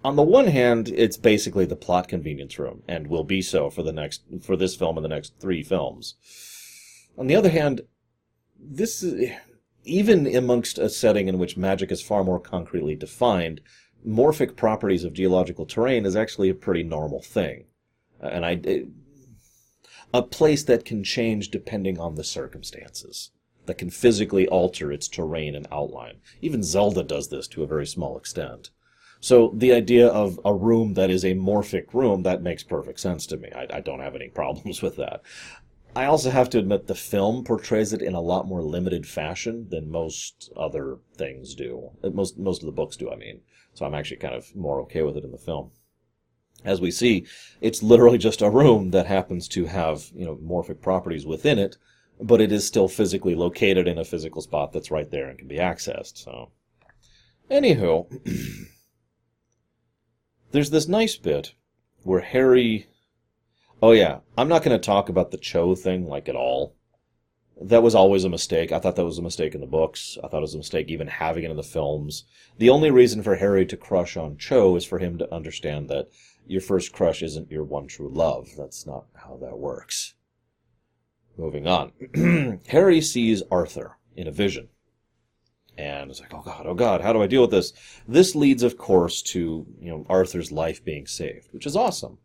On 0.04 0.16
the 0.16 0.24
one 0.24 0.48
hand, 0.48 0.90
it's 0.90 1.18
basically 1.18 1.66
the 1.66 1.76
plot 1.76 2.08
convenience 2.08 2.60
room, 2.60 2.84
and 2.88 3.08
will 3.08 3.24
be 3.24 3.42
so 3.42 3.70
for 3.70 3.84
the 3.84 3.92
next 3.92 4.22
for 4.42 4.56
this 4.56 4.76
film 4.76 4.98
and 4.98 5.04
the 5.04 5.10
next 5.10 5.34
three 5.40 5.64
films. 5.64 6.16
On 7.18 7.28
the 7.28 7.36
other 7.36 7.50
hand, 7.50 7.82
this 8.60 9.02
is, 9.02 9.32
even 9.84 10.28
amongst 10.36 10.78
a 10.78 10.90
setting 10.90 11.28
in 11.28 11.40
which 11.40 11.58
magic 11.58 11.92
is 11.92 12.02
far 12.02 12.24
more 12.24 12.40
concretely 12.40 12.96
defined, 12.96 13.62
morphic 14.06 14.56
properties 14.56 15.04
of 15.04 15.14
geological 15.14 15.66
terrain 15.66 16.06
is 16.06 16.16
actually 16.16 16.50
a 16.50 16.56
pretty 16.56 16.84
normal 16.84 17.22
thing, 17.22 17.66
uh, 18.22 18.28
and 18.28 18.46
I 18.46 18.62
uh, 18.68 18.86
a 20.14 20.22
place 20.22 20.64
that 20.64 20.86
can 20.86 21.04
change 21.04 21.50
depending 21.50 22.00
on 22.00 22.16
the 22.16 22.24
circumstances, 22.24 23.32
that 23.66 23.78
can 23.78 23.90
physically 23.90 24.48
alter 24.48 24.92
its 24.92 25.08
terrain 25.08 25.54
and 25.54 25.68
outline. 25.72 26.18
Even 26.42 26.64
Zelda 26.64 27.04
does 27.04 27.28
this 27.28 27.48
to 27.50 27.64
a 27.64 27.68
very 27.68 27.86
small 27.86 28.18
extent. 28.18 28.70
So 29.20 29.54
the 29.56 29.74
idea 29.74 30.08
of 30.08 30.40
a 30.46 30.54
room 30.54 30.94
that 30.94 31.10
is 31.10 31.26
a 31.26 31.34
morphic 31.34 31.94
room, 31.94 32.24
that 32.24 32.42
makes 32.42 32.64
perfect 32.64 33.00
sense 33.00 33.26
to 33.28 33.38
me. 33.38 33.52
I, 33.56 33.68
I 33.78 33.82
don't 33.82 34.00
have 34.00 34.16
any 34.16 34.30
problems 34.42 34.82
with 34.82 34.96
that. 34.98 35.22
I 35.96 36.06
also 36.06 36.30
have 36.30 36.50
to 36.52 36.60
admit 36.60 36.86
the 36.86 36.94
film 36.94 37.44
portrays 37.44 37.92
it 37.92 38.04
in 38.04 38.14
a 38.14 38.22
lot 38.22 38.48
more 38.48 38.62
limited 38.62 39.08
fashion 39.08 39.68
than 39.70 39.90
most 39.90 40.52
other 40.56 41.00
things 41.16 41.56
do. 41.56 41.90
Uh, 42.04 42.12
most 42.12 42.38
most 42.38 42.62
of 42.62 42.68
the 42.68 42.72
books 42.72 42.98
do, 42.98 43.10
I 43.10 43.16
mean. 43.16 43.42
So 43.74 43.86
I'm 43.86 43.96
actually 43.96 44.18
kind 44.18 44.36
of 44.36 44.56
more 44.56 44.80
okay 44.82 45.02
with 45.02 45.18
it 45.18 45.24
in 45.24 45.32
the 45.32 45.38
film. 45.38 45.72
As 46.64 46.82
we 46.82 46.92
see, 46.92 47.26
it's 47.62 47.84
literally 47.84 48.18
just 48.18 48.42
a 48.42 48.50
room 48.50 48.92
that 48.92 49.06
happens 49.06 49.48
to 49.50 49.66
have, 49.66 50.12
you 50.14 50.26
know, 50.26 50.36
morphic 50.36 50.82
properties 50.82 51.26
within 51.26 51.58
it, 51.60 51.78
but 52.20 52.42
it 52.42 52.52
is 52.52 52.66
still 52.66 52.88
physically 52.88 53.36
located 53.36 53.88
in 53.88 53.98
a 53.98 54.06
physical 54.06 54.42
spot 54.42 54.74
that's 54.74 54.92
right 54.92 55.10
there 55.10 55.30
and 55.30 55.40
can 55.40 55.48
be 55.48 55.58
accessed. 55.58 56.18
So 56.18 56.52
anywho, 57.50 58.08
there's 60.58 60.72
this 60.72 60.88
nice 60.88 61.16
bit 61.16 61.54
where 62.02 62.22
Harry 62.22 62.88
Oh 63.80 63.92
yeah, 63.92 64.22
I'm 64.36 64.48
not 64.48 64.64
going 64.64 64.76
to 64.76 64.84
talk 64.84 65.08
about 65.08 65.30
the 65.30 65.38
Cho 65.38 65.76
thing 65.76 66.08
like 66.08 66.28
at 66.28 66.36
all. 66.36 66.76
That 67.62 67.84
was 67.84 67.94
always 67.94 68.24
a 68.24 68.30
mistake. 68.30 68.72
I 68.72 68.80
thought 68.80 68.96
that 68.96 69.06
was 69.06 69.20
a 69.20 69.22
mistake 69.22 69.54
in 69.54 69.62
the 69.62 69.68
books. 69.68 70.18
I 70.24 70.28
thought 70.28 70.40
it 70.40 70.42
was 70.42 70.56
a 70.56 70.58
mistake 70.58 70.90
even 70.90 71.06
having 71.06 71.44
it 71.44 71.52
in 71.52 71.58
the 71.58 71.62
films. 71.62 72.24
The 72.58 72.72
only 72.72 72.90
reason 72.90 73.22
for 73.22 73.36
Harry 73.36 73.68
to 73.68 73.78
crush 73.78 74.18
on 74.18 74.40
Cho 74.40 74.76
is 74.76 74.84
for 74.84 74.98
him 74.98 75.20
to 75.20 75.32
understand 75.32 75.90
that 75.90 76.10
your 76.48 76.62
first 76.62 76.92
crush 76.92 77.22
isn't 77.22 77.52
your 77.52 77.64
one 77.64 77.86
true 77.86 78.10
love. 78.10 78.48
That's 78.58 78.88
not 78.88 79.06
how 79.14 79.38
that 79.40 79.60
works. 79.60 80.16
Moving 81.38 81.68
on. 81.68 82.62
Harry 82.70 83.02
sees 83.02 83.44
Arthur 83.52 84.00
in 84.16 84.28
a 84.28 84.32
vision. 84.32 84.70
And 85.78 86.10
it's 86.10 86.20
like, 86.20 86.34
oh 86.34 86.42
god, 86.42 86.66
oh 86.66 86.74
god, 86.74 87.02
how 87.02 87.14
do 87.14 87.22
I 87.22 87.28
deal 87.28 87.42
with 87.42 87.52
this? 87.52 87.74
This 88.08 88.36
leads, 88.36 88.64
of 88.64 88.78
course, 88.78 89.22
to, 89.24 89.68
you 89.80 89.90
know, 89.90 90.06
Arthur's 90.10 90.52
life 90.52 90.84
being 90.84 91.06
saved, 91.06 91.50
which 91.52 91.68
is 91.68 91.76
awesome. 91.76 92.18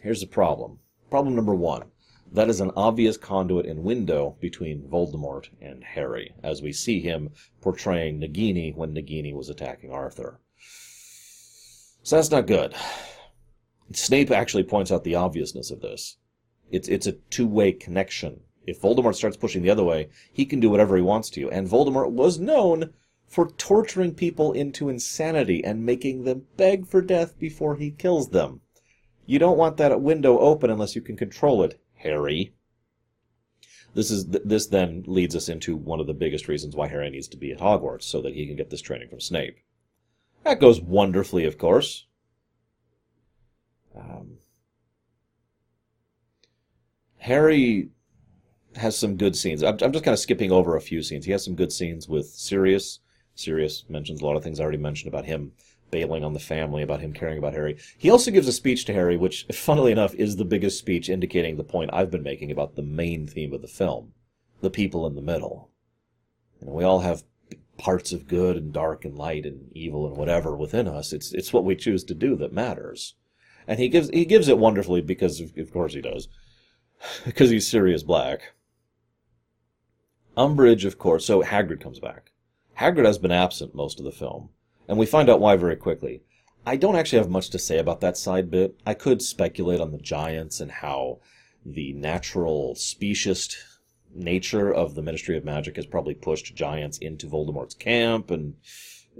Here's 0.00 0.20
the 0.20 0.26
problem. 0.26 0.78
Problem 1.10 1.34
number 1.34 1.54
one. 1.54 1.90
That 2.32 2.48
is 2.48 2.60
an 2.60 2.72
obvious 2.76 3.16
conduit 3.16 3.66
and 3.66 3.84
window 3.84 4.36
between 4.40 4.88
Voldemort 4.88 5.48
and 5.60 5.82
Harry, 5.82 6.34
as 6.42 6.62
we 6.62 6.72
see 6.72 7.00
him 7.00 7.30
portraying 7.60 8.20
Nagini 8.20 8.74
when 8.74 8.94
Nagini 8.94 9.34
was 9.34 9.48
attacking 9.48 9.92
Arthur. 9.92 10.40
So 12.02 12.16
that's 12.16 12.30
not 12.30 12.46
good. 12.46 12.74
Snape 13.92 14.30
actually 14.30 14.64
points 14.64 14.92
out 14.92 15.04
the 15.04 15.14
obviousness 15.14 15.70
of 15.70 15.80
this. 15.80 16.16
It's, 16.70 16.88
it's 16.88 17.06
a 17.06 17.12
two-way 17.12 17.72
connection. 17.72 18.40
If 18.66 18.80
Voldemort 18.80 19.14
starts 19.14 19.36
pushing 19.36 19.62
the 19.62 19.70
other 19.70 19.84
way, 19.84 20.08
he 20.32 20.44
can 20.44 20.60
do 20.60 20.70
whatever 20.70 20.96
he 20.96 21.02
wants 21.02 21.30
to. 21.30 21.50
And 21.50 21.68
Voldemort 21.68 22.10
was 22.10 22.38
known 22.38 22.92
for 23.26 23.50
torturing 23.52 24.14
people 24.14 24.52
into 24.52 24.88
insanity 24.88 25.64
and 25.64 25.84
making 25.84 26.24
them 26.24 26.46
beg 26.56 26.86
for 26.86 27.00
death 27.00 27.38
before 27.38 27.76
he 27.76 27.90
kills 27.90 28.30
them. 28.30 28.60
You 29.24 29.38
don't 29.38 29.58
want 29.58 29.76
that 29.76 30.00
window 30.00 30.38
open 30.38 30.70
unless 30.70 30.94
you 30.94 31.02
can 31.02 31.16
control 31.16 31.62
it, 31.62 31.80
Harry. 31.96 32.54
This 33.94 34.10
is 34.10 34.26
this 34.26 34.66
then 34.66 35.04
leads 35.06 35.34
us 35.34 35.48
into 35.48 35.74
one 35.74 36.00
of 36.00 36.06
the 36.06 36.12
biggest 36.12 36.48
reasons 36.48 36.76
why 36.76 36.88
Harry 36.88 37.08
needs 37.08 37.28
to 37.28 37.36
be 37.36 37.50
at 37.50 37.60
Hogwarts 37.60 38.02
so 38.02 38.20
that 38.20 38.34
he 38.34 38.46
can 38.46 38.54
get 38.54 38.70
this 38.70 38.82
training 38.82 39.08
from 39.08 39.20
Snape. 39.20 39.56
That 40.44 40.60
goes 40.60 40.80
wonderfully, 40.80 41.44
of 41.46 41.56
course. 41.56 42.06
Um, 43.96 44.36
Harry 47.18 47.88
has 48.76 48.98
some 48.98 49.16
good 49.16 49.36
scenes. 49.36 49.62
I'm, 49.62 49.76
I'm 49.82 49.92
just 49.92 50.04
kind 50.04 50.12
of 50.12 50.18
skipping 50.18 50.52
over 50.52 50.76
a 50.76 50.80
few 50.80 51.02
scenes. 51.02 51.24
He 51.24 51.32
has 51.32 51.44
some 51.44 51.54
good 51.54 51.72
scenes 51.72 52.08
with 52.08 52.26
Sirius. 52.26 53.00
Sirius 53.34 53.84
mentions 53.88 54.20
a 54.20 54.26
lot 54.26 54.36
of 54.36 54.42
things 54.42 54.58
I 54.58 54.62
already 54.62 54.78
mentioned 54.78 55.08
about 55.08 55.26
him 55.26 55.52
bailing 55.90 56.24
on 56.24 56.32
the 56.32 56.40
family, 56.40 56.82
about 56.82 57.00
him 57.00 57.12
caring 57.12 57.38
about 57.38 57.54
Harry. 57.54 57.78
He 57.96 58.10
also 58.10 58.30
gives 58.30 58.48
a 58.48 58.52
speech 58.52 58.84
to 58.86 58.92
Harry, 58.92 59.16
which, 59.16 59.46
funnily 59.52 59.92
enough, 59.92 60.14
is 60.14 60.36
the 60.36 60.44
biggest 60.44 60.78
speech 60.78 61.08
indicating 61.08 61.56
the 61.56 61.64
point 61.64 61.90
I've 61.92 62.10
been 62.10 62.22
making 62.22 62.50
about 62.50 62.74
the 62.74 62.82
main 62.82 63.26
theme 63.26 63.52
of 63.52 63.62
the 63.62 63.68
film 63.68 64.12
the 64.62 64.70
people 64.70 65.06
in 65.06 65.14
the 65.14 65.22
middle. 65.22 65.70
And 66.60 66.70
we 66.70 66.82
all 66.82 67.00
have 67.00 67.24
parts 67.76 68.12
of 68.12 68.26
good 68.26 68.56
and 68.56 68.72
dark 68.72 69.04
and 69.04 69.16
light 69.16 69.44
and 69.44 69.70
evil 69.72 70.06
and 70.06 70.16
whatever 70.16 70.56
within 70.56 70.88
us. 70.88 71.12
It's 71.12 71.32
it's 71.32 71.52
what 71.52 71.64
we 71.64 71.76
choose 71.76 72.04
to 72.04 72.14
do 72.14 72.36
that 72.36 72.52
matters. 72.52 73.14
And 73.68 73.78
he 73.78 73.88
gives 73.88 74.08
he 74.10 74.24
gives 74.24 74.48
it 74.48 74.58
wonderfully 74.58 75.02
because 75.02 75.40
of, 75.40 75.56
of 75.58 75.72
course 75.72 75.92
he 75.92 76.00
does. 76.00 76.28
because 77.24 77.50
he's 77.50 77.68
Sirius 77.68 78.02
Black. 78.02 78.54
Umbridge, 80.36 80.84
of 80.84 80.98
course, 80.98 81.24
so 81.24 81.42
Hagrid 81.42 81.80
comes 81.80 82.00
back. 82.00 82.32
Hagrid 82.78 83.06
has 83.06 83.18
been 83.18 83.32
absent 83.32 83.74
most 83.74 83.98
of 83.98 84.04
the 84.04 84.12
film. 84.12 84.50
And 84.88 84.98
we 84.98 85.06
find 85.06 85.28
out 85.28 85.40
why 85.40 85.56
very 85.56 85.76
quickly. 85.76 86.22
I 86.64 86.76
don't 86.76 86.96
actually 86.96 87.18
have 87.18 87.30
much 87.30 87.50
to 87.50 87.58
say 87.58 87.78
about 87.78 88.00
that 88.00 88.16
side 88.16 88.50
bit. 88.50 88.78
I 88.86 88.94
could 88.94 89.22
speculate 89.22 89.80
on 89.80 89.92
the 89.92 89.98
giants 89.98 90.60
and 90.60 90.70
how 90.70 91.20
the 91.64 91.92
natural 91.92 92.74
speciest 92.74 93.56
nature 94.14 94.72
of 94.72 94.94
the 94.94 95.02
Ministry 95.02 95.36
of 95.36 95.44
Magic 95.44 95.76
has 95.76 95.86
probably 95.86 96.14
pushed 96.14 96.54
giants 96.54 96.98
into 96.98 97.26
Voldemort's 97.26 97.74
camp 97.74 98.30
and 98.30 98.54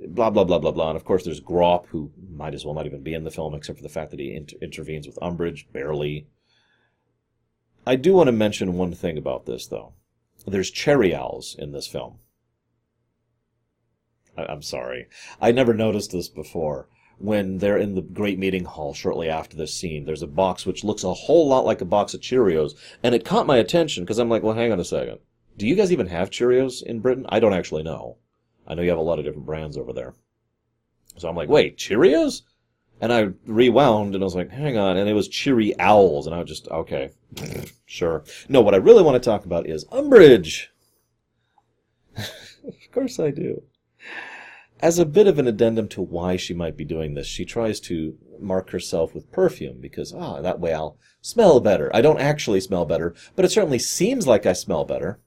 blah 0.08 0.30
blah 0.30 0.44
blah 0.44 0.58
blah 0.58 0.72
blah. 0.72 0.90
And 0.90 0.96
of 0.96 1.04
course, 1.04 1.24
there's 1.24 1.40
Grawp, 1.40 1.86
who 1.86 2.10
might 2.30 2.54
as 2.54 2.64
well 2.64 2.74
not 2.74 2.86
even 2.86 3.02
be 3.02 3.14
in 3.14 3.24
the 3.24 3.30
film, 3.30 3.54
except 3.54 3.78
for 3.78 3.82
the 3.82 3.88
fact 3.88 4.10
that 4.10 4.20
he 4.20 4.34
inter- 4.34 4.56
intervenes 4.60 5.06
with 5.06 5.18
Umbridge 5.22 5.70
barely. 5.72 6.26
I 7.86 7.96
do 7.96 8.14
want 8.14 8.26
to 8.28 8.32
mention 8.32 8.74
one 8.74 8.92
thing 8.92 9.16
about 9.16 9.46
this, 9.46 9.66
though. 9.66 9.92
There's 10.46 10.70
Cheery 10.70 11.14
Owls 11.14 11.56
in 11.58 11.72
this 11.72 11.88
film. 11.88 12.20
I'm 14.36 14.62
sorry. 14.62 15.08
I 15.40 15.50
never 15.50 15.74
noticed 15.74 16.12
this 16.12 16.28
before. 16.28 16.88
When 17.18 17.58
they're 17.58 17.78
in 17.78 17.94
the 17.94 18.02
great 18.02 18.38
meeting 18.38 18.64
hall 18.64 18.92
shortly 18.92 19.28
after 19.28 19.56
this 19.56 19.74
scene, 19.74 20.04
there's 20.04 20.22
a 20.22 20.26
box 20.26 20.66
which 20.66 20.84
looks 20.84 21.02
a 21.02 21.14
whole 21.14 21.48
lot 21.48 21.64
like 21.64 21.80
a 21.80 21.86
box 21.86 22.12
of 22.12 22.20
Cheerios, 22.20 22.74
and 23.02 23.14
it 23.14 23.24
caught 23.24 23.46
my 23.46 23.56
attention 23.56 24.04
because 24.04 24.18
I'm 24.18 24.28
like, 24.28 24.42
well, 24.42 24.54
hang 24.54 24.70
on 24.70 24.78
a 24.78 24.84
second. 24.84 25.18
Do 25.56 25.66
you 25.66 25.74
guys 25.74 25.90
even 25.90 26.08
have 26.08 26.30
Cheerios 26.30 26.82
in 26.82 27.00
Britain? 27.00 27.24
I 27.30 27.40
don't 27.40 27.54
actually 27.54 27.82
know. 27.82 28.18
I 28.66 28.74
know 28.74 28.82
you 28.82 28.90
have 28.90 28.98
a 28.98 29.02
lot 29.02 29.18
of 29.18 29.24
different 29.24 29.46
brands 29.46 29.78
over 29.78 29.94
there. 29.94 30.14
So 31.16 31.28
I'm 31.28 31.36
like, 31.36 31.48
wait, 31.48 31.78
Cheerios? 31.78 32.42
And 33.00 33.12
I 33.12 33.28
rewound 33.46 34.14
and 34.14 34.24
I 34.24 34.26
was 34.26 34.34
like, 34.34 34.50
hang 34.50 34.78
on. 34.78 34.96
And 34.96 35.08
it 35.08 35.12
was 35.12 35.28
Cheery 35.28 35.78
Owls. 35.78 36.26
And 36.26 36.34
I 36.34 36.38
was 36.38 36.48
just, 36.48 36.68
okay, 36.68 37.10
sure. 37.84 38.24
No, 38.48 38.62
what 38.62 38.74
I 38.74 38.78
really 38.78 39.02
want 39.02 39.22
to 39.22 39.30
talk 39.30 39.44
about 39.44 39.68
is 39.68 39.84
Umbridge. 39.86 40.68
of 42.16 42.92
course 42.92 43.20
I 43.20 43.30
do. 43.30 43.62
As 44.80 44.98
a 44.98 45.06
bit 45.06 45.26
of 45.26 45.38
an 45.38 45.46
addendum 45.46 45.88
to 45.88 46.02
why 46.02 46.36
she 46.36 46.54
might 46.54 46.76
be 46.76 46.84
doing 46.84 47.14
this, 47.14 47.26
she 47.26 47.44
tries 47.44 47.80
to 47.80 48.16
mark 48.40 48.70
herself 48.70 49.14
with 49.14 49.32
perfume 49.32 49.80
because, 49.80 50.12
ah, 50.12 50.40
that 50.42 50.60
way 50.60 50.72
I'll 50.72 50.98
smell 51.20 51.60
better. 51.60 51.90
I 51.94 52.02
don't 52.02 52.20
actually 52.20 52.60
smell 52.60 52.84
better, 52.84 53.14
but 53.34 53.44
it 53.44 53.50
certainly 53.50 53.78
seems 53.78 54.26
like 54.26 54.44
I 54.44 54.52
smell 54.52 54.84
better. 54.84 55.18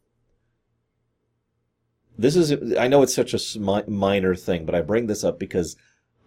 This 2.18 2.36
is, 2.36 2.76
I 2.78 2.88
know 2.88 3.02
it's 3.02 3.16
such 3.16 3.34
a 3.34 3.90
minor 3.90 4.36
thing, 4.36 4.66
but 4.66 4.76
I 4.76 4.82
bring 4.82 5.08
this 5.08 5.24
up 5.24 5.40
because 5.40 5.76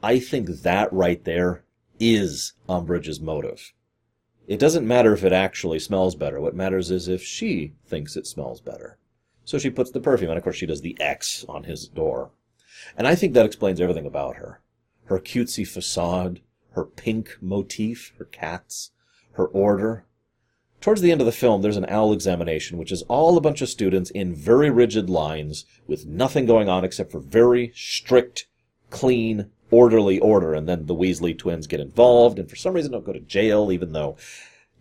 I 0.02 0.18
think 0.18 0.48
that 0.48 0.92
right 0.92 1.22
there 1.24 1.64
is 2.00 2.54
Umbridge's 2.68 3.20
motive. 3.20 3.72
It 4.48 4.58
doesn't 4.58 4.86
matter 4.86 5.12
if 5.12 5.22
it 5.22 5.32
actually 5.32 5.78
smells 5.78 6.16
better. 6.16 6.40
What 6.40 6.56
matters 6.56 6.90
is 6.90 7.06
if 7.06 7.22
she 7.22 7.74
thinks 7.86 8.16
it 8.16 8.26
smells 8.26 8.60
better. 8.60 8.98
So 9.44 9.58
she 9.58 9.70
puts 9.70 9.90
the 9.90 10.00
perfume, 10.00 10.30
and 10.30 10.38
of 10.38 10.42
course 10.42 10.56
she 10.56 10.66
does 10.66 10.80
the 10.80 11.00
X 11.00 11.44
on 11.48 11.64
his 11.64 11.86
door. 11.86 12.32
And 12.96 13.06
I 13.06 13.14
think 13.14 13.34
that 13.34 13.46
explains 13.46 13.80
everything 13.80 14.06
about 14.06 14.36
her. 14.36 14.60
Her 15.04 15.20
cutesy 15.20 15.66
facade, 15.66 16.40
her 16.72 16.84
pink 16.84 17.38
motif, 17.40 18.12
her 18.18 18.24
cats, 18.24 18.90
her 19.32 19.46
order. 19.46 20.04
Towards 20.80 21.00
the 21.00 21.12
end 21.12 21.20
of 21.20 21.26
the 21.26 21.32
film, 21.32 21.62
there's 21.62 21.76
an 21.76 21.86
owl 21.88 22.12
examination, 22.12 22.76
which 22.76 22.90
is 22.90 23.02
all 23.02 23.36
a 23.36 23.40
bunch 23.40 23.62
of 23.62 23.68
students 23.68 24.10
in 24.10 24.34
very 24.34 24.70
rigid 24.70 25.08
lines 25.08 25.64
with 25.86 26.06
nothing 26.06 26.44
going 26.44 26.68
on 26.68 26.84
except 26.84 27.12
for 27.12 27.20
very 27.20 27.72
strict, 27.76 28.46
clean, 28.90 29.50
orderly 29.72 30.20
order. 30.20 30.54
And 30.54 30.68
then 30.68 30.86
the 30.86 30.94
Weasley 30.94 31.36
twins 31.36 31.66
get 31.66 31.80
involved 31.80 32.38
and 32.38 32.48
for 32.48 32.56
some 32.56 32.74
reason 32.74 32.92
don't 32.92 33.04
go 33.04 33.12
to 33.12 33.20
jail, 33.20 33.72
even 33.72 33.92
though 33.92 34.16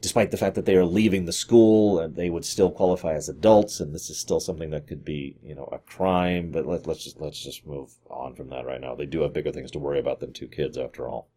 despite 0.01 0.31
the 0.31 0.37
fact 0.37 0.55
that 0.55 0.65
they 0.65 0.75
are 0.75 0.85
leaving 0.85 1.25
the 1.25 1.31
school 1.31 1.99
and 1.99 2.15
they 2.15 2.29
would 2.29 2.45
still 2.45 2.71
qualify 2.71 3.13
as 3.13 3.29
adults 3.29 3.79
and 3.79 3.93
this 3.93 4.09
is 4.09 4.17
still 4.17 4.39
something 4.39 4.71
that 4.71 4.87
could 4.87 5.05
be 5.05 5.37
you 5.43 5.53
know 5.53 5.69
a 5.71 5.77
crime 5.77 6.49
but 6.49 6.65
let, 6.65 6.87
let's 6.87 7.03
just 7.03 7.21
let's 7.21 7.43
just 7.43 7.67
move 7.67 7.91
on 8.09 8.33
from 8.33 8.49
that 8.49 8.65
right 8.65 8.81
now 8.81 8.95
they 8.95 9.05
do 9.05 9.21
have 9.21 9.31
bigger 9.31 9.51
things 9.51 9.69
to 9.69 9.77
worry 9.77 9.99
about 9.99 10.19
than 10.19 10.33
two 10.33 10.47
kids 10.47 10.75
after 10.75 11.07
all 11.07 11.29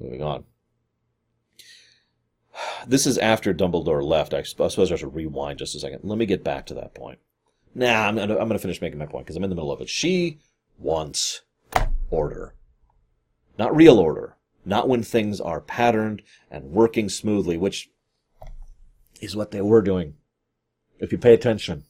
moving 0.00 0.22
on. 0.22 0.44
This 2.86 3.06
is 3.06 3.18
after 3.18 3.54
Dumbledore 3.54 4.04
left. 4.04 4.34
I 4.34 4.42
suppose 4.42 4.92
I 4.92 4.96
should 4.96 5.14
rewind 5.14 5.58
just 5.58 5.74
a 5.74 5.80
second. 5.80 6.00
Let 6.02 6.18
me 6.18 6.26
get 6.26 6.44
back 6.44 6.66
to 6.66 6.74
that 6.74 6.94
point. 6.94 7.18
Nah, 7.74 8.06
I'm 8.06 8.18
I'm 8.18 8.28
gonna 8.28 8.58
finish 8.58 8.80
making 8.80 8.98
my 8.98 9.06
point 9.06 9.26
because 9.26 9.36
I'm 9.36 9.42
in 9.42 9.50
the 9.50 9.56
middle 9.56 9.72
of 9.72 9.80
it. 9.80 9.88
She 9.88 10.38
wants 10.78 11.42
order. 12.10 12.54
Not 13.58 13.74
real 13.74 13.98
order. 13.98 14.36
Not 14.64 14.88
when 14.88 15.02
things 15.02 15.40
are 15.40 15.60
patterned 15.60 16.22
and 16.50 16.70
working 16.70 17.08
smoothly, 17.08 17.58
which 17.58 17.90
is 19.20 19.36
what 19.36 19.50
they 19.50 19.60
were 19.60 19.82
doing. 19.82 20.14
If 20.98 21.12
you 21.12 21.18
pay 21.18 21.34
attention. 21.34 21.84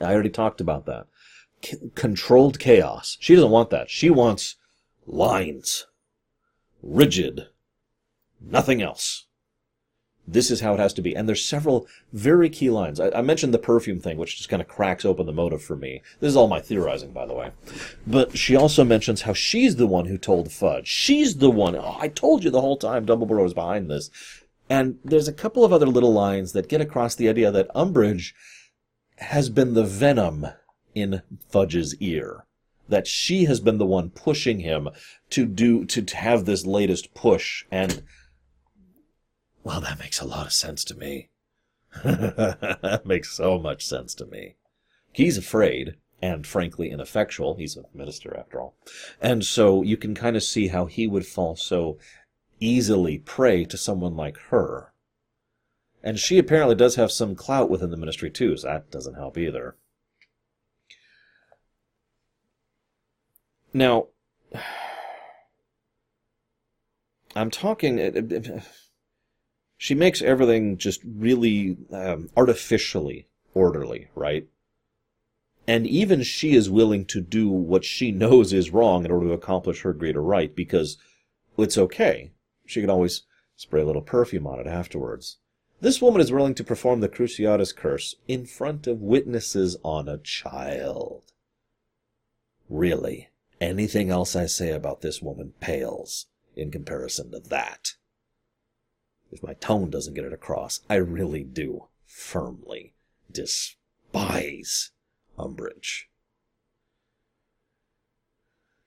I 0.00 0.12
already 0.12 0.30
talked 0.30 0.60
about 0.60 0.86
that. 0.86 1.06
C- 1.62 1.90
controlled 1.94 2.58
chaos. 2.58 3.16
She 3.20 3.34
doesn't 3.34 3.50
want 3.50 3.70
that. 3.70 3.90
She 3.90 4.10
wants 4.10 4.56
lines. 5.06 5.86
Rigid. 6.82 7.46
Nothing 8.40 8.82
else. 8.82 9.25
This 10.28 10.50
is 10.50 10.60
how 10.60 10.74
it 10.74 10.80
has 10.80 10.92
to 10.94 11.02
be. 11.02 11.14
And 11.14 11.28
there's 11.28 11.44
several 11.44 11.86
very 12.12 12.50
key 12.50 12.68
lines. 12.70 12.98
I, 12.98 13.10
I, 13.10 13.22
mentioned 13.22 13.54
the 13.54 13.58
perfume 13.58 14.00
thing, 14.00 14.16
which 14.16 14.36
just 14.36 14.48
kind 14.48 14.60
of 14.60 14.68
cracks 14.68 15.04
open 15.04 15.26
the 15.26 15.32
motive 15.32 15.62
for 15.62 15.76
me. 15.76 16.02
This 16.20 16.30
is 16.30 16.36
all 16.36 16.48
my 16.48 16.60
theorizing, 16.60 17.12
by 17.12 17.26
the 17.26 17.34
way. 17.34 17.52
But 18.06 18.36
she 18.36 18.56
also 18.56 18.84
mentions 18.84 19.22
how 19.22 19.34
she's 19.34 19.76
the 19.76 19.86
one 19.86 20.06
who 20.06 20.18
told 20.18 20.50
Fudge. 20.50 20.88
She's 20.88 21.36
the 21.36 21.50
one. 21.50 21.76
Oh, 21.76 21.96
I 22.00 22.08
told 22.08 22.42
you 22.42 22.50
the 22.50 22.60
whole 22.60 22.76
time 22.76 23.06
Dumbledore 23.06 23.42
was 23.42 23.54
behind 23.54 23.88
this. 23.88 24.10
And 24.68 24.98
there's 25.04 25.28
a 25.28 25.32
couple 25.32 25.64
of 25.64 25.72
other 25.72 25.86
little 25.86 26.12
lines 26.12 26.52
that 26.52 26.68
get 26.68 26.80
across 26.80 27.14
the 27.14 27.28
idea 27.28 27.52
that 27.52 27.72
Umbridge 27.74 28.32
has 29.18 29.48
been 29.48 29.74
the 29.74 29.84
venom 29.84 30.46
in 30.94 31.22
Fudge's 31.48 31.94
ear. 32.00 32.44
That 32.88 33.06
she 33.06 33.44
has 33.44 33.60
been 33.60 33.78
the 33.78 33.86
one 33.86 34.10
pushing 34.10 34.60
him 34.60 34.88
to 35.30 35.46
do, 35.46 35.84
to, 35.86 36.02
to 36.02 36.16
have 36.16 36.44
this 36.44 36.66
latest 36.66 37.14
push. 37.14 37.64
And, 37.70 38.02
well, 39.66 39.80
that 39.80 39.98
makes 39.98 40.20
a 40.20 40.24
lot 40.24 40.46
of 40.46 40.52
sense 40.52 40.84
to 40.84 40.94
me. 40.94 41.28
that 42.04 43.02
makes 43.04 43.32
so 43.32 43.58
much 43.58 43.84
sense 43.84 44.14
to 44.14 44.24
me. 44.24 44.54
He's 45.10 45.36
afraid 45.36 45.96
and 46.22 46.46
frankly 46.46 46.92
ineffectual. 46.92 47.56
He's 47.56 47.76
a 47.76 47.82
minister 47.92 48.36
after 48.38 48.60
all. 48.60 48.76
And 49.20 49.44
so 49.44 49.82
you 49.82 49.96
can 49.96 50.14
kind 50.14 50.36
of 50.36 50.44
see 50.44 50.68
how 50.68 50.86
he 50.86 51.08
would 51.08 51.26
fall 51.26 51.56
so 51.56 51.98
easily 52.60 53.18
prey 53.18 53.64
to 53.64 53.76
someone 53.76 54.14
like 54.14 54.36
her. 54.50 54.92
And 56.00 56.20
she 56.20 56.38
apparently 56.38 56.76
does 56.76 56.94
have 56.94 57.10
some 57.10 57.34
clout 57.34 57.68
within 57.68 57.90
the 57.90 57.96
ministry 57.96 58.30
too, 58.30 58.56
so 58.56 58.68
that 58.68 58.92
doesn't 58.92 59.14
help 59.14 59.36
either. 59.36 59.74
Now, 63.74 64.06
I'm 67.34 67.50
talking. 67.50 67.98
Eh, 67.98 68.12
eh, 68.14 68.22
eh, 68.30 68.60
She 69.76 69.94
makes 69.94 70.22
everything 70.22 70.78
just 70.78 71.00
really 71.04 71.76
um, 71.92 72.30
artificially 72.36 73.28
orderly, 73.54 74.08
right? 74.14 74.46
And 75.66 75.86
even 75.86 76.22
she 76.22 76.54
is 76.54 76.70
willing 76.70 77.04
to 77.06 77.20
do 77.20 77.48
what 77.48 77.84
she 77.84 78.12
knows 78.12 78.52
is 78.52 78.70
wrong 78.70 79.04
in 79.04 79.10
order 79.10 79.26
to 79.28 79.32
accomplish 79.32 79.82
her 79.82 79.92
greater 79.92 80.22
right 80.22 80.54
because 80.54 80.96
it's 81.58 81.76
okay. 81.76 82.32
She 82.64 82.80
can 82.80 82.90
always 82.90 83.22
spray 83.56 83.82
a 83.82 83.86
little 83.86 84.02
perfume 84.02 84.46
on 84.46 84.60
it 84.60 84.66
afterwards. 84.66 85.38
This 85.80 86.00
woman 86.00 86.20
is 86.20 86.32
willing 86.32 86.54
to 86.54 86.64
perform 86.64 87.00
the 87.00 87.08
Cruciatus 87.08 87.74
curse 87.74 88.14
in 88.26 88.46
front 88.46 88.86
of 88.86 89.02
witnesses 89.02 89.76
on 89.82 90.08
a 90.08 90.18
child. 90.18 91.32
Really, 92.68 93.28
anything 93.60 94.10
else 94.10 94.34
I 94.34 94.46
say 94.46 94.70
about 94.70 95.02
this 95.02 95.20
woman 95.20 95.52
pales 95.60 96.26
in 96.54 96.70
comparison 96.70 97.30
to 97.32 97.40
that. 97.40 97.94
If 99.30 99.42
my 99.42 99.54
tone 99.54 99.90
doesn't 99.90 100.14
get 100.14 100.24
it 100.24 100.32
across, 100.32 100.80
I 100.88 100.96
really 100.96 101.42
do 101.42 101.88
firmly 102.04 102.94
despise 103.30 104.90
Umbridge. 105.38 106.04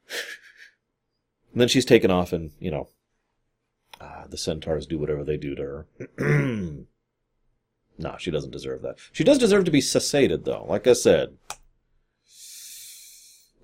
and 0.07 0.17
then 1.61 1.67
she's 1.67 1.85
taken 1.85 2.09
off 2.09 2.33
and, 2.33 2.51
you 2.59 2.71
know, 2.71 2.87
uh, 4.01 4.25
the 4.27 4.37
centaurs 4.37 4.85
do 4.87 4.97
whatever 4.97 5.23
they 5.23 5.37
do 5.37 5.55
to 5.55 5.61
her. 5.61 5.85
no, 7.97 8.15
she 8.17 8.31
doesn't 8.31 8.51
deserve 8.51 8.81
that. 8.81 8.97
She 9.11 9.23
does 9.25 9.37
deserve 9.37 9.65
to 9.65 9.71
be 9.71 9.81
cessated, 9.81 10.45
though. 10.45 10.65
Like 10.67 10.87
I 10.87 10.93
said. 10.93 11.37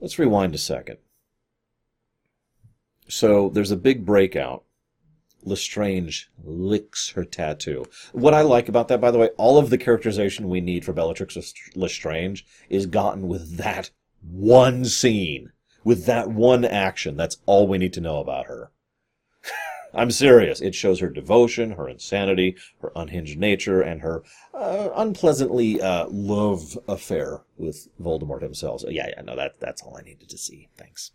Let's 0.02 0.20
rewind 0.20 0.54
a 0.54 0.58
second. 0.58 0.98
So 3.08 3.50
there's 3.50 3.72
a 3.72 3.78
big 3.78 4.06
breakout. 4.06 4.65
Lestrange 5.46 6.30
licks 6.44 7.12
her 7.12 7.24
tattoo. 7.24 7.86
What 8.12 8.34
I 8.34 8.42
like 8.42 8.68
about 8.68 8.88
that, 8.88 9.00
by 9.00 9.12
the 9.12 9.20
way, 9.20 9.30
all 9.38 9.58
of 9.58 9.70
the 9.70 9.78
characterization 9.78 10.50
we 10.50 10.60
need 10.60 10.84
for 10.84 10.94
Bellatrix 10.94 11.38
Lestrange 11.76 12.46
is 12.70 12.88
gotten 12.88 13.28
with 13.28 13.58
that 13.58 13.92
one 14.22 14.86
scene, 14.86 15.52
with 15.84 16.06
that 16.06 16.30
one 16.30 16.66
action. 16.66 17.16
That's 17.16 17.38
all 17.46 17.68
we 17.68 17.78
need 17.78 17.94
to 17.94 18.02
know 18.02 18.18
about 18.18 18.48
her. 18.48 18.72
I'm 19.94 20.12
serious. 20.12 20.60
It 20.62 20.76
shows 20.76 21.00
her 21.00 21.10
devotion, 21.10 21.72
her 21.72 21.88
insanity, 21.88 22.58
her 22.82 22.92
unhinged 22.96 23.38
nature, 23.38 23.82
and 23.82 24.02
her 24.02 24.24
uh, 24.54 24.90
unpleasantly 24.96 25.82
uh, 25.82 26.08
love 26.10 26.78
affair 26.88 27.44
with 27.58 27.88
Voldemort 28.02 28.42
himself. 28.42 28.82
So 28.82 28.90
yeah, 28.90 29.08
yeah, 29.16 29.22
no, 29.22 29.36
that 29.36 29.60
that's 29.60 29.84
all 29.84 29.96
I 29.98 30.02
needed 30.02 30.30
to 30.30 30.38
see. 30.38 30.70
Thanks. 30.76 31.12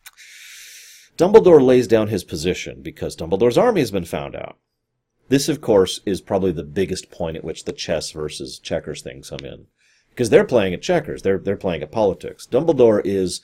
Dumbledore 1.21 1.63
lays 1.63 1.87
down 1.87 2.09
his 2.09 2.25
position 2.25 2.81
because 2.81 3.15
Dumbledore's 3.15 3.59
army 3.59 3.83
has 3.83 3.91
been 3.91 4.07
found 4.07 4.35
out. 4.35 4.57
This, 5.29 5.51
of 5.51 5.61
course, 5.61 6.01
is 6.07 6.23
probably 6.23 6.51
the 6.51 6.63
biggest 6.63 7.11
point 7.11 7.37
at 7.37 7.45
which 7.45 7.65
the 7.65 7.75
chess 7.75 8.11
versus 8.13 8.59
checkers 8.59 9.03
thing 9.03 9.21
come 9.21 9.45
in. 9.45 9.67
Because 10.09 10.31
they're 10.31 10.47
playing 10.47 10.73
at 10.73 10.81
checkers. 10.81 11.21
They're, 11.21 11.37
they're 11.37 11.59
playing 11.59 11.83
at 11.83 11.93
politics. 11.93 12.49
Dumbledore 12.51 13.03
is 13.05 13.43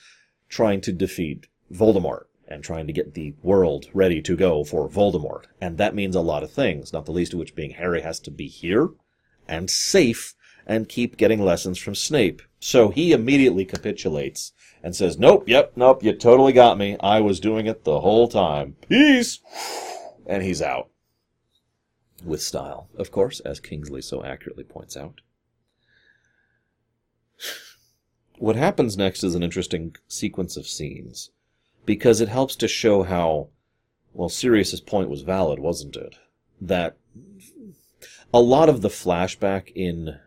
trying 0.49 0.81
to 0.81 0.93
defeat 0.93 1.49
Voldemort 1.71 2.25
and 2.49 2.65
trying 2.65 2.87
to 2.87 2.95
get 2.95 3.13
the 3.13 3.35
world 3.43 3.89
ready 3.93 4.23
to 4.23 4.37
go 4.37 4.65
for 4.65 4.89
Voldemort. 4.89 5.45
And 5.61 5.77
that 5.77 5.95
means 5.95 6.17
a 6.17 6.23
lot 6.23 6.43
of 6.43 6.51
things, 6.51 6.95
not 6.95 7.05
the 7.05 7.13
least 7.13 7.35
of 7.35 7.39
which 7.39 7.55
being 7.55 7.73
Harry 7.73 8.01
has 8.01 8.19
to 8.21 8.31
be 8.31 8.47
here 8.47 8.89
and 9.47 9.69
safe 9.69 10.35
and 10.67 10.89
keep 10.89 11.19
getting 11.19 11.43
lessons 11.43 11.77
from 11.77 11.95
Snape. 11.95 12.41
So 12.59 12.89
he 12.89 13.13
immediately 13.13 13.67
capitulates 13.67 14.53
and 14.87 14.95
says, 14.95 15.19
Nope, 15.19 15.49
yep, 15.49 15.73
nope, 15.75 16.05
you 16.05 16.13
totally 16.13 16.53
got 16.53 16.79
me. 16.79 16.97
I 17.01 17.19
was 17.19 17.41
doing 17.41 17.67
it 17.67 17.83
the 17.83 18.03
whole 18.03 18.29
time. 18.29 18.77
Peace! 18.89 19.41
And 20.29 20.45
he's 20.45 20.63
out. 20.63 20.91
With 22.25 22.41
style, 22.41 22.89
of 22.97 23.11
course, 23.11 23.41
as 23.41 23.59
Kingsley 23.59 24.01
so 24.01 24.23
accurately 24.23 24.63
points 24.63 24.97
out. 24.97 25.23
What 28.39 28.55
happens 28.55 28.97
next 28.97 29.25
is 29.25 29.35
an 29.35 29.43
interesting 29.43 29.97
sequence 30.07 30.57
of 30.57 30.69
scenes, 30.69 31.31
because 31.85 32.21
it 32.21 32.29
helps 32.29 32.55
to 32.55 32.69
show 32.69 33.03
how, 33.03 33.49
well, 34.13 34.29
Sirius's 34.29 34.81
point 34.81 35.11
was 35.11 35.23
valid, 35.23 35.59
wasn't 35.59 35.97
it? 35.97 36.15
That 36.61 36.97
a 38.33 38.41
lot 38.41 38.69
of 38.69 38.83
the 38.83 38.89
flashback 38.89 39.73
in 39.75 40.21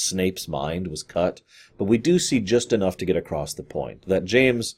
Snape's 0.00 0.48
mind 0.48 0.88
was 0.88 1.02
cut, 1.02 1.42
but 1.78 1.84
we 1.84 1.98
do 1.98 2.18
see 2.18 2.40
just 2.40 2.72
enough 2.72 2.96
to 2.96 3.04
get 3.04 3.16
across 3.16 3.54
the 3.54 3.62
point 3.62 4.06
that 4.08 4.24
James 4.24 4.76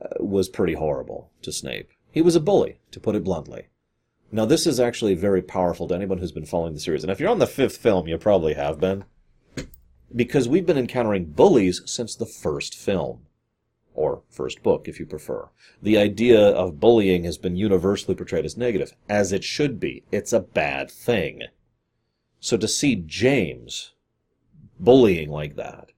uh, 0.00 0.22
was 0.22 0.48
pretty 0.48 0.74
horrible 0.74 1.30
to 1.42 1.52
Snape. 1.52 1.90
He 2.10 2.22
was 2.22 2.36
a 2.36 2.40
bully, 2.40 2.80
to 2.90 3.00
put 3.00 3.14
it 3.14 3.24
bluntly. 3.24 3.68
Now, 4.30 4.44
this 4.44 4.66
is 4.66 4.78
actually 4.78 5.14
very 5.14 5.40
powerful 5.40 5.88
to 5.88 5.94
anyone 5.94 6.18
who's 6.18 6.32
been 6.32 6.44
following 6.44 6.74
the 6.74 6.80
series. 6.80 7.02
And 7.02 7.10
if 7.10 7.18
you're 7.18 7.30
on 7.30 7.38
the 7.38 7.46
fifth 7.46 7.78
film, 7.78 8.06
you 8.06 8.18
probably 8.18 8.54
have 8.54 8.78
been. 8.78 9.04
Because 10.14 10.48
we've 10.48 10.66
been 10.66 10.78
encountering 10.78 11.26
bullies 11.26 11.80
since 11.86 12.14
the 12.14 12.26
first 12.26 12.74
film. 12.74 13.26
Or 13.94 14.22
first 14.28 14.62
book, 14.62 14.86
if 14.86 15.00
you 15.00 15.06
prefer. 15.06 15.48
The 15.82 15.98
idea 15.98 16.40
of 16.40 16.78
bullying 16.78 17.24
has 17.24 17.38
been 17.38 17.56
universally 17.56 18.14
portrayed 18.14 18.44
as 18.44 18.56
negative, 18.56 18.94
as 19.08 19.32
it 19.32 19.44
should 19.44 19.80
be. 19.80 20.04
It's 20.12 20.32
a 20.32 20.40
bad 20.40 20.90
thing. 20.90 21.42
So 22.40 22.56
to 22.56 22.68
see 22.68 22.94
James 22.94 23.92
bullying 24.78 25.30
like 25.30 25.56
that. 25.56 25.90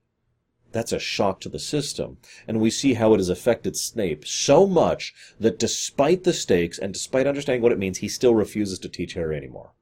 That's 0.71 0.93
a 0.93 0.99
shock 0.99 1.41
to 1.41 1.49
the 1.49 1.59
system. 1.59 2.17
And 2.47 2.61
we 2.61 2.69
see 2.69 2.93
how 2.93 3.13
it 3.13 3.17
has 3.17 3.29
affected 3.29 3.75
Snape 3.75 4.25
so 4.25 4.65
much 4.65 5.13
that 5.39 5.59
despite 5.59 6.23
the 6.23 6.33
stakes 6.33 6.79
and 6.79 6.93
despite 6.93 7.27
understanding 7.27 7.61
what 7.61 7.73
it 7.73 7.79
means, 7.79 7.97
he 7.97 8.07
still 8.07 8.35
refuses 8.35 8.79
to 8.79 8.89
teach 8.89 9.13
Harry 9.13 9.35
anymore. 9.35 9.73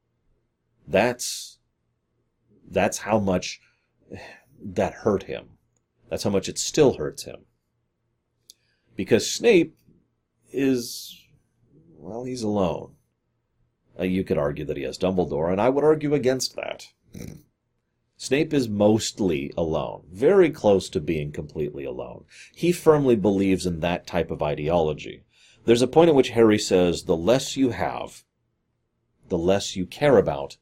That's, 0.87 1.59
that's 2.69 2.99
how 2.99 3.19
much 3.19 3.61
that 4.63 4.93
hurt 4.93 5.23
him. 5.23 5.49
That's 6.09 6.23
how 6.23 6.31
much 6.31 6.49
it 6.49 6.57
still 6.57 6.93
hurts 6.93 7.23
him. 7.23 7.41
Because 8.95 9.31
Snape 9.31 9.77
is, 10.51 11.21
well, 11.97 12.23
he's 12.23 12.41
alone. 12.41 12.93
Uh, 13.99 14.03
you 14.03 14.23
could 14.23 14.37
argue 14.37 14.65
that 14.65 14.77
he 14.77 14.83
has 14.83 14.97
Dumbledore, 14.97 15.51
and 15.51 15.61
I 15.61 15.69
would 15.69 15.83
argue 15.83 16.15
against 16.15 16.55
that. 16.55 16.87
Snape 18.21 18.53
is 18.53 18.67
mostly 18.67 19.49
alone, 19.55 20.03
very 20.11 20.49
close 20.49 20.89
to 20.89 20.99
being 20.99 21.31
completely 21.31 21.85
alone. 21.85 22.25
He 22.53 22.73
firmly 22.73 23.15
believes 23.15 23.65
in 23.65 23.79
that 23.79 24.05
type 24.05 24.29
of 24.29 24.43
ideology. 24.43 25.23
There's 25.63 25.81
a 25.81 25.87
point 25.87 26.09
at 26.09 26.15
which 26.15 26.31
Harry 26.31 26.59
says, 26.59 27.03
the 27.03 27.15
less 27.15 27.55
you 27.55 27.69
have, 27.69 28.25
the 29.29 29.37
less 29.37 29.77
you 29.77 29.85
care 29.85 30.17
about, 30.17 30.57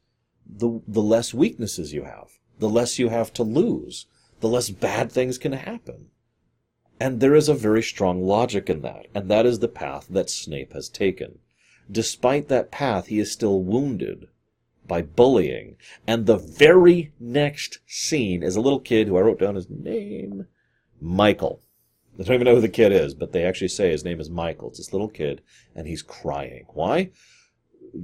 the, 0.46 0.80
the 0.86 1.02
less 1.02 1.34
weaknesses 1.34 1.92
you 1.92 2.04
have, 2.04 2.38
the 2.60 2.68
less 2.68 3.00
you 3.00 3.08
have 3.08 3.32
to 3.32 3.42
lose, 3.42 4.06
the 4.38 4.48
less 4.48 4.70
bad 4.70 5.10
things 5.10 5.36
can 5.36 5.54
happen. 5.54 6.10
And 7.00 7.18
there 7.18 7.34
is 7.34 7.48
a 7.48 7.54
very 7.54 7.82
strong 7.82 8.22
logic 8.22 8.70
in 8.70 8.82
that, 8.82 9.06
and 9.16 9.28
that 9.32 9.46
is 9.46 9.58
the 9.58 9.66
path 9.66 10.06
that 10.10 10.30
Snape 10.30 10.74
has 10.74 10.88
taken. 10.88 11.40
Despite 11.90 12.46
that 12.46 12.70
path, 12.70 13.08
he 13.08 13.18
is 13.18 13.32
still 13.32 13.60
wounded 13.60 14.28
by 14.88 15.02
bullying. 15.02 15.76
And 16.06 16.26
the 16.26 16.38
very 16.38 17.12
next 17.20 17.78
scene 17.86 18.42
is 18.42 18.56
a 18.56 18.60
little 18.60 18.80
kid 18.80 19.06
who 19.06 19.16
I 19.16 19.20
wrote 19.20 19.38
down 19.38 19.54
his 19.54 19.70
name, 19.70 20.46
Michael. 21.00 21.62
I 22.18 22.24
don't 22.24 22.34
even 22.34 22.46
know 22.46 22.56
who 22.56 22.60
the 22.60 22.68
kid 22.68 22.90
is, 22.90 23.14
but 23.14 23.32
they 23.32 23.44
actually 23.44 23.68
say 23.68 23.90
his 23.90 24.04
name 24.04 24.18
is 24.18 24.28
Michael. 24.28 24.70
It's 24.70 24.78
this 24.78 24.92
little 24.92 25.08
kid, 25.08 25.40
and 25.76 25.86
he's 25.86 26.02
crying. 26.02 26.66
Why? 26.70 27.10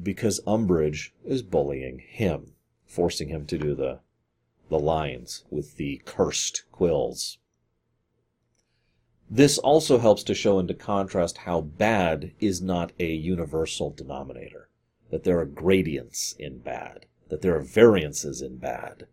Because 0.03 0.41
Umbridge 0.47 1.11
is 1.25 1.43
bullying 1.43 1.99
him, 1.99 2.53
forcing 2.87 3.29
him 3.29 3.45
to 3.47 3.59
do 3.59 3.75
the 3.75 4.01
the 4.71 4.79
lines 4.79 5.45
with 5.51 5.77
the 5.77 6.01
cursed 6.05 6.65
quills. 6.73 7.39
This 9.31 9.59
also 9.59 9.99
helps 9.99 10.23
to 10.25 10.35
show 10.35 10.59
and 10.59 10.69
to 10.69 10.75
contrast 10.75 11.39
how 11.39 11.61
bad 11.61 12.33
is 12.41 12.63
not 12.63 12.93
a 12.99 13.07
universal 13.07 13.91
denominator, 13.91 14.71
that 15.15 15.23
there 15.23 15.39
are 15.39 15.47
gradients 15.47 16.35
in 16.41 16.59
bad, 16.59 17.07
that 17.29 17.41
there 17.41 17.55
are 17.55 17.61
variances 17.61 18.43
in 18.43 18.57
bad. 18.57 19.07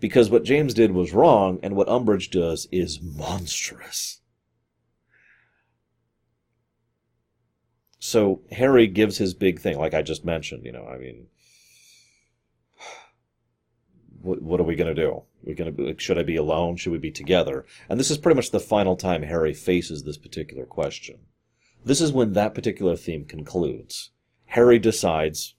Because 0.00 0.30
what 0.30 0.42
James 0.42 0.72
did 0.72 0.92
was 0.92 1.12
wrong, 1.12 1.60
and 1.62 1.76
what 1.76 1.86
Umbridge 1.86 2.30
does 2.30 2.66
is 2.72 3.02
monstrous. 3.02 4.22
So 7.98 8.40
Harry 8.52 8.86
gives 8.86 9.18
his 9.18 9.34
big 9.34 9.60
thing, 9.60 9.76
like 9.76 9.92
I 9.92 10.00
just 10.00 10.24
mentioned, 10.24 10.64
you 10.64 10.72
know, 10.72 10.86
I 10.86 10.96
mean, 10.96 11.26
what, 14.22 14.40
what 14.40 14.60
are 14.60 14.64
we 14.64 14.76
going 14.76 14.96
to 14.96 15.02
do? 15.02 15.24
We're 15.42 15.56
going 15.56 15.76
to 15.76 15.94
should 15.98 16.16
I 16.16 16.22
be 16.22 16.36
alone? 16.36 16.78
Should 16.78 16.92
we 16.92 16.98
be 16.98 17.10
together? 17.10 17.66
And 17.90 18.00
this 18.00 18.10
is 18.10 18.16
pretty 18.16 18.36
much 18.36 18.50
the 18.50 18.60
final 18.60 18.96
time 18.96 19.24
Harry 19.24 19.52
faces 19.52 20.04
this 20.04 20.16
particular 20.16 20.64
question. 20.64 21.18
This 21.84 22.00
is 22.00 22.12
when 22.12 22.32
that 22.32 22.54
particular 22.54 22.96
theme 22.96 23.26
concludes. 23.26 24.11
Harry 24.52 24.78
decides, 24.78 25.54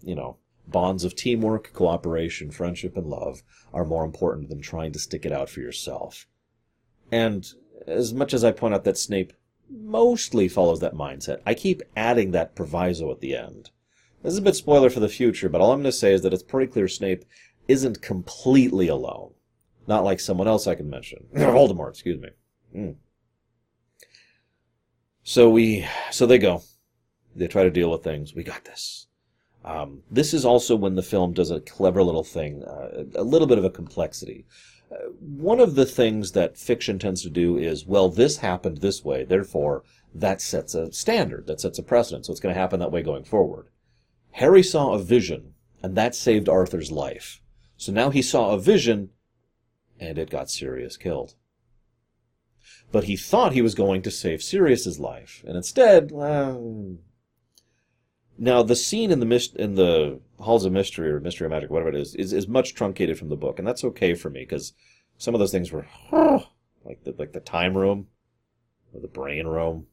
you 0.00 0.14
know, 0.14 0.36
bonds 0.68 1.02
of 1.02 1.16
teamwork, 1.16 1.72
cooperation, 1.72 2.52
friendship, 2.52 2.96
and 2.96 3.08
love 3.08 3.42
are 3.74 3.84
more 3.84 4.04
important 4.04 4.48
than 4.48 4.60
trying 4.60 4.92
to 4.92 4.98
stick 5.00 5.26
it 5.26 5.32
out 5.32 5.50
for 5.50 5.58
yourself. 5.58 6.24
And 7.10 7.44
as 7.88 8.14
much 8.14 8.32
as 8.32 8.44
I 8.44 8.52
point 8.52 8.74
out 8.74 8.84
that 8.84 8.96
Snape 8.96 9.32
mostly 9.68 10.46
follows 10.46 10.78
that 10.78 10.94
mindset, 10.94 11.40
I 11.44 11.54
keep 11.54 11.82
adding 11.96 12.30
that 12.30 12.54
proviso 12.54 13.10
at 13.10 13.20
the 13.20 13.34
end. 13.34 13.70
This 14.22 14.34
is 14.34 14.38
a 14.38 14.42
bit 14.42 14.54
spoiler 14.54 14.88
for 14.88 15.00
the 15.00 15.08
future, 15.08 15.48
but 15.48 15.60
all 15.60 15.72
I'm 15.72 15.80
going 15.80 15.90
to 15.90 15.92
say 15.92 16.12
is 16.12 16.22
that 16.22 16.32
it's 16.32 16.44
pretty 16.44 16.70
clear 16.70 16.86
Snape 16.86 17.24
isn't 17.66 18.02
completely 18.02 18.86
alone. 18.86 19.32
Not 19.88 20.04
like 20.04 20.20
someone 20.20 20.46
else 20.46 20.68
I 20.68 20.76
can 20.76 20.88
mention. 20.88 21.26
Voldemort, 21.34 21.90
excuse 21.90 22.20
me. 22.20 22.28
Mm. 22.72 22.94
So 25.24 25.50
we, 25.50 25.88
so 26.12 26.24
they 26.24 26.38
go. 26.38 26.62
They 27.38 27.48
try 27.48 27.62
to 27.62 27.70
deal 27.70 27.90
with 27.90 28.04
things. 28.04 28.34
We 28.34 28.42
got 28.42 28.64
this. 28.64 29.06
Um, 29.64 30.02
this 30.10 30.32
is 30.32 30.44
also 30.44 30.76
when 30.76 30.94
the 30.94 31.02
film 31.02 31.32
does 31.32 31.50
a 31.50 31.60
clever 31.60 32.02
little 32.02 32.24
thing, 32.24 32.62
uh, 32.64 33.04
a 33.14 33.22
little 33.22 33.46
bit 33.46 33.58
of 33.58 33.64
a 33.64 33.70
complexity. 33.70 34.46
Uh, 34.90 35.10
one 35.20 35.60
of 35.60 35.74
the 35.74 35.84
things 35.84 36.32
that 36.32 36.56
fiction 36.56 36.98
tends 36.98 37.22
to 37.22 37.30
do 37.30 37.58
is, 37.58 37.84
well, 37.84 38.08
this 38.08 38.38
happened 38.38 38.78
this 38.78 39.04
way, 39.04 39.24
therefore 39.24 39.84
that 40.14 40.40
sets 40.40 40.74
a 40.74 40.92
standard, 40.92 41.46
that 41.46 41.60
sets 41.60 41.78
a 41.78 41.82
precedent, 41.82 42.24
so 42.26 42.32
it's 42.32 42.40
going 42.40 42.54
to 42.54 42.60
happen 42.60 42.80
that 42.80 42.92
way 42.92 43.02
going 43.02 43.24
forward. 43.24 43.68
Harry 44.32 44.62
saw 44.62 44.92
a 44.92 44.98
vision, 44.98 45.54
and 45.82 45.96
that 45.96 46.14
saved 46.14 46.48
Arthur's 46.48 46.90
life. 46.90 47.40
So 47.76 47.92
now 47.92 48.10
he 48.10 48.22
saw 48.22 48.50
a 48.50 48.58
vision, 48.58 49.10
and 50.00 50.18
it 50.18 50.30
got 50.30 50.50
Sirius 50.50 50.96
killed. 50.96 51.34
But 52.90 53.04
he 53.04 53.16
thought 53.16 53.52
he 53.52 53.62
was 53.62 53.74
going 53.74 54.02
to 54.02 54.10
save 54.10 54.42
Sirius's 54.42 54.98
life, 54.98 55.44
and 55.46 55.56
instead, 55.56 56.10
well, 56.10 56.96
now 58.38 58.62
the 58.62 58.76
scene 58.76 59.10
in 59.10 59.20
the 59.20 59.26
mist 59.26 59.56
in 59.56 59.74
the 59.74 60.20
halls 60.38 60.64
of 60.64 60.72
mystery 60.72 61.10
or 61.10 61.20
mystery 61.20 61.46
of 61.46 61.50
magic, 61.50 61.70
whatever 61.70 61.90
it 61.90 61.96
is, 61.96 62.14
is, 62.14 62.32
is 62.32 62.46
much 62.46 62.74
truncated 62.74 63.18
from 63.18 63.28
the 63.28 63.36
book, 63.36 63.58
and 63.58 63.66
that's 63.66 63.84
okay 63.84 64.14
for 64.14 64.30
me 64.30 64.40
because 64.40 64.72
some 65.18 65.34
of 65.34 65.40
those 65.40 65.50
things 65.50 65.72
were 65.72 65.86
like 66.84 67.02
the 67.04 67.14
like 67.18 67.32
the 67.32 67.40
time 67.40 67.76
room 67.76 68.06
or 68.94 69.00
the 69.00 69.08
brain 69.08 69.46
room. 69.46 69.86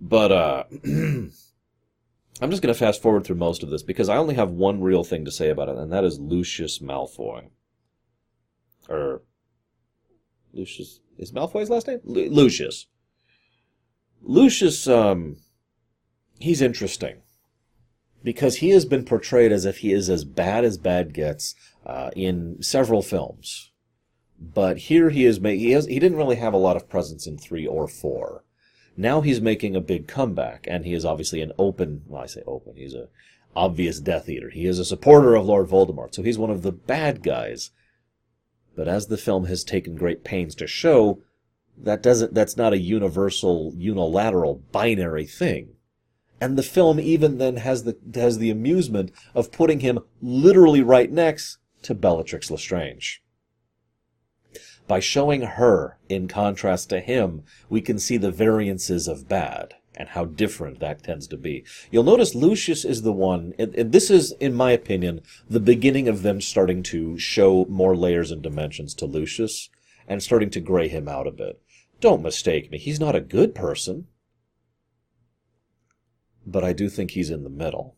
But 0.00 0.32
uh 0.32 0.64
I'm 2.40 2.50
just 2.50 2.62
going 2.62 2.74
to 2.74 2.78
fast 2.78 3.02
forward 3.02 3.24
through 3.24 3.36
most 3.36 3.62
of 3.62 3.70
this 3.70 3.82
because 3.82 4.08
I 4.08 4.16
only 4.16 4.34
have 4.34 4.50
one 4.50 4.80
real 4.80 5.04
thing 5.04 5.24
to 5.26 5.30
say 5.30 5.50
about 5.50 5.68
it, 5.68 5.76
and 5.76 5.92
that 5.92 6.02
is 6.02 6.18
Lucius 6.18 6.78
Malfoy. 6.80 7.50
Or 8.88 9.22
Lucius 10.52 11.00
is 11.18 11.30
Malfoy's 11.30 11.70
last 11.70 11.86
name? 11.86 12.00
Lu- 12.02 12.30
Lucius. 12.30 12.86
Lucius, 14.22 14.88
um, 14.88 15.36
he's 16.40 16.62
interesting 16.62 17.22
because 18.22 18.56
he 18.56 18.70
has 18.70 18.84
been 18.84 19.04
portrayed 19.04 19.52
as 19.52 19.64
if 19.64 19.78
he 19.78 19.92
is 19.92 20.08
as 20.08 20.24
bad 20.24 20.64
as 20.64 20.78
bad 20.78 21.12
gets 21.12 21.54
uh, 21.84 22.10
in 22.14 22.62
several 22.62 23.02
films. 23.02 23.70
But 24.38 24.78
here 24.78 25.10
he 25.10 25.24
is. 25.24 25.40
Ma- 25.40 25.50
he 25.50 25.70
has. 25.70 25.86
He 25.86 25.98
didn't 25.98 26.18
really 26.18 26.36
have 26.36 26.52
a 26.52 26.58
lot 26.58 26.76
of 26.76 26.88
presence 26.88 27.26
in 27.26 27.38
three 27.38 27.66
or 27.66 27.86
four. 27.86 28.44
Now 28.96 29.20
he's 29.20 29.40
making 29.40 29.74
a 29.74 29.80
big 29.80 30.06
comeback, 30.06 30.66
and 30.68 30.84
he 30.84 30.92
is 30.92 31.04
obviously 31.04 31.40
an 31.40 31.52
open, 31.58 32.02
well, 32.06 32.22
I 32.22 32.26
say 32.26 32.42
open, 32.46 32.76
he's 32.76 32.94
a 32.94 33.08
obvious 33.54 34.00
Death 34.00 34.28
Eater. 34.28 34.50
He 34.50 34.66
is 34.66 34.78
a 34.78 34.84
supporter 34.84 35.34
of 35.34 35.46
Lord 35.46 35.68
Voldemort, 35.68 36.14
so 36.14 36.22
he's 36.22 36.38
one 36.38 36.50
of 36.50 36.62
the 36.62 36.72
bad 36.72 37.22
guys. 37.22 37.70
But 38.74 38.88
as 38.88 39.06
the 39.06 39.18
film 39.18 39.46
has 39.46 39.64
taken 39.64 39.96
great 39.96 40.24
pains 40.24 40.54
to 40.56 40.66
show, 40.66 41.22
that 41.76 42.02
doesn't, 42.02 42.34
that's 42.34 42.56
not 42.56 42.72
a 42.72 42.78
universal, 42.78 43.72
unilateral, 43.76 44.62
binary 44.72 45.26
thing. 45.26 45.74
And 46.42 46.58
the 46.58 46.64
film 46.64 46.98
even 46.98 47.38
then 47.38 47.58
has 47.58 47.84
the, 47.84 47.96
has 48.16 48.38
the 48.38 48.50
amusement 48.50 49.12
of 49.32 49.52
putting 49.52 49.78
him 49.78 50.00
literally 50.20 50.82
right 50.82 51.08
next 51.08 51.58
to 51.82 51.94
Bellatrix 51.94 52.50
Lestrange. 52.50 53.22
By 54.88 54.98
showing 54.98 55.42
her 55.42 55.98
in 56.08 56.26
contrast 56.26 56.90
to 56.90 56.98
him, 56.98 57.44
we 57.68 57.80
can 57.80 57.96
see 58.00 58.16
the 58.16 58.32
variances 58.32 59.06
of 59.06 59.28
bad 59.28 59.74
and 59.94 60.08
how 60.08 60.24
different 60.24 60.80
that 60.80 61.04
tends 61.04 61.28
to 61.28 61.36
be. 61.36 61.64
You'll 61.92 62.02
notice 62.02 62.34
Lucius 62.34 62.84
is 62.84 63.02
the 63.02 63.12
one, 63.12 63.54
and, 63.56 63.72
and, 63.76 63.92
this 63.92 64.10
is, 64.10 64.32
in 64.40 64.52
my 64.52 64.72
opinion, 64.72 65.20
the 65.48 65.60
beginning 65.60 66.08
of 66.08 66.22
them 66.22 66.40
starting 66.40 66.82
to 66.84 67.16
show 67.18 67.66
more 67.66 67.94
layers 67.94 68.32
and 68.32 68.42
dimensions 68.42 68.94
to 68.94 69.06
Lucius 69.06 69.70
and 70.08 70.20
starting 70.20 70.50
to 70.50 70.60
gray 70.60 70.88
him 70.88 71.06
out 71.06 71.28
a 71.28 71.30
bit. 71.30 71.62
Don't 72.00 72.20
mistake 72.20 72.68
me, 72.72 72.78
he's 72.78 72.98
not 72.98 73.14
a 73.14 73.20
good 73.20 73.54
person. 73.54 74.08
But 76.46 76.64
I 76.64 76.72
do 76.72 76.88
think 76.88 77.12
he's 77.12 77.30
in 77.30 77.44
the 77.44 77.50
middle. 77.50 77.96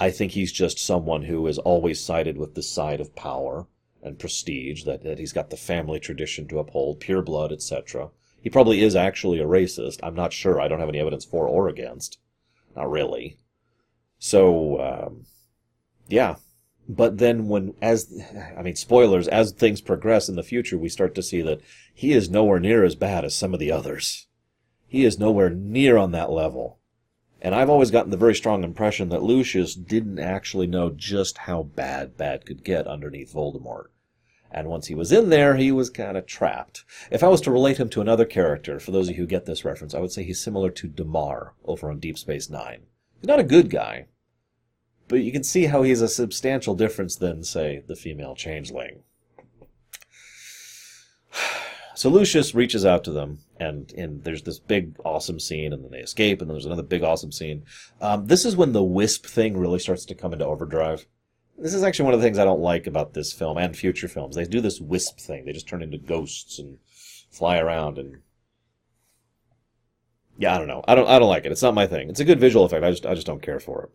I 0.00 0.10
think 0.10 0.32
he's 0.32 0.52
just 0.52 0.78
someone 0.78 1.24
who 1.24 1.46
has 1.46 1.58
always 1.58 2.00
sided 2.00 2.38
with 2.38 2.54
the 2.54 2.62
side 2.62 3.00
of 3.00 3.16
power 3.16 3.66
and 4.02 4.18
prestige, 4.18 4.84
that, 4.84 5.02
that 5.02 5.18
he's 5.18 5.32
got 5.32 5.50
the 5.50 5.56
family 5.56 5.98
tradition 5.98 6.46
to 6.48 6.60
uphold, 6.60 7.00
pure 7.00 7.20
blood, 7.20 7.52
etc. 7.52 8.10
He 8.40 8.48
probably 8.48 8.82
is 8.82 8.94
actually 8.94 9.40
a 9.40 9.46
racist. 9.46 9.98
I'm 10.02 10.14
not 10.14 10.32
sure. 10.32 10.60
I 10.60 10.68
don't 10.68 10.78
have 10.78 10.88
any 10.88 11.00
evidence 11.00 11.24
for 11.24 11.48
or 11.48 11.68
against. 11.68 12.18
Not 12.76 12.90
really. 12.90 13.38
So, 14.18 14.80
um, 14.80 15.26
yeah. 16.06 16.36
But 16.88 17.18
then 17.18 17.48
when, 17.48 17.74
as, 17.82 18.10
I 18.56 18.62
mean, 18.62 18.76
spoilers, 18.76 19.26
as 19.28 19.52
things 19.52 19.80
progress 19.80 20.28
in 20.28 20.36
the 20.36 20.42
future, 20.44 20.78
we 20.78 20.88
start 20.88 21.14
to 21.16 21.22
see 21.22 21.42
that 21.42 21.60
he 21.92 22.12
is 22.12 22.30
nowhere 22.30 22.60
near 22.60 22.84
as 22.84 22.94
bad 22.94 23.24
as 23.24 23.34
some 23.34 23.52
of 23.52 23.60
the 23.60 23.72
others. 23.72 24.27
He 24.88 25.04
is 25.04 25.18
nowhere 25.18 25.50
near 25.50 25.96
on 25.96 26.12
that 26.12 26.30
level. 26.30 26.78
And 27.40 27.54
I've 27.54 27.70
always 27.70 27.90
gotten 27.90 28.10
the 28.10 28.16
very 28.16 28.34
strong 28.34 28.64
impression 28.64 29.10
that 29.10 29.22
Lucius 29.22 29.74
didn't 29.74 30.18
actually 30.18 30.66
know 30.66 30.90
just 30.90 31.38
how 31.38 31.62
bad 31.62 32.16
bad 32.16 32.44
could 32.44 32.64
get 32.64 32.86
underneath 32.86 33.32
Voldemort. 33.32 33.88
And 34.50 34.68
once 34.68 34.86
he 34.86 34.94
was 34.94 35.12
in 35.12 35.28
there, 35.28 35.56
he 35.56 35.70
was 35.70 35.90
kind 35.90 36.16
of 36.16 36.26
trapped. 36.26 36.84
If 37.10 37.22
I 37.22 37.28
was 37.28 37.42
to 37.42 37.50
relate 37.50 37.76
him 37.76 37.90
to 37.90 38.00
another 38.00 38.24
character, 38.24 38.80
for 38.80 38.90
those 38.90 39.08
of 39.08 39.14
you 39.14 39.22
who 39.22 39.26
get 39.26 39.44
this 39.44 39.64
reference, 39.64 39.94
I 39.94 40.00
would 40.00 40.10
say 40.10 40.24
he's 40.24 40.40
similar 40.40 40.70
to 40.70 40.88
Damar 40.88 41.54
over 41.64 41.90
on 41.90 42.00
Deep 42.00 42.16
Space 42.16 42.48
Nine. 42.48 42.86
He's 43.20 43.28
not 43.28 43.40
a 43.40 43.44
good 43.44 43.68
guy, 43.68 44.06
but 45.06 45.16
you 45.16 45.32
can 45.32 45.44
see 45.44 45.66
how 45.66 45.82
he's 45.82 46.00
a 46.00 46.08
substantial 46.08 46.74
difference 46.74 47.14
than, 47.16 47.44
say, 47.44 47.82
the 47.86 47.94
female 47.94 48.34
changeling. 48.34 49.02
So 51.98 52.10
Lucius 52.10 52.54
reaches 52.54 52.86
out 52.86 53.02
to 53.04 53.10
them, 53.10 53.40
and, 53.58 53.92
and 53.94 54.22
there's 54.22 54.42
this 54.42 54.60
big, 54.60 54.94
awesome 55.04 55.40
scene, 55.40 55.72
and 55.72 55.82
then 55.82 55.90
they 55.90 55.98
escape, 55.98 56.40
and 56.40 56.48
then 56.48 56.54
there's 56.54 56.64
another 56.64 56.84
big, 56.84 57.02
awesome 57.02 57.32
scene. 57.32 57.64
Um, 58.00 58.26
this 58.26 58.44
is 58.44 58.54
when 58.54 58.70
the 58.70 58.84
wisp 58.84 59.26
thing 59.26 59.56
really 59.56 59.80
starts 59.80 60.04
to 60.04 60.14
come 60.14 60.32
into 60.32 60.46
overdrive. 60.46 61.08
This 61.58 61.74
is 61.74 61.82
actually 61.82 62.04
one 62.04 62.14
of 62.14 62.20
the 62.20 62.24
things 62.24 62.38
I 62.38 62.44
don't 62.44 62.60
like 62.60 62.86
about 62.86 63.14
this 63.14 63.32
film 63.32 63.58
and 63.58 63.76
future 63.76 64.06
films. 64.06 64.36
They 64.36 64.44
do 64.44 64.60
this 64.60 64.80
wisp 64.80 65.18
thing. 65.18 65.44
They 65.44 65.50
just 65.50 65.66
turn 65.66 65.82
into 65.82 65.98
ghosts 65.98 66.60
and 66.60 66.78
fly 67.32 67.58
around, 67.58 67.98
and 67.98 68.18
yeah, 70.38 70.54
I 70.54 70.58
don't 70.58 70.68
know. 70.68 70.84
I 70.86 70.94
don't 70.94 71.08
I 71.08 71.18
don't 71.18 71.28
like 71.28 71.46
it. 71.46 71.50
It's 71.50 71.62
not 71.62 71.74
my 71.74 71.88
thing. 71.88 72.10
It's 72.10 72.20
a 72.20 72.24
good 72.24 72.38
visual 72.38 72.64
effect. 72.64 72.84
I 72.84 72.90
just 72.90 73.06
I 73.06 73.14
just 73.14 73.26
don't 73.26 73.42
care 73.42 73.58
for 73.58 73.82
it. 73.82 73.90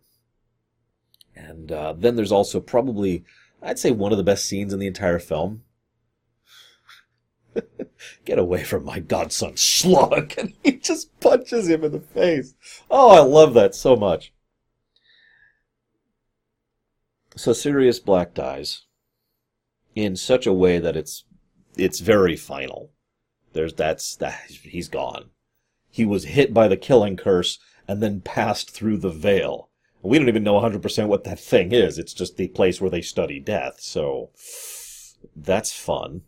And 1.42 1.72
uh, 1.72 1.94
then 1.96 2.16
there's 2.16 2.32
also 2.32 2.60
probably 2.60 3.24
I'd 3.62 3.78
say 3.78 3.92
one 3.92 4.12
of 4.12 4.18
the 4.18 4.24
best 4.24 4.44
scenes 4.44 4.74
in 4.74 4.78
the 4.78 4.86
entire 4.86 5.18
film. 5.18 5.62
Get 8.24 8.38
away 8.38 8.64
from 8.64 8.84
my 8.84 9.00
godson, 9.00 9.56
slug! 9.56 10.34
And 10.38 10.54
he 10.62 10.72
just 10.72 11.18
punches 11.20 11.68
him 11.68 11.84
in 11.84 11.92
the 11.92 12.00
face. 12.00 12.54
Oh, 12.90 13.10
I 13.10 13.20
love 13.20 13.54
that 13.54 13.74
so 13.74 13.96
much. 13.96 14.32
So 17.36 17.52
Sirius 17.52 17.98
Black 17.98 18.34
dies 18.34 18.82
in 19.94 20.16
such 20.16 20.46
a 20.46 20.52
way 20.52 20.78
that 20.78 20.96
it's 20.96 21.24
it's 21.76 22.00
very 22.00 22.36
final. 22.36 22.90
There's 23.52 23.74
that's 23.74 24.16
that 24.16 24.50
he's 24.50 24.88
gone. 24.88 25.30
He 25.90 26.04
was 26.04 26.24
hit 26.24 26.52
by 26.52 26.68
the 26.68 26.76
killing 26.76 27.16
curse 27.16 27.58
and 27.86 28.02
then 28.02 28.20
passed 28.20 28.70
through 28.70 28.98
the 28.98 29.10
veil. 29.10 29.70
We 30.02 30.18
don't 30.18 30.28
even 30.28 30.44
know 30.44 30.60
100% 30.60 31.06
what 31.06 31.24
that 31.24 31.38
thing 31.38 31.72
is. 31.72 31.98
It's 31.98 32.12
just 32.12 32.36
the 32.36 32.48
place 32.48 32.80
where 32.80 32.90
they 32.90 33.00
study 33.00 33.40
death. 33.40 33.76
So 33.80 34.30
that's 35.34 35.72
fun. 35.72 36.22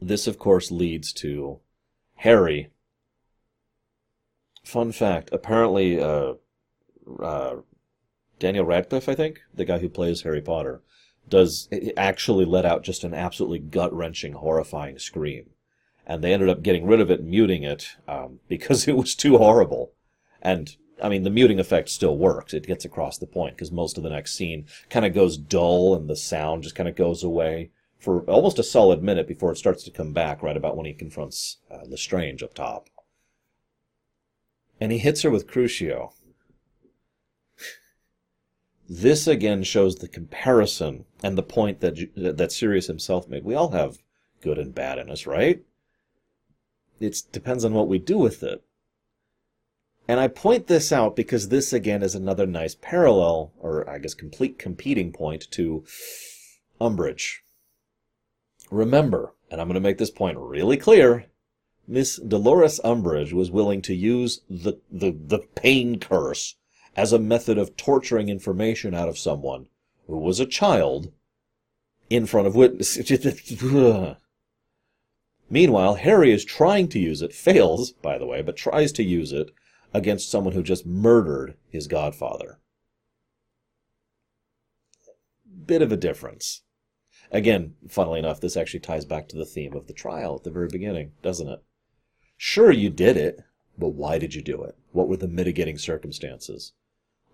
This, 0.00 0.26
of 0.26 0.38
course, 0.38 0.70
leads 0.70 1.12
to 1.14 1.60
Harry. 2.16 2.70
Fun 4.64 4.92
fact 4.92 5.30
apparently, 5.32 6.00
uh, 6.00 6.34
uh, 7.20 7.56
Daniel 8.38 8.64
Radcliffe, 8.64 9.08
I 9.08 9.14
think, 9.14 9.40
the 9.54 9.64
guy 9.64 9.78
who 9.78 9.88
plays 9.88 10.22
Harry 10.22 10.40
Potter, 10.40 10.82
does 11.28 11.68
actually 11.96 12.44
let 12.44 12.64
out 12.64 12.82
just 12.82 13.04
an 13.04 13.14
absolutely 13.14 13.58
gut 13.58 13.92
wrenching, 13.92 14.32
horrifying 14.32 14.98
scream. 14.98 15.50
And 16.06 16.24
they 16.24 16.32
ended 16.32 16.48
up 16.48 16.62
getting 16.62 16.86
rid 16.86 17.00
of 17.00 17.10
it, 17.10 17.22
muting 17.22 17.62
it, 17.62 17.96
um, 18.08 18.40
because 18.48 18.88
it 18.88 18.96
was 18.96 19.14
too 19.14 19.38
horrible. 19.38 19.92
And 20.40 20.74
I 21.02 21.08
mean, 21.08 21.22
the 21.22 21.30
muting 21.30 21.60
effect 21.60 21.88
still 21.88 22.16
works. 22.16 22.54
It 22.54 22.66
gets 22.66 22.84
across 22.84 23.18
the 23.18 23.26
point 23.26 23.56
because 23.56 23.70
most 23.70 23.96
of 23.96 24.02
the 24.02 24.10
next 24.10 24.34
scene 24.34 24.66
kind 24.88 25.06
of 25.06 25.14
goes 25.14 25.36
dull 25.36 25.94
and 25.94 26.08
the 26.08 26.16
sound 26.16 26.62
just 26.62 26.74
kind 26.74 26.88
of 26.88 26.96
goes 26.96 27.22
away 27.22 27.70
for 28.00 28.22
almost 28.22 28.58
a 28.58 28.64
solid 28.64 29.02
minute 29.02 29.28
before 29.28 29.52
it 29.52 29.58
starts 29.58 29.84
to 29.84 29.90
come 29.90 30.12
back 30.12 30.42
right 30.42 30.56
about 30.56 30.76
when 30.76 30.86
he 30.86 30.94
confronts 30.94 31.58
uh, 31.70 31.84
Lestrange 31.86 32.42
up 32.42 32.54
top. 32.54 32.88
And 34.80 34.90
he 34.90 34.98
hits 34.98 35.22
her 35.22 35.30
with 35.30 35.46
Crucio. 35.46 36.12
This 38.88 39.28
again 39.28 39.62
shows 39.62 39.96
the 39.96 40.08
comparison 40.08 41.04
and 41.22 41.38
the 41.38 41.44
point 41.44 41.80
that 41.80 41.96
that 42.16 42.50
Sirius 42.50 42.88
himself 42.88 43.28
made. 43.28 43.44
We 43.44 43.54
all 43.54 43.70
have 43.70 43.98
good 44.40 44.58
and 44.58 44.74
bad 44.74 44.98
in 44.98 45.10
us, 45.10 45.26
right? 45.26 45.62
It 46.98 47.22
depends 47.30 47.64
on 47.64 47.74
what 47.74 47.86
we 47.86 47.98
do 47.98 48.18
with 48.18 48.42
it. 48.42 48.64
And 50.08 50.18
I 50.18 50.26
point 50.26 50.66
this 50.66 50.90
out 50.90 51.14
because 51.14 51.50
this 51.50 51.72
again 51.72 52.02
is 52.02 52.14
another 52.16 52.46
nice 52.46 52.74
parallel, 52.74 53.52
or 53.60 53.88
I 53.88 53.98
guess 53.98 54.14
complete 54.14 54.58
competing 54.58 55.12
point 55.12 55.48
to 55.52 55.84
Umbridge. 56.80 57.42
Remember, 58.70 59.34
and 59.50 59.60
I'm 59.60 59.66
going 59.66 59.74
to 59.74 59.80
make 59.80 59.98
this 59.98 60.10
point 60.10 60.38
really 60.38 60.76
clear, 60.76 61.26
Miss 61.88 62.16
Dolores 62.16 62.80
Umbridge 62.84 63.32
was 63.32 63.50
willing 63.50 63.82
to 63.82 63.94
use 63.94 64.42
the, 64.48 64.80
the, 64.90 65.10
the 65.10 65.40
pain 65.56 65.98
curse 65.98 66.54
as 66.96 67.12
a 67.12 67.18
method 67.18 67.58
of 67.58 67.76
torturing 67.76 68.28
information 68.28 68.94
out 68.94 69.08
of 69.08 69.18
someone 69.18 69.66
who 70.06 70.18
was 70.18 70.38
a 70.38 70.46
child 70.46 71.12
in 72.08 72.26
front 72.26 72.46
of 72.46 72.54
witnesses. 72.54 73.10
Meanwhile, 75.50 75.94
Harry 75.96 76.30
is 76.30 76.44
trying 76.44 76.88
to 76.90 77.00
use 77.00 77.22
it, 77.22 77.32
fails, 77.32 77.90
by 77.90 78.18
the 78.18 78.26
way, 78.26 78.40
but 78.40 78.56
tries 78.56 78.92
to 78.92 79.02
use 79.02 79.32
it 79.32 79.50
against 79.92 80.30
someone 80.30 80.54
who 80.54 80.62
just 80.62 80.86
murdered 80.86 81.56
his 81.68 81.88
godfather. 81.88 82.60
Bit 85.66 85.82
of 85.82 85.90
a 85.90 85.96
difference. 85.96 86.62
Again, 87.32 87.74
funnily 87.88 88.18
enough, 88.18 88.40
this 88.40 88.56
actually 88.56 88.80
ties 88.80 89.04
back 89.04 89.28
to 89.28 89.36
the 89.36 89.44
theme 89.44 89.74
of 89.74 89.86
the 89.86 89.92
trial 89.92 90.34
at 90.34 90.44
the 90.44 90.50
very 90.50 90.68
beginning, 90.68 91.12
doesn't 91.22 91.48
it? 91.48 91.62
Sure, 92.36 92.70
you 92.70 92.90
did 92.90 93.16
it, 93.16 93.40
but 93.78 93.90
why 93.90 94.18
did 94.18 94.34
you 94.34 94.42
do 94.42 94.62
it? 94.64 94.76
What 94.92 95.08
were 95.08 95.16
the 95.16 95.28
mitigating 95.28 95.78
circumstances? 95.78 96.72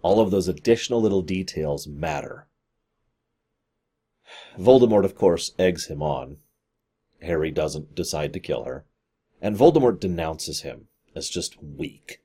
All 0.03 0.21
of 0.21 0.31
those 0.31 0.49
additional 0.49 1.01
little 1.01 1.23
details 1.23 1.87
matter. 1.87 2.47
Voldemort, 4.59 5.05
of 5.05 5.15
course, 5.15 5.53
eggs 5.59 5.87
him 5.87 6.03
on. 6.03 6.39
Harry 7.23 7.51
doesn't 7.51 7.95
decide 7.95 8.33
to 8.33 8.41
kill 8.41 8.65
her. 8.65 8.85
And 9.41 9.57
Voldemort 9.57 10.01
denounces 10.01 10.63
him 10.63 10.89
as 11.15 11.29
just 11.29 11.63
weak. 11.63 12.21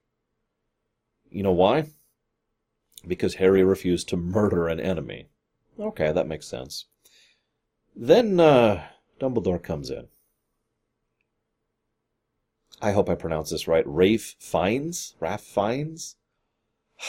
You 1.30 1.44
know 1.44 1.52
why? 1.52 1.86
Because 3.08 3.36
Harry 3.36 3.64
refused 3.64 4.10
to 4.10 4.18
murder 4.18 4.68
an 4.68 4.80
enemy. 4.80 5.28
Okay, 5.80 6.12
that 6.12 6.28
makes 6.28 6.48
sense. 6.48 6.86
Then, 7.96 8.40
uh, 8.40 8.88
Dumbledore 9.20 9.62
comes 9.62 9.90
in. 9.90 10.08
I 12.82 12.92
hope 12.94 13.10
I 13.10 13.16
pronounce 13.16 13.52
this 13.52 13.68
right. 13.68 13.84
Rafe 13.86 14.36
Fiennes? 14.40 15.16
Ralph 15.20 15.44
Fiennes? 15.44 16.16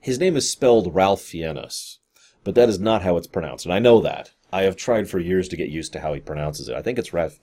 His 0.00 0.18
name 0.18 0.36
is 0.36 0.50
spelled 0.50 0.94
Ralph 0.94 1.22
Fiennes, 1.22 1.98
but 2.44 2.54
that 2.54 2.68
is 2.68 2.78
not 2.78 3.02
how 3.02 3.16
it's 3.16 3.26
pronounced, 3.26 3.64
and 3.64 3.72
I 3.72 3.78
know 3.78 4.00
that. 4.00 4.32
I 4.52 4.62
have 4.62 4.76
tried 4.76 5.10
for 5.10 5.18
years 5.18 5.48
to 5.48 5.56
get 5.56 5.70
used 5.70 5.92
to 5.94 6.00
how 6.00 6.14
he 6.14 6.20
pronounces 6.20 6.68
it. 6.68 6.76
I 6.76 6.82
think 6.82 6.98
it's 6.98 7.12
Ralph. 7.12 7.40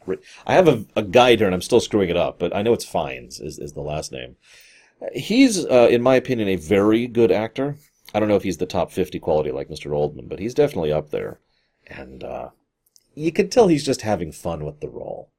I 0.48 0.54
have 0.54 0.70
a, 0.70 0.86
a 0.96 1.04
guide 1.04 1.40
here, 1.40 1.48
and 1.48 1.54
I'm 1.54 1.62
still 1.62 1.82
screwing 1.82 2.10
it 2.10 2.16
up, 2.16 2.40
but 2.40 2.56
I 2.56 2.62
know 2.62 2.72
it's 2.72 2.86
Fiennes 2.86 3.42
is, 3.42 3.60
is 3.60 3.74
the 3.74 3.82
last 3.82 4.14
name. 4.14 4.38
He's, 5.14 5.66
uh, 5.66 5.90
in 5.92 6.02
my 6.02 6.16
opinion, 6.16 6.48
a 6.48 6.56
very 6.56 7.08
good 7.08 7.32
actor. 7.32 7.76
I 8.14 8.20
don't 8.20 8.30
know 8.30 8.36
if 8.36 8.44
he's 8.44 8.58
the 8.58 8.66
top 8.66 8.92
50 8.92 9.20
quality 9.20 9.52
like 9.52 9.68
Mr. 9.68 9.92
Oldman, 9.92 10.30
but 10.30 10.40
he's 10.40 10.54
definitely 10.54 10.94
up 10.94 11.10
there. 11.10 11.40
And 11.92 12.24
uh, 12.24 12.50
you 13.16 13.32
can 13.32 13.50
tell 13.50 13.68
he's 13.68 13.86
just 13.86 14.02
having 14.02 14.32
fun 14.32 14.64
with 14.64 14.80
the 14.80 14.90
role. 14.90 15.30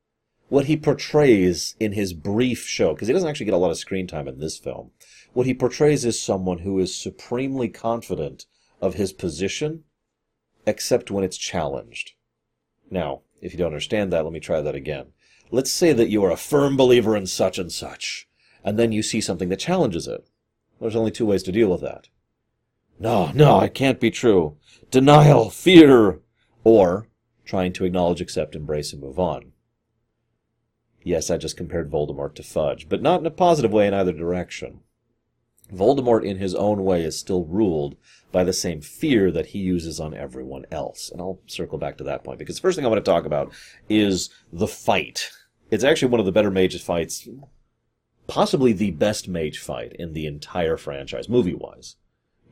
What 0.49 0.67
he 0.67 0.77
portrays 0.77 1.75
in 1.81 1.93
his 1.93 2.13
brief 2.13 2.67
show, 2.67 2.93
because 2.93 3.09
he 3.09 3.15
doesn't 3.15 3.29
actually 3.29 3.47
get 3.47 3.55
a 3.55 3.59
lot 3.59 3.71
of 3.71 3.79
screen 3.79 4.07
time 4.07 4.29
in 4.29 4.39
this 4.39 4.59
film, 4.59 4.91
what 5.33 5.47
he 5.47 5.55
portrays 5.55 6.05
is 6.05 6.21
someone 6.21 6.59
who 6.59 6.79
is 6.79 6.95
supremely 6.95 7.71
confident 7.71 8.45
of 8.83 8.95
his 8.95 9.15
position, 9.15 9.85
except 10.67 11.11
when 11.11 11.25
it's 11.25 11.39
challenged. 11.39 12.13
Now, 12.91 13.23
if 13.41 13.53
you 13.53 13.59
don't 13.59 13.69
understand 13.69 14.13
that, 14.13 14.25
let 14.25 14.33
me 14.33 14.41
try 14.41 14.61
that 14.61 14.75
again. 14.75 15.07
Let's 15.51 15.71
say 15.71 15.95
that 15.95 16.11
you 16.11 16.23
are 16.25 16.31
a 16.31 16.37
firm 16.37 16.77
believer 16.77 17.17
in 17.17 17.27
such 17.27 17.59
and 17.59 17.73
such, 17.73 18.29
and 18.63 18.79
then 18.79 18.93
you 18.93 19.03
see 19.03 19.23
something 19.23 19.49
that 19.49 19.59
challenges 19.59 20.07
it. 20.07 20.29
There's 20.81 20.97
only 20.97 21.11
two 21.11 21.27
ways 21.27 21.43
to 21.45 21.53
deal 21.53 21.71
with 21.71 21.81
that. 21.81 22.09
No, 22.99 23.33
no, 23.33 23.61
it 23.61 23.75
can't 23.75 23.99
be 23.99 24.11
true. 24.11 24.59
Denial, 24.91 25.51
fear, 25.51 26.21
or 26.65 27.09
trying 27.45 27.73
to 27.75 27.85
acknowledge, 27.85 28.21
accept, 28.21 28.55
embrace, 28.55 28.93
and 28.93 29.03
move 29.03 29.19
on. 29.19 29.53
Yes, 31.03 31.31
I 31.31 31.37
just 31.37 31.57
compared 31.57 31.91
Voldemort 31.91 32.35
to 32.37 32.43
Fudge, 32.43 32.89
but 32.89 33.03
not 33.03 33.21
in 33.21 33.27
a 33.27 33.31
positive 33.31 33.73
way 33.73 33.87
in 33.87 33.95
either 33.95 34.13
direction. 34.13 34.81
Voldemort, 35.73 36.25
in 36.25 36.39
his 36.39 36.55
own 36.55 36.85
way, 36.85 37.03
is 37.03 37.19
still 37.19 37.45
ruled 37.45 37.97
by 38.31 38.45
the 38.45 38.53
same 38.53 38.81
fear 38.81 39.31
that 39.31 39.47
he 39.47 39.59
uses 39.59 39.99
on 39.99 40.15
everyone 40.15 40.65
else. 40.71 41.11
And 41.11 41.21
I'll 41.21 41.41
circle 41.47 41.79
back 41.79 41.97
to 41.99 42.05
that 42.05 42.25
point 42.25 42.39
because 42.39 42.57
the 42.57 42.63
first 42.63 42.77
thing 42.77 42.85
I 42.85 42.89
want 42.89 43.05
to 43.05 43.11
talk 43.11 43.25
about 43.25 43.53
is 43.89 44.31
the 44.53 44.69
fight. 44.69 45.31
It's 45.71 45.85
actually 45.85 46.09
one 46.11 46.21
of 46.21 46.27
the 46.27 46.33
better 46.33 46.51
mage 46.51 46.81
fights, 46.83 47.27
possibly 48.27 48.73
the 48.73 48.91
best 48.91 49.29
mage 49.29 49.59
fight 49.59 49.95
in 49.99 50.13
the 50.13 50.27
entire 50.27 50.77
franchise, 50.77 51.29
movie 51.29 51.55
wise. 51.55 51.97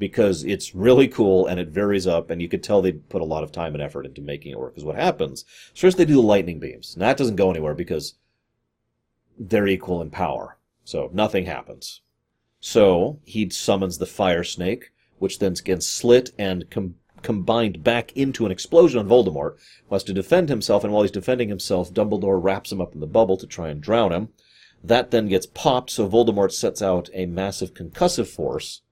Because 0.00 0.44
it's 0.44 0.74
really 0.74 1.06
cool 1.06 1.46
and 1.46 1.60
it 1.60 1.68
varies 1.68 2.06
up, 2.06 2.30
and 2.30 2.40
you 2.42 2.48
could 2.48 2.64
tell 2.64 2.80
they 2.82 2.92
put 2.92 3.22
a 3.22 3.24
lot 3.24 3.44
of 3.44 3.52
time 3.52 3.74
and 3.74 3.82
effort 3.82 4.06
into 4.06 4.20
making 4.20 4.50
it 4.50 4.58
work. 4.58 4.74
Because 4.74 4.84
what 4.84 4.96
happens, 4.96 5.44
first 5.74 5.96
they 5.96 6.04
do 6.04 6.14
the 6.14 6.20
lightning 6.22 6.58
beams. 6.58 6.94
And 6.94 7.02
that 7.02 7.18
doesn't 7.18 7.36
go 7.36 7.50
anywhere 7.50 7.74
because 7.74 8.14
they're 9.38 9.68
equal 9.68 10.02
in 10.02 10.10
power. 10.10 10.56
So 10.84 11.10
nothing 11.12 11.44
happens. 11.44 12.00
So 12.60 13.20
he 13.24 13.48
summons 13.50 13.98
the 13.98 14.06
fire 14.06 14.44
snake, 14.44 14.90
which 15.18 15.38
then 15.38 15.54
gets 15.64 15.86
slit 15.86 16.30
and 16.38 16.70
com- 16.70 16.96
combined 17.22 17.82
back 17.82 18.16
into 18.16 18.46
an 18.46 18.52
explosion 18.52 18.98
on 18.98 19.08
Voldemort, 19.08 19.56
who 19.88 19.94
has 19.94 20.04
to 20.04 20.12
defend 20.12 20.48
himself, 20.48 20.82
and 20.82 20.92
while 20.92 21.02
he's 21.02 21.10
defending 21.10 21.48
himself, 21.48 21.92
Dumbledore 21.92 22.42
wraps 22.42 22.72
him 22.72 22.80
up 22.80 22.94
in 22.94 23.00
the 23.00 23.06
bubble 23.06 23.36
to 23.36 23.46
try 23.46 23.68
and 23.68 23.80
drown 23.80 24.12
him. 24.12 24.28
That 24.82 25.10
then 25.10 25.28
gets 25.28 25.46
popped, 25.46 25.90
so 25.90 26.08
Voldemort 26.08 26.52
sets 26.52 26.80
out 26.80 27.10
a 27.12 27.26
massive 27.26 27.74
concussive 27.74 28.28
force, 28.28 28.82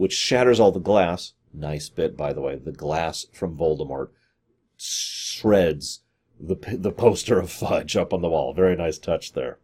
which 0.00 0.14
shatters 0.14 0.58
all 0.58 0.72
the 0.72 0.80
glass. 0.80 1.34
Nice 1.52 1.90
bit, 1.90 2.16
by 2.16 2.32
the 2.32 2.40
way. 2.40 2.56
The 2.56 2.72
glass 2.72 3.26
from 3.34 3.54
Voldemort 3.54 4.08
shreds 4.78 6.00
the, 6.40 6.56
the 6.72 6.90
poster 6.90 7.38
of 7.38 7.50
Fudge 7.50 7.98
up 7.98 8.14
on 8.14 8.22
the 8.22 8.30
wall. 8.30 8.54
Very 8.54 8.74
nice 8.76 8.96
touch 8.96 9.34
there 9.34 9.58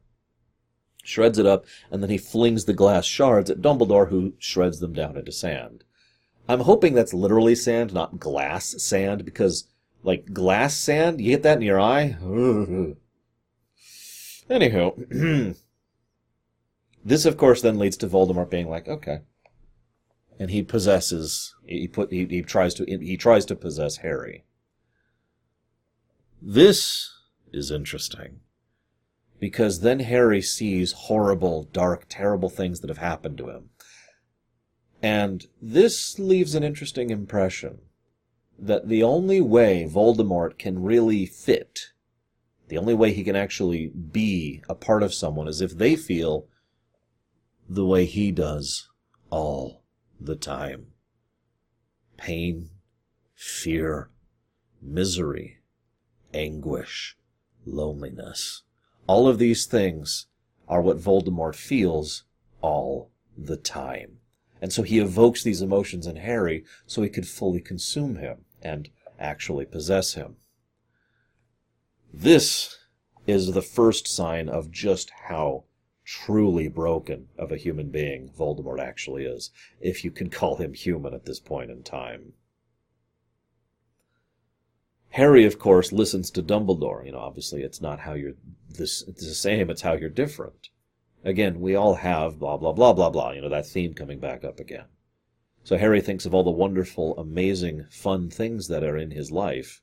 shreds 1.03 1.39
it 1.39 1.47
up, 1.47 1.64
and 1.91 2.03
then 2.03 2.11
he 2.11 2.18
flings 2.18 2.66
the 2.66 2.74
glass 2.74 3.07
shards 3.07 3.49
at 3.49 3.62
Dumbledore, 3.62 4.11
who 4.11 4.34
shreds 4.39 4.80
them 4.80 4.93
down 4.93 5.16
into 5.16 5.32
sand. 5.32 5.84
I'm 6.49 6.61
hoping 6.61 6.93
that's 6.93 7.14
literally 7.14 7.55
sand, 7.55 7.95
not 7.95 8.18
glass 8.18 8.82
sand, 8.82 9.24
because, 9.24 9.68
like, 10.03 10.34
glass 10.34 10.76
sand, 10.76 11.20
you 11.20 11.30
get 11.30 11.45
that 11.45 11.59
in 11.59 11.62
your 11.62 11.80
eye? 11.80 12.16
Anywho, 14.51 15.57
This, 17.07 17.24
of 17.24 17.37
course, 17.37 17.62
then 17.62 17.78
leads 17.78 17.97
to 17.99 18.09
Voldemort 18.09 18.51
being 18.51 18.68
like, 18.68 18.89
okay. 18.89 19.20
And 20.39 20.51
he 20.51 20.62
possesses, 20.62 21.55
he 21.64 21.89
put, 21.89 22.12
he, 22.12 22.26
he 22.26 22.43
tries 22.43 22.74
to, 22.74 22.84
he 22.84 23.16
tries 23.16 23.45
to 23.47 23.57
possess 23.57 23.99
Harry. 23.99 24.45
This 26.43 27.11
is 27.53 27.70
interesting. 27.70 28.41
Because 29.39 29.80
then 29.80 30.01
Harry 30.01 30.43
sees 30.43 30.93
horrible, 30.93 31.64
dark, 31.64 32.07
terrible 32.09 32.49
things 32.49 32.80
that 32.80 32.89
have 32.89 32.99
happened 32.99 33.39
to 33.39 33.51
him. 33.51 33.70
And 35.03 35.47
this 35.61 36.18
leaves 36.18 36.55
an 36.55 36.62
interesting 36.62 37.11
impression 37.11 37.80
that 38.59 38.89
the 38.89 39.03
only 39.03 39.41
way 39.41 39.89
Voldemort 39.91 40.59
can 40.59 40.82
really 40.82 41.26
fit, 41.26 41.93
the 42.68 42.78
only 42.78 42.95
way 42.95 43.12
he 43.12 43.22
can 43.22 43.37
actually 43.37 43.89
be 43.89 44.62
a 44.68 44.74
part 44.74 45.03
of 45.03 45.14
someone 45.14 45.49
is 45.49 45.61
if 45.61 45.76
they 45.76 45.97
feel 45.97 46.47
the 47.68 47.84
way 47.84 48.07
he 48.07 48.32
does 48.32 48.89
all 49.30 49.82
the 50.21 50.37
time. 50.37 50.87
Pain, 52.17 52.71
fear, 53.35 54.11
misery, 54.81 55.59
anguish, 56.33 57.17
loneliness. 57.64 58.62
All 59.07 59.29
of 59.29 59.39
these 59.39 59.67
things 59.67 60.27
are 60.69 60.83
what 60.83 60.99
Voldemort 60.99 61.55
feels 61.55 62.25
all 62.61 63.11
the 63.37 63.57
time. 63.57 64.19
And 64.61 64.73
so 64.73 64.83
he 64.83 64.99
evokes 64.99 65.43
these 65.43 65.62
emotions 65.62 66.07
in 66.07 66.17
Harry 66.17 66.64
so 66.87 67.03
he 67.03 67.09
could 67.09 67.29
fully 67.29 67.61
consume 67.61 68.17
him 68.17 68.47
and 68.62 68.89
actually 69.19 69.67
possess 69.67 70.14
him. 70.14 70.37
This 72.12 72.79
is 73.27 73.53
the 73.53 73.62
first 73.62 74.09
sign 74.09 74.49
of 74.49 74.71
just 74.71 75.11
how 75.29 75.64
truly 76.07 76.68
broken 76.68 77.26
of 77.36 77.50
a 77.50 77.57
human 77.57 77.90
being 77.90 78.30
Voldemort 78.30 78.78
actually 78.80 79.24
is, 79.24 79.50
if 79.80 80.04
you 80.04 80.11
can 80.12 80.30
call 80.30 80.57
him 80.57 80.72
human 80.72 81.12
at 81.12 81.26
this 81.26 81.40
point 81.40 81.70
in 81.70 81.82
time. 81.82 82.32
Harry, 85.11 85.44
of 85.44 85.59
course, 85.59 85.92
listens 85.92 86.30
to 86.30 86.42
Dumbledore. 86.42 87.04
You 87.04 87.12
know, 87.12 87.18
obviously 87.18 87.62
it's 87.62 87.80
not 87.80 88.00
how 88.00 88.14
you're 88.14 88.34
this, 88.68 89.02
the 89.02 89.34
same, 89.34 89.68
it's 89.68 89.82
how 89.82 89.94
you're 89.94 90.09
different. 90.09 90.68
Again, 91.24 91.61
we 91.61 91.74
all 91.74 91.96
have 91.96 92.38
blah, 92.38 92.57
blah, 92.57 92.72
blah, 92.72 92.92
blah, 92.92 93.11
blah. 93.11 93.32
You 93.32 93.40
know, 93.40 93.48
that 93.48 93.66
theme 93.66 93.92
coming 93.92 94.20
back 94.20 94.44
up 94.44 94.61
again. 94.61 94.84
So 95.64 95.76
Harry 95.76 96.00
thinks 96.00 96.24
of 96.24 96.34
all 96.34 96.44
the 96.44 96.50
wonderful, 96.52 97.18
amazing, 97.18 97.86
fun 97.90 98.30
things 98.30 98.68
that 98.68 98.84
are 98.84 98.96
in 98.96 99.11
his 99.11 99.32
life. 99.32 99.82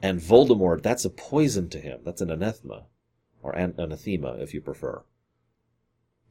And 0.00 0.18
Voldemort, 0.18 0.82
that's 0.82 1.04
a 1.04 1.10
poison 1.10 1.68
to 1.70 1.78
him. 1.78 2.00
That's 2.04 2.22
an 2.22 2.30
anathema. 2.30 2.86
Or 3.42 3.52
an- 3.52 3.74
anathema, 3.76 4.36
if 4.38 4.54
you 4.54 4.62
prefer. 4.62 5.02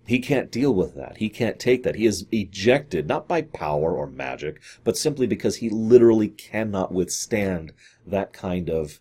He 0.06 0.20
can't 0.20 0.52
deal 0.52 0.74
with 0.74 0.95
that. 0.95 1.18
He 1.18 1.30
can't 1.30 1.60
take 1.60 1.84
that. 1.84 1.95
He 1.95 2.06
is 2.06 2.26
ejected, 2.32 3.08
not 3.08 3.28
by 3.28 3.43
power 3.43 3.95
or 3.95 4.08
magic, 4.08 4.62
but 4.84 4.97
simply 4.97 5.28
because 5.28 5.58
he 5.58 5.70
literally 5.70 6.28
cannot 6.28 6.91
withstand 6.91 7.74
that 8.06 8.34
kind 8.34 8.70
of 8.70 8.99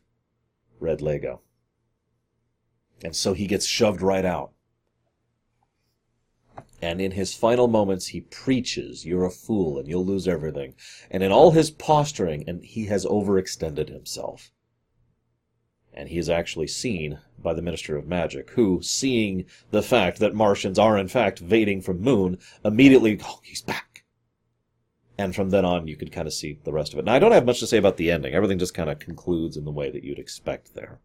red 0.78 1.00
Lego. 1.00 1.40
And 3.02 3.16
so 3.16 3.32
he 3.32 3.46
gets 3.46 3.66
shoved 3.66 4.02
right 4.02 4.24
out. 4.24 4.52
And 6.82 7.00
in 7.00 7.12
his 7.12 7.34
final 7.34 7.66
moments, 7.66 8.08
he 8.08 8.22
preaches, 8.22 9.04
You're 9.04 9.24
a 9.24 9.30
fool 9.30 9.78
and 9.78 9.88
you'll 9.88 10.04
lose 10.04 10.28
everything. 10.28 10.74
And 11.10 11.22
in 11.22 11.32
all 11.32 11.50
his 11.50 11.70
posturing, 11.70 12.44
and 12.48 12.62
he 12.64 12.86
has 12.86 13.04
overextended 13.04 13.88
himself. 13.88 14.50
And 15.92 16.08
he 16.08 16.18
is 16.18 16.30
actually 16.30 16.68
seen 16.68 17.18
by 17.38 17.54
the 17.54 17.62
Minister 17.62 17.96
of 17.96 18.06
Magic, 18.06 18.50
who, 18.50 18.80
seeing 18.82 19.46
the 19.70 19.82
fact 19.82 20.18
that 20.18 20.34
Martians 20.34 20.78
are 20.78 20.96
in 20.96 21.08
fact 21.08 21.44
vading 21.46 21.82
from 21.82 22.00
Moon, 22.00 22.38
immediately, 22.64 23.18
oh, 23.24 23.40
he's 23.42 23.62
back. 23.62 24.04
And 25.18 25.34
from 25.34 25.50
then 25.50 25.64
on, 25.64 25.86
you 25.86 25.96
could 25.96 26.12
kind 26.12 26.26
of 26.26 26.32
see 26.32 26.58
the 26.64 26.72
rest 26.72 26.92
of 26.92 26.98
it. 26.98 27.04
Now, 27.04 27.14
I 27.14 27.18
don't 27.18 27.32
have 27.32 27.44
much 27.44 27.60
to 27.60 27.66
say 27.66 27.76
about 27.76 27.96
the 27.96 28.10
ending. 28.10 28.34
Everything 28.34 28.58
just 28.58 28.72
kind 28.72 28.88
of 28.88 28.98
concludes 28.98 29.56
in 29.56 29.64
the 29.64 29.70
way 29.70 29.90
that 29.90 30.04
you'd 30.04 30.18
expect 30.18 30.74
there. 30.74 31.00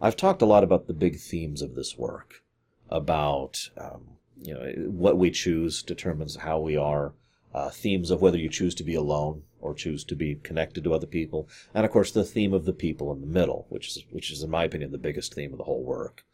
I've 0.00 0.16
talked 0.16 0.42
a 0.42 0.46
lot 0.46 0.64
about 0.64 0.86
the 0.86 0.94
big 0.94 1.18
themes 1.18 1.60
of 1.60 1.74
this 1.74 1.98
work, 1.98 2.42
about 2.88 3.70
um, 3.76 4.02
you 4.42 4.54
know 4.54 4.72
what 4.88 5.18
we 5.18 5.30
choose 5.30 5.82
determines 5.82 6.36
how 6.36 6.58
we 6.58 6.76
are 6.76 7.12
uh, 7.54 7.70
themes 7.70 8.10
of 8.10 8.22
whether 8.22 8.38
you 8.38 8.48
choose 8.48 8.74
to 8.76 8.84
be 8.84 8.94
alone 8.94 9.42
or 9.60 9.74
choose 9.74 10.04
to 10.04 10.14
be 10.14 10.36
connected 10.42 10.84
to 10.84 10.94
other 10.94 11.06
people. 11.06 11.48
And 11.74 11.84
of 11.84 11.92
course 11.92 12.12
the 12.12 12.24
theme 12.24 12.52
of 12.52 12.64
the 12.64 12.72
people 12.72 13.12
in 13.12 13.20
the 13.20 13.26
middle 13.26 13.66
which 13.68 13.88
is 13.88 14.04
which 14.10 14.30
is 14.30 14.42
in 14.42 14.50
my 14.50 14.64
opinion 14.64 14.92
the 14.92 14.98
biggest 14.98 15.34
theme 15.34 15.52
of 15.52 15.58
the 15.58 15.64
whole 15.64 15.82
work. 15.82 16.24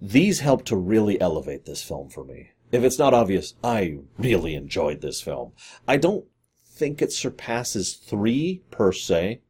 These 0.00 0.40
help 0.40 0.64
to 0.66 0.76
really 0.76 1.20
elevate 1.20 1.64
this 1.64 1.82
film 1.82 2.08
for 2.08 2.24
me. 2.24 2.50
If 2.72 2.84
it's 2.84 2.98
not 2.98 3.14
obvious 3.14 3.54
i 3.62 3.98
really 4.18 4.54
enjoyed 4.54 5.00
this 5.00 5.20
film. 5.20 5.52
I 5.86 5.96
don't 5.96 6.26
think 6.76 7.00
it 7.00 7.12
surpasses 7.12 7.94
three 7.94 8.62
per 8.70 8.92
se. 8.92 9.40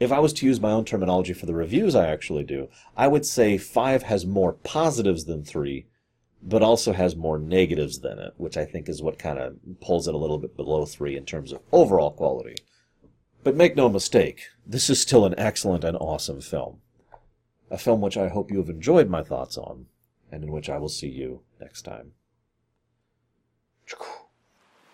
If 0.00 0.10
I 0.10 0.18
was 0.18 0.32
to 0.34 0.46
use 0.46 0.60
my 0.60 0.72
own 0.72 0.84
terminology 0.84 1.32
for 1.32 1.46
the 1.46 1.54
reviews 1.54 1.94
I 1.94 2.08
actually 2.08 2.42
do, 2.42 2.68
I 2.96 3.06
would 3.06 3.24
say 3.24 3.58
five 3.58 4.02
has 4.02 4.26
more 4.26 4.54
positives 4.54 5.24
than 5.24 5.44
three, 5.44 5.86
but 6.46 6.62
also 6.62 6.92
has 6.92 7.16
more 7.16 7.38
negatives 7.38 8.00
than 8.00 8.18
it, 8.18 8.34
which 8.36 8.58
I 8.58 8.66
think 8.66 8.88
is 8.88 9.02
what 9.02 9.18
kind 9.18 9.38
of 9.38 9.56
pulls 9.80 10.06
it 10.06 10.14
a 10.14 10.18
little 10.18 10.38
bit 10.38 10.56
below 10.56 10.84
three 10.84 11.16
in 11.16 11.24
terms 11.24 11.52
of 11.52 11.62
overall 11.72 12.10
quality. 12.10 12.56
But 13.42 13.56
make 13.56 13.74
no 13.74 13.88
mistake, 13.88 14.42
this 14.66 14.90
is 14.90 15.00
still 15.00 15.24
an 15.24 15.34
excellent 15.38 15.84
and 15.84 15.96
awesome 15.96 16.42
film. 16.42 16.80
A 17.70 17.78
film 17.78 18.02
which 18.02 18.18
I 18.18 18.28
hope 18.28 18.50
you 18.50 18.58
have 18.58 18.68
enjoyed 18.68 19.08
my 19.08 19.22
thoughts 19.22 19.56
on, 19.56 19.86
and 20.30 20.44
in 20.44 20.52
which 20.52 20.68
I 20.68 20.76
will 20.76 20.90
see 20.90 21.08
you 21.08 21.40
next 21.60 21.82
time. 21.82 22.12